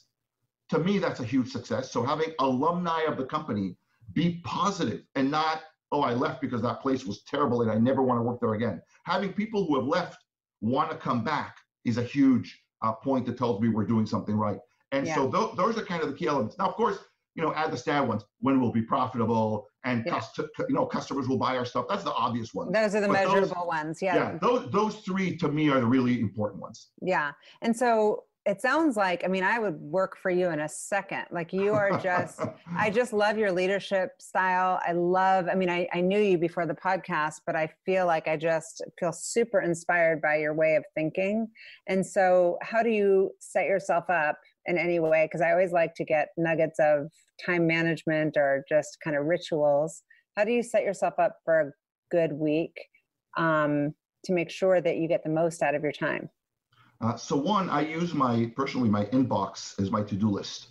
To 0.70 0.80
me, 0.80 1.00
that's 1.00 1.20
a 1.20 1.24
huge 1.26 1.52
success. 1.52 1.92
So 1.92 2.04
having 2.04 2.34
alumni 2.40 3.04
of 3.04 3.18
the 3.18 3.26
company 3.26 3.78
be 4.14 4.42
positive 4.44 5.04
and 5.16 5.32
not, 5.32 5.62
oh, 5.92 6.02
I 6.02 6.14
left 6.14 6.42
because 6.42 6.62
that 6.64 6.82
place 6.82 7.06
was 7.06 7.24
terrible 7.24 7.62
and 7.62 7.72
I 7.72 7.78
never 7.78 8.02
want 8.02 8.20
to 8.20 8.24
work 8.24 8.40
there 8.42 8.54
again. 8.54 8.82
Having 9.04 9.34
people 9.34 9.66
who 9.66 9.76
have 9.76 9.86
left 9.86 10.18
want 10.62 10.92
to 10.92 10.98
come 10.98 11.24
back 11.24 11.56
is 11.86 11.98
a 11.98 12.04
huge 12.04 12.62
uh, 12.82 12.94
point 12.94 13.26
that 13.28 13.38
tells 13.38 13.62
me 13.62 13.70
we're 13.70 13.86
doing 13.86 14.06
something 14.06 14.36
right. 14.36 14.60
And 14.92 15.08
yeah. 15.08 15.16
so 15.16 15.32
th- 15.32 15.56
those 15.56 15.78
are 15.78 15.86
kind 15.86 16.04
of 16.04 16.10
the 16.10 16.16
key 16.16 16.28
elements. 16.28 16.58
Now, 16.58 16.68
of 16.68 16.76
course, 16.76 16.98
you 17.36 17.44
know, 17.44 17.54
add 17.54 17.72
the 17.72 17.78
stat 17.78 18.08
ones. 18.08 18.24
When 18.40 18.60
we'll 18.60 18.72
be 18.72 18.82
profitable 18.82 19.68
and 19.86 20.04
yeah. 20.06 20.14
cust- 20.14 20.38
you 20.38 20.76
know 20.76 20.86
customers 20.86 21.28
will 21.28 21.38
buy 21.38 21.56
our 21.56 21.66
stuff. 21.66 21.86
That's 21.88 22.04
the 22.04 22.14
obvious 22.14 22.54
one. 22.54 22.72
Those 22.72 22.96
are 22.96 23.02
the 23.02 23.08
but 23.08 23.14
measurable 23.14 23.56
those, 23.56 23.68
ones. 23.68 24.02
Yeah. 24.02 24.16
Yeah. 24.16 24.38
Those 24.42 24.70
those 24.72 24.96
three 24.98 25.38
to 25.38 25.48
me 25.48 25.70
are 25.70 25.80
the 25.80 25.88
really 25.88 26.20
important 26.20 26.62
ones. 26.62 26.90
Yeah. 27.02 27.32
And 27.62 27.76
so 27.76 28.24
it 28.46 28.62
sounds 28.62 28.96
like 28.96 29.24
i 29.24 29.28
mean 29.28 29.44
i 29.44 29.58
would 29.58 29.76
work 29.82 30.16
for 30.18 30.30
you 30.30 30.50
in 30.50 30.60
a 30.60 30.70
second 30.70 31.26
like 31.32 31.52
you 31.52 31.74
are 31.74 32.00
just 32.00 32.40
i 32.78 32.90
just 32.90 33.12
love 33.12 33.38
your 33.38 33.52
leadership 33.52 34.12
style 34.20 34.80
i 34.88 34.92
love 34.92 35.48
i 35.50 35.56
mean 35.56 35.70
I, 35.70 35.88
I 35.94 36.02
knew 36.02 36.20
you 36.20 36.38
before 36.38 36.66
the 36.68 36.76
podcast 36.76 37.42
but 37.46 37.56
i 37.56 37.68
feel 37.86 38.06
like 38.06 38.28
i 38.28 38.38
just 38.38 38.84
feel 39.00 39.12
super 39.12 39.62
inspired 39.62 40.22
by 40.22 40.38
your 40.38 40.54
way 40.54 40.76
of 40.76 40.84
thinking 40.94 41.48
and 41.88 42.06
so 42.06 42.58
how 42.62 42.84
do 42.84 42.90
you 42.90 43.32
set 43.40 43.66
yourself 43.66 44.10
up 44.10 44.38
in 44.68 44.78
any 44.78 45.00
way 45.00 45.26
because 45.26 45.42
i 45.42 45.52
always 45.52 45.72
like 45.72 45.94
to 45.96 46.04
get 46.04 46.30
nuggets 46.38 46.80
of 46.80 47.08
time 47.46 47.68
management 47.68 48.36
or 48.38 48.64
just 48.68 48.98
kind 49.04 49.16
of 49.16 49.26
rituals 49.26 50.04
how 50.36 50.44
do 50.44 50.52
you 50.52 50.64
set 50.64 50.84
yourself 50.84 51.14
up 51.18 51.38
for 51.44 51.60
a 51.62 51.72
good 52.12 52.34
week 52.34 52.74
um, 53.38 53.94
to 54.24 54.34
make 54.34 54.50
sure 54.50 54.80
that 54.80 54.98
you 54.98 55.08
get 55.08 55.24
the 55.24 55.30
most 55.30 55.62
out 55.62 55.76
of 55.76 55.84
your 55.84 55.92
time 55.92 56.30
uh, 57.02 57.16
so 57.16 57.36
one, 57.36 57.70
I 57.70 57.82
use 57.82 58.14
my 58.14 58.52
personally 58.56 58.90
my 58.90 59.06
inbox 59.06 59.80
as 59.82 59.92
my 59.92 60.02
to-do 60.02 60.30
list. 60.30 60.70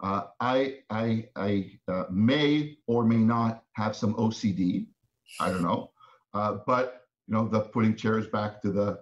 Uh, 0.00 0.22
I 0.40 0.78
I, 0.90 1.28
I 1.36 1.78
uh, 1.88 2.04
may 2.10 2.78
or 2.86 3.04
may 3.04 3.16
not 3.16 3.64
have 3.72 3.94
some 3.94 4.14
OCD. 4.14 4.86
I 5.40 5.50
don't 5.50 5.62
know, 5.62 5.90
uh, 6.34 6.58
but 6.66 7.06
you 7.26 7.34
know 7.34 7.48
the 7.48 7.60
putting 7.60 7.94
chairs 7.96 8.26
back 8.26 8.62
to 8.62 8.72
the 8.72 9.00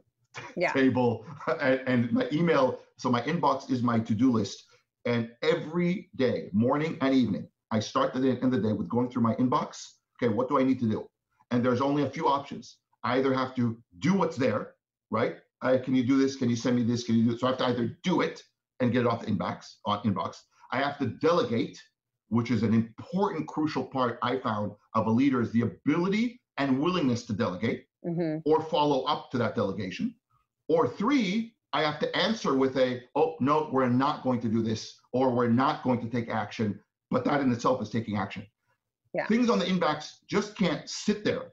yeah. 0.57 0.73
table 0.73 1.25
and, 1.61 1.81
and 1.87 2.13
my 2.13 2.29
email. 2.33 2.81
So 2.99 3.11
my 3.11 3.23
inbox 3.23 3.71
is 3.71 3.83
my 3.83 3.99
to-do 3.99 4.31
list, 4.31 4.65
and 5.05 5.31
every 5.43 6.11
day, 6.17 6.49
morning 6.53 6.97
and 7.01 7.15
evening, 7.15 7.49
I 7.71 7.81
start 7.81 8.15
the 8.15 8.21
day, 8.21 8.31
end 8.31 8.55
of 8.55 8.63
the 8.63 8.69
day 8.69 8.73
with 8.73 8.89
going 8.89 9.11
through 9.11 9.23
my 9.23 9.35
inbox. 9.35 9.85
Okay, 10.23 10.33
what 10.33 10.49
do 10.49 10.59
I 10.59 10.63
need 10.63 10.79
to 10.81 10.89
do? 10.89 11.07
And 11.51 11.65
there's 11.65 11.81
only 11.81 12.05
a 12.05 12.11
few 12.11 12.29
options. 12.29 12.79
I 13.03 13.19
either 13.19 13.35
have 13.35 13.55
to 13.57 13.77
do 13.99 14.15
what's 14.15 14.37
there, 14.37 14.75
right? 15.11 15.37
uh, 15.65 15.79
can 15.83 15.95
you 15.95 16.05
do 16.05 16.19
this? 16.19 16.37
Can 16.37 16.51
you 16.51 16.57
send 16.57 16.77
me 16.77 16.83
this? 16.83 17.05
Can 17.05 17.17
you 17.17 17.25
do 17.25 17.33
it? 17.33 17.41
So 17.41 17.47
I 17.47 17.51
have 17.51 17.59
to 17.59 17.65
either 17.65 17.99
do 18.05 18.21
it 18.21 18.43
and 18.81 18.93
get 18.93 19.01
it 19.03 19.07
off 19.07 19.25
the 19.25 19.33
inbox 19.33 19.77
on 19.87 20.03
inbox. 20.03 20.37
I 20.71 20.79
have 20.79 20.99
to 20.99 21.07
delegate, 21.07 21.81
which 22.29 22.51
is 22.51 22.63
an 22.63 22.75
important, 22.75 23.49
crucial 23.49 23.85
part 23.85 24.19
I 24.23 24.39
found 24.39 24.73
of 24.95 25.07
a 25.07 25.11
leader 25.11 25.41
is 25.41 25.51
the 25.53 25.63
ability 25.63 26.41
and 26.59 26.81
willingness 26.81 27.25
to 27.27 27.33
delegate 27.33 27.87
mm-hmm. 28.07 28.39
or 28.45 28.63
follow 28.63 29.05
up 29.05 29.31
to 29.31 29.39
that 29.39 29.55
delegation. 29.55 30.15
Or 30.69 30.87
three, 30.87 31.54
I 31.75 31.83
have 31.83 31.99
to 31.99 32.17
answer 32.17 32.55
with 32.57 32.79
a, 32.79 33.03
oh, 33.17 33.35
no, 33.41 33.69
we're 33.73 33.89
not 33.89 34.23
going 34.23 34.41
to 34.43 34.49
do 34.49 34.63
this, 34.63 34.97
or 35.13 35.31
we're 35.31 35.49
not 35.49 35.83
going 35.83 36.01
to 36.01 36.09
take 36.09 36.31
action. 36.31 36.81
But 37.11 37.25
that 37.25 37.41
in 37.41 37.53
itself 37.53 37.83
is 37.83 37.91
taking 37.91 38.17
action. 38.17 38.47
Yeah. 39.13 39.27
Things 39.27 39.51
on 39.51 39.59
the 39.59 39.67
inbox 39.67 40.19
just 40.29 40.57
can't 40.57 40.89
sit 40.89 41.25
there. 41.25 41.53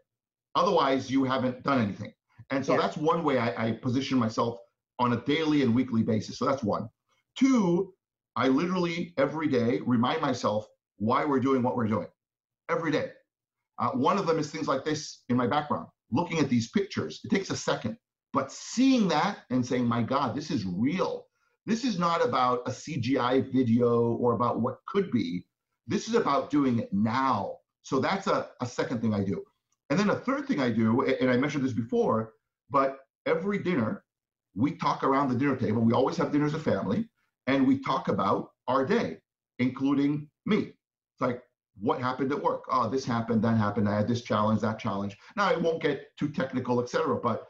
Otherwise, 0.56 1.10
you 1.10 1.24
haven't 1.24 1.64
done 1.64 1.82
anything. 1.82 2.14
And 2.52 2.66
so 2.66 2.74
yeah. 2.74 2.82
that's 2.82 2.98
one 2.98 3.24
way 3.24 3.40
I, 3.40 3.68
I 3.68 3.72
position 3.74 4.18
myself 4.18 4.60
on 5.00 5.14
a 5.14 5.22
daily 5.26 5.64
and 5.64 5.74
weekly 5.74 6.04
basis. 6.04 6.38
So 6.38 6.46
that's 6.46 6.64
one. 6.64 6.88
Two, 7.36 7.94
I 8.36 8.48
literally 8.48 9.14
every 9.18 9.48
day 9.48 9.80
remind 9.86 10.22
myself 10.22 10.68
why 10.98 11.26
we're 11.26 11.40
doing 11.40 11.64
what 11.64 11.76
we're 11.76 11.88
doing 11.88 12.08
every 12.70 12.92
day. 12.92 13.12
Uh, 13.80 13.92
one 13.92 14.20
of 14.20 14.28
them 14.28 14.38
is 14.38 14.52
things 14.52 14.68
like 14.68 14.86
this 14.86 15.24
in 15.30 15.36
my 15.36 15.48
background, 15.48 15.88
looking 16.12 16.40
at 16.40 16.50
these 16.50 16.70
pictures. 16.70 17.20
It 17.24 17.32
takes 17.32 17.50
a 17.50 17.56
second, 17.56 17.98
but 18.34 18.52
seeing 18.52 19.08
that 19.10 19.40
and 19.50 19.66
saying, 19.66 19.86
my 19.86 20.02
God, 20.02 20.36
this 20.36 20.52
is 20.52 20.66
real. 20.66 21.26
This 21.66 21.84
is 21.84 22.00
not 22.00 22.26
about 22.26 22.62
a 22.66 22.72
CGI 22.72 23.52
video 23.52 24.14
or 24.14 24.34
about 24.34 24.62
what 24.62 24.80
could 24.88 25.12
be. 25.12 25.46
This 25.88 26.08
is 26.08 26.16
about 26.16 26.50
doing 26.50 26.80
it 26.80 26.92
now. 26.92 27.58
So 27.84 28.00
that's 28.00 28.28
a, 28.28 28.50
a 28.62 28.66
second 28.66 29.02
thing 29.02 29.14
I 29.14 29.24
do. 29.24 29.44
And 29.90 30.00
then 30.00 30.10
a 30.10 30.16
third 30.16 30.48
thing 30.48 30.62
I 30.62 30.70
do, 30.70 31.02
and 31.02 31.30
I 31.30 31.38
mentioned 31.38 31.66
this 31.66 31.74
before, 31.74 32.34
but 32.70 33.00
every 33.26 33.60
dinner, 33.60 34.04
we 34.56 34.72
talk 34.72 35.04
around 35.04 35.30
the 35.30 35.36
dinner 35.36 35.56
table. 35.56 35.82
We 35.82 35.94
always 35.94 36.18
have 36.18 36.32
dinner 36.32 36.46
as 36.46 36.54
a 36.54 36.60
family, 36.60 37.10
and 37.48 37.68
we 37.68 37.80
talk 37.80 38.08
about 38.08 38.52
our 38.68 38.86
day, 38.86 39.18
including 39.60 40.30
me. 40.46 40.58
It's 40.58 41.22
like, 41.22 41.44
what 41.80 42.00
happened 42.00 42.32
at 42.32 42.42
work? 42.42 42.64
Oh, 42.70 42.90
this 42.90 43.06
happened, 43.06 43.42
that 43.44 43.58
happened. 43.58 43.90
I 43.90 43.96
had 43.96 44.08
this 44.08 44.22
challenge, 44.22 44.62
that 44.62 44.80
challenge. 44.80 45.18
Now, 45.36 45.50
I 45.50 45.58
won't 45.58 45.82
get 45.82 46.06
too 46.18 46.30
technical, 46.30 46.82
etc. 46.82 47.20
But 47.22 47.48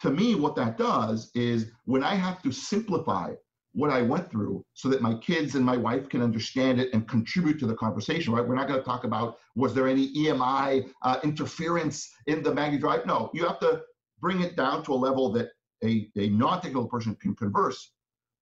to 0.00 0.10
me, 0.10 0.34
what 0.34 0.56
that 0.56 0.78
does 0.78 1.30
is 1.34 1.70
when 1.84 2.02
I 2.02 2.14
have 2.14 2.42
to 2.42 2.52
simplify 2.52 3.34
what 3.72 3.90
I 3.90 4.02
went 4.02 4.30
through 4.30 4.64
so 4.74 4.88
that 4.88 5.00
my 5.00 5.14
kids 5.14 5.54
and 5.54 5.64
my 5.64 5.76
wife 5.76 6.08
can 6.08 6.22
understand 6.22 6.80
it 6.80 6.92
and 6.92 7.06
contribute 7.06 7.58
to 7.60 7.66
the 7.66 7.76
conversation, 7.76 8.32
right? 8.32 8.46
We're 8.46 8.56
not 8.56 8.66
going 8.66 8.80
to 8.80 8.84
talk 8.84 9.04
about 9.04 9.38
was 9.54 9.74
there 9.74 9.86
any 9.86 10.12
EMI 10.14 10.90
uh, 11.02 11.20
interference 11.22 12.10
in 12.26 12.42
the 12.42 12.50
magniDrive? 12.50 13.06
No, 13.06 13.30
you 13.32 13.46
have 13.46 13.60
to 13.60 13.82
bring 14.20 14.40
it 14.40 14.56
down 14.56 14.82
to 14.84 14.92
a 14.92 14.94
level 14.94 15.30
that 15.32 15.50
a, 15.84 16.10
a 16.16 16.28
non-technical 16.30 16.88
person 16.88 17.14
can 17.16 17.34
converse. 17.36 17.92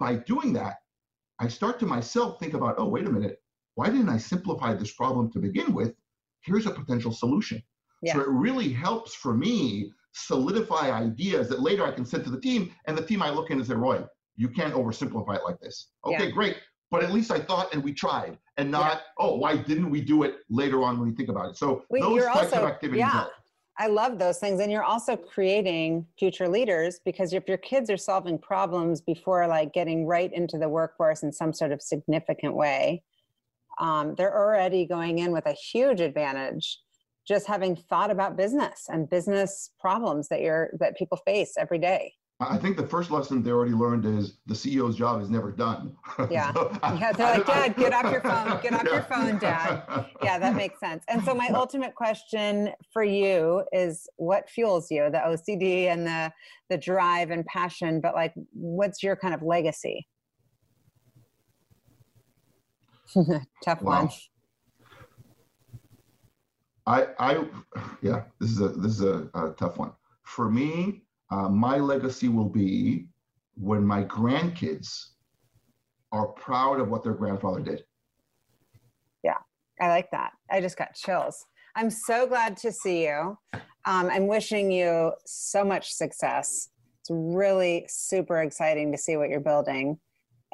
By 0.00 0.16
doing 0.16 0.52
that, 0.54 0.76
I 1.40 1.48
start 1.48 1.78
to 1.80 1.86
myself 1.86 2.38
think 2.40 2.54
about, 2.54 2.76
oh, 2.78 2.88
wait 2.88 3.06
a 3.06 3.10
minute, 3.10 3.42
why 3.74 3.86
didn't 3.86 4.08
I 4.08 4.18
simplify 4.18 4.74
this 4.74 4.92
problem 4.92 5.30
to 5.32 5.38
begin 5.38 5.72
with? 5.72 5.94
Here's 6.40 6.66
a 6.66 6.70
potential 6.70 7.12
solution. 7.12 7.62
Yeah. 8.02 8.14
So 8.14 8.20
it 8.20 8.28
really 8.28 8.72
helps 8.72 9.14
for 9.14 9.34
me 9.34 9.92
solidify 10.18 10.90
ideas 10.90 11.48
that 11.48 11.60
later 11.60 11.86
I 11.86 11.92
can 11.92 12.04
send 12.04 12.24
to 12.24 12.30
the 12.30 12.40
team, 12.40 12.74
and 12.86 12.96
the 12.96 13.04
team 13.04 13.22
I 13.22 13.30
look 13.30 13.50
in 13.50 13.58
and 13.58 13.66
say, 13.66 13.74
Roy, 13.74 14.04
you 14.36 14.48
can't 14.48 14.74
oversimplify 14.74 15.36
it 15.36 15.42
like 15.44 15.60
this. 15.60 15.88
Okay, 16.04 16.26
yeah. 16.26 16.30
great. 16.30 16.56
But 16.90 17.02
at 17.02 17.12
least 17.12 17.30
I 17.30 17.38
thought 17.38 17.74
and 17.74 17.84
we 17.84 17.92
tried, 17.92 18.38
and 18.56 18.70
not, 18.70 18.92
yeah. 18.92 18.98
oh, 19.18 19.36
why 19.36 19.56
didn't 19.56 19.90
we 19.90 20.00
do 20.00 20.22
it 20.22 20.36
later 20.48 20.82
on 20.82 20.98
when 20.98 21.08
we 21.08 21.14
think 21.14 21.28
about 21.28 21.50
it? 21.50 21.56
So 21.56 21.84
Wait, 21.90 22.00
those 22.00 22.24
types 22.24 22.52
also, 22.52 22.62
of 22.62 22.64
activities 22.64 23.00
yeah. 23.00 23.10
help. 23.10 23.32
I 23.80 23.86
love 23.86 24.18
those 24.18 24.38
things. 24.38 24.60
And 24.60 24.72
you're 24.72 24.82
also 24.82 25.16
creating 25.16 26.04
future 26.18 26.48
leaders 26.48 26.98
because 27.04 27.32
if 27.32 27.46
your 27.46 27.58
kids 27.58 27.90
are 27.90 27.96
solving 27.96 28.36
problems 28.36 29.00
before 29.00 29.46
like 29.46 29.72
getting 29.72 30.04
right 30.04 30.32
into 30.32 30.58
the 30.58 30.68
workforce 30.68 31.22
in 31.22 31.32
some 31.32 31.52
sort 31.52 31.70
of 31.70 31.80
significant 31.80 32.54
way, 32.54 33.04
um, 33.78 34.16
they're 34.16 34.36
already 34.36 34.84
going 34.84 35.20
in 35.20 35.30
with 35.30 35.46
a 35.46 35.52
huge 35.52 36.00
advantage 36.00 36.80
just 37.28 37.46
having 37.46 37.76
thought 37.76 38.10
about 38.10 38.36
business 38.36 38.86
and 38.88 39.08
business 39.08 39.70
problems 39.78 40.28
that 40.28 40.40
you're 40.40 40.70
that 40.80 40.96
people 40.96 41.18
face 41.18 41.52
every 41.58 41.78
day. 41.78 42.14
I 42.40 42.56
think 42.56 42.76
the 42.76 42.86
first 42.86 43.10
lesson 43.10 43.42
they 43.42 43.50
already 43.50 43.72
learned 43.72 44.06
is 44.06 44.38
the 44.46 44.54
CEO's 44.54 44.94
job 44.94 45.20
is 45.20 45.28
never 45.28 45.50
done. 45.50 45.96
Yeah. 46.30 46.52
so 46.52 46.70
yeah. 46.82 47.12
They're 47.12 47.38
like, 47.38 47.46
Dad, 47.46 47.76
get 47.76 47.92
off 47.92 48.12
your 48.12 48.20
phone. 48.20 48.60
Get 48.62 48.74
off 48.74 48.84
yeah. 48.86 48.92
your 48.92 49.02
phone, 49.02 49.38
Dad. 49.40 50.06
Yeah, 50.22 50.38
that 50.38 50.54
makes 50.54 50.78
sense. 50.78 51.04
And 51.08 51.22
so 51.24 51.34
my 51.34 51.48
ultimate 51.48 51.94
question 51.96 52.70
for 52.92 53.02
you 53.02 53.64
is 53.72 54.08
what 54.16 54.48
fuels 54.48 54.88
you, 54.90 55.10
the 55.10 55.18
OCD 55.18 55.86
and 55.86 56.06
the 56.06 56.32
the 56.70 56.78
drive 56.78 57.30
and 57.30 57.44
passion, 57.46 58.00
but 58.00 58.14
like 58.14 58.32
what's 58.52 59.02
your 59.02 59.16
kind 59.16 59.34
of 59.34 59.42
legacy? 59.42 60.06
Tough 63.64 63.82
wow. 63.82 64.02
one. 64.02 64.10
I, 66.88 67.08
I, 67.18 67.44
yeah, 68.00 68.22
this 68.40 68.50
is 68.50 68.60
a 68.62 68.68
this 68.68 68.92
is 68.92 69.02
a, 69.02 69.28
a 69.34 69.54
tough 69.58 69.76
one 69.76 69.92
for 70.22 70.50
me. 70.50 71.02
Uh, 71.30 71.48
my 71.50 71.76
legacy 71.76 72.28
will 72.28 72.48
be 72.48 73.08
when 73.56 73.84
my 73.84 74.04
grandkids 74.04 75.08
are 76.12 76.28
proud 76.28 76.80
of 76.80 76.88
what 76.88 77.04
their 77.04 77.12
grandfather 77.12 77.60
did. 77.60 77.84
Yeah, 79.22 79.36
I 79.78 79.88
like 79.88 80.10
that. 80.12 80.32
I 80.50 80.62
just 80.62 80.78
got 80.78 80.94
chills. 80.94 81.44
I'm 81.76 81.90
so 81.90 82.26
glad 82.26 82.56
to 82.58 82.72
see 82.72 83.04
you. 83.04 83.36
Um, 83.84 84.08
I'm 84.10 84.26
wishing 84.26 84.72
you 84.72 85.12
so 85.26 85.64
much 85.64 85.92
success. 85.92 86.70
It's 87.00 87.10
really 87.10 87.84
super 87.90 88.40
exciting 88.40 88.90
to 88.92 88.98
see 88.98 89.18
what 89.18 89.28
you're 89.28 89.40
building. 89.40 89.98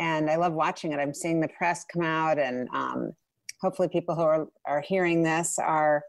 And 0.01 0.29
I 0.29 0.35
love 0.35 0.53
watching 0.53 0.91
it. 0.91 0.99
I'm 0.99 1.15
seeing 1.15 1.41
the 1.41 1.49
press 1.57 1.85
come 1.85 2.03
out, 2.03 2.41
and 2.41 2.69
um, 2.75 3.13
hopefully, 3.61 3.87
people 3.87 4.17
who 4.17 4.23
are, 4.23 4.49
are 4.67 4.81
hearing 4.81 5.23
this 5.23 5.61
are 5.61 6.03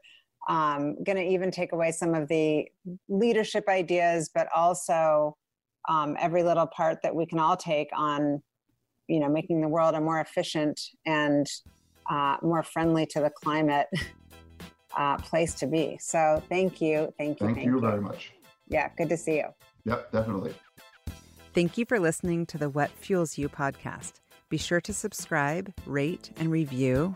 um, 0.47 1.03
going 1.03 1.17
to 1.17 1.23
even 1.23 1.51
take 1.51 1.71
away 1.71 1.91
some 1.91 2.13
of 2.13 2.27
the 2.27 2.67
leadership 3.09 3.65
ideas, 3.67 4.29
but 4.33 4.47
also 4.55 5.37
um, 5.89 6.15
every 6.19 6.43
little 6.43 6.67
part 6.67 6.99
that 7.03 7.15
we 7.15 7.25
can 7.25 7.39
all 7.39 7.57
take 7.57 7.89
on, 7.95 8.41
you 9.07 9.19
know, 9.19 9.29
making 9.29 9.61
the 9.61 9.67
world 9.67 9.95
a 9.95 10.01
more 10.01 10.19
efficient 10.19 10.79
and 11.05 11.47
uh, 12.09 12.37
more 12.41 12.63
friendly 12.63 13.05
to 13.07 13.19
the 13.19 13.29
climate 13.29 13.87
uh, 14.97 15.17
place 15.17 15.53
to 15.55 15.67
be. 15.67 15.97
So 15.99 16.41
thank 16.49 16.81
you, 16.81 17.13
thank 17.17 17.39
you, 17.39 17.47
thank, 17.47 17.57
thank 17.57 17.67
you, 17.67 17.75
you 17.75 17.81
very 17.81 18.01
much. 18.01 18.33
Yeah, 18.67 18.89
good 18.97 19.09
to 19.09 19.17
see 19.17 19.37
you. 19.37 19.47
Yep, 19.85 20.11
definitely. 20.11 20.53
Thank 21.53 21.77
you 21.77 21.85
for 21.85 21.99
listening 21.99 22.45
to 22.47 22.57
the 22.57 22.69
What 22.69 22.91
Fuels 22.91 23.37
You 23.37 23.47
podcast. 23.47 24.13
Be 24.49 24.57
sure 24.57 24.81
to 24.81 24.93
subscribe, 24.93 25.73
rate, 25.85 26.31
and 26.37 26.51
review 26.51 27.15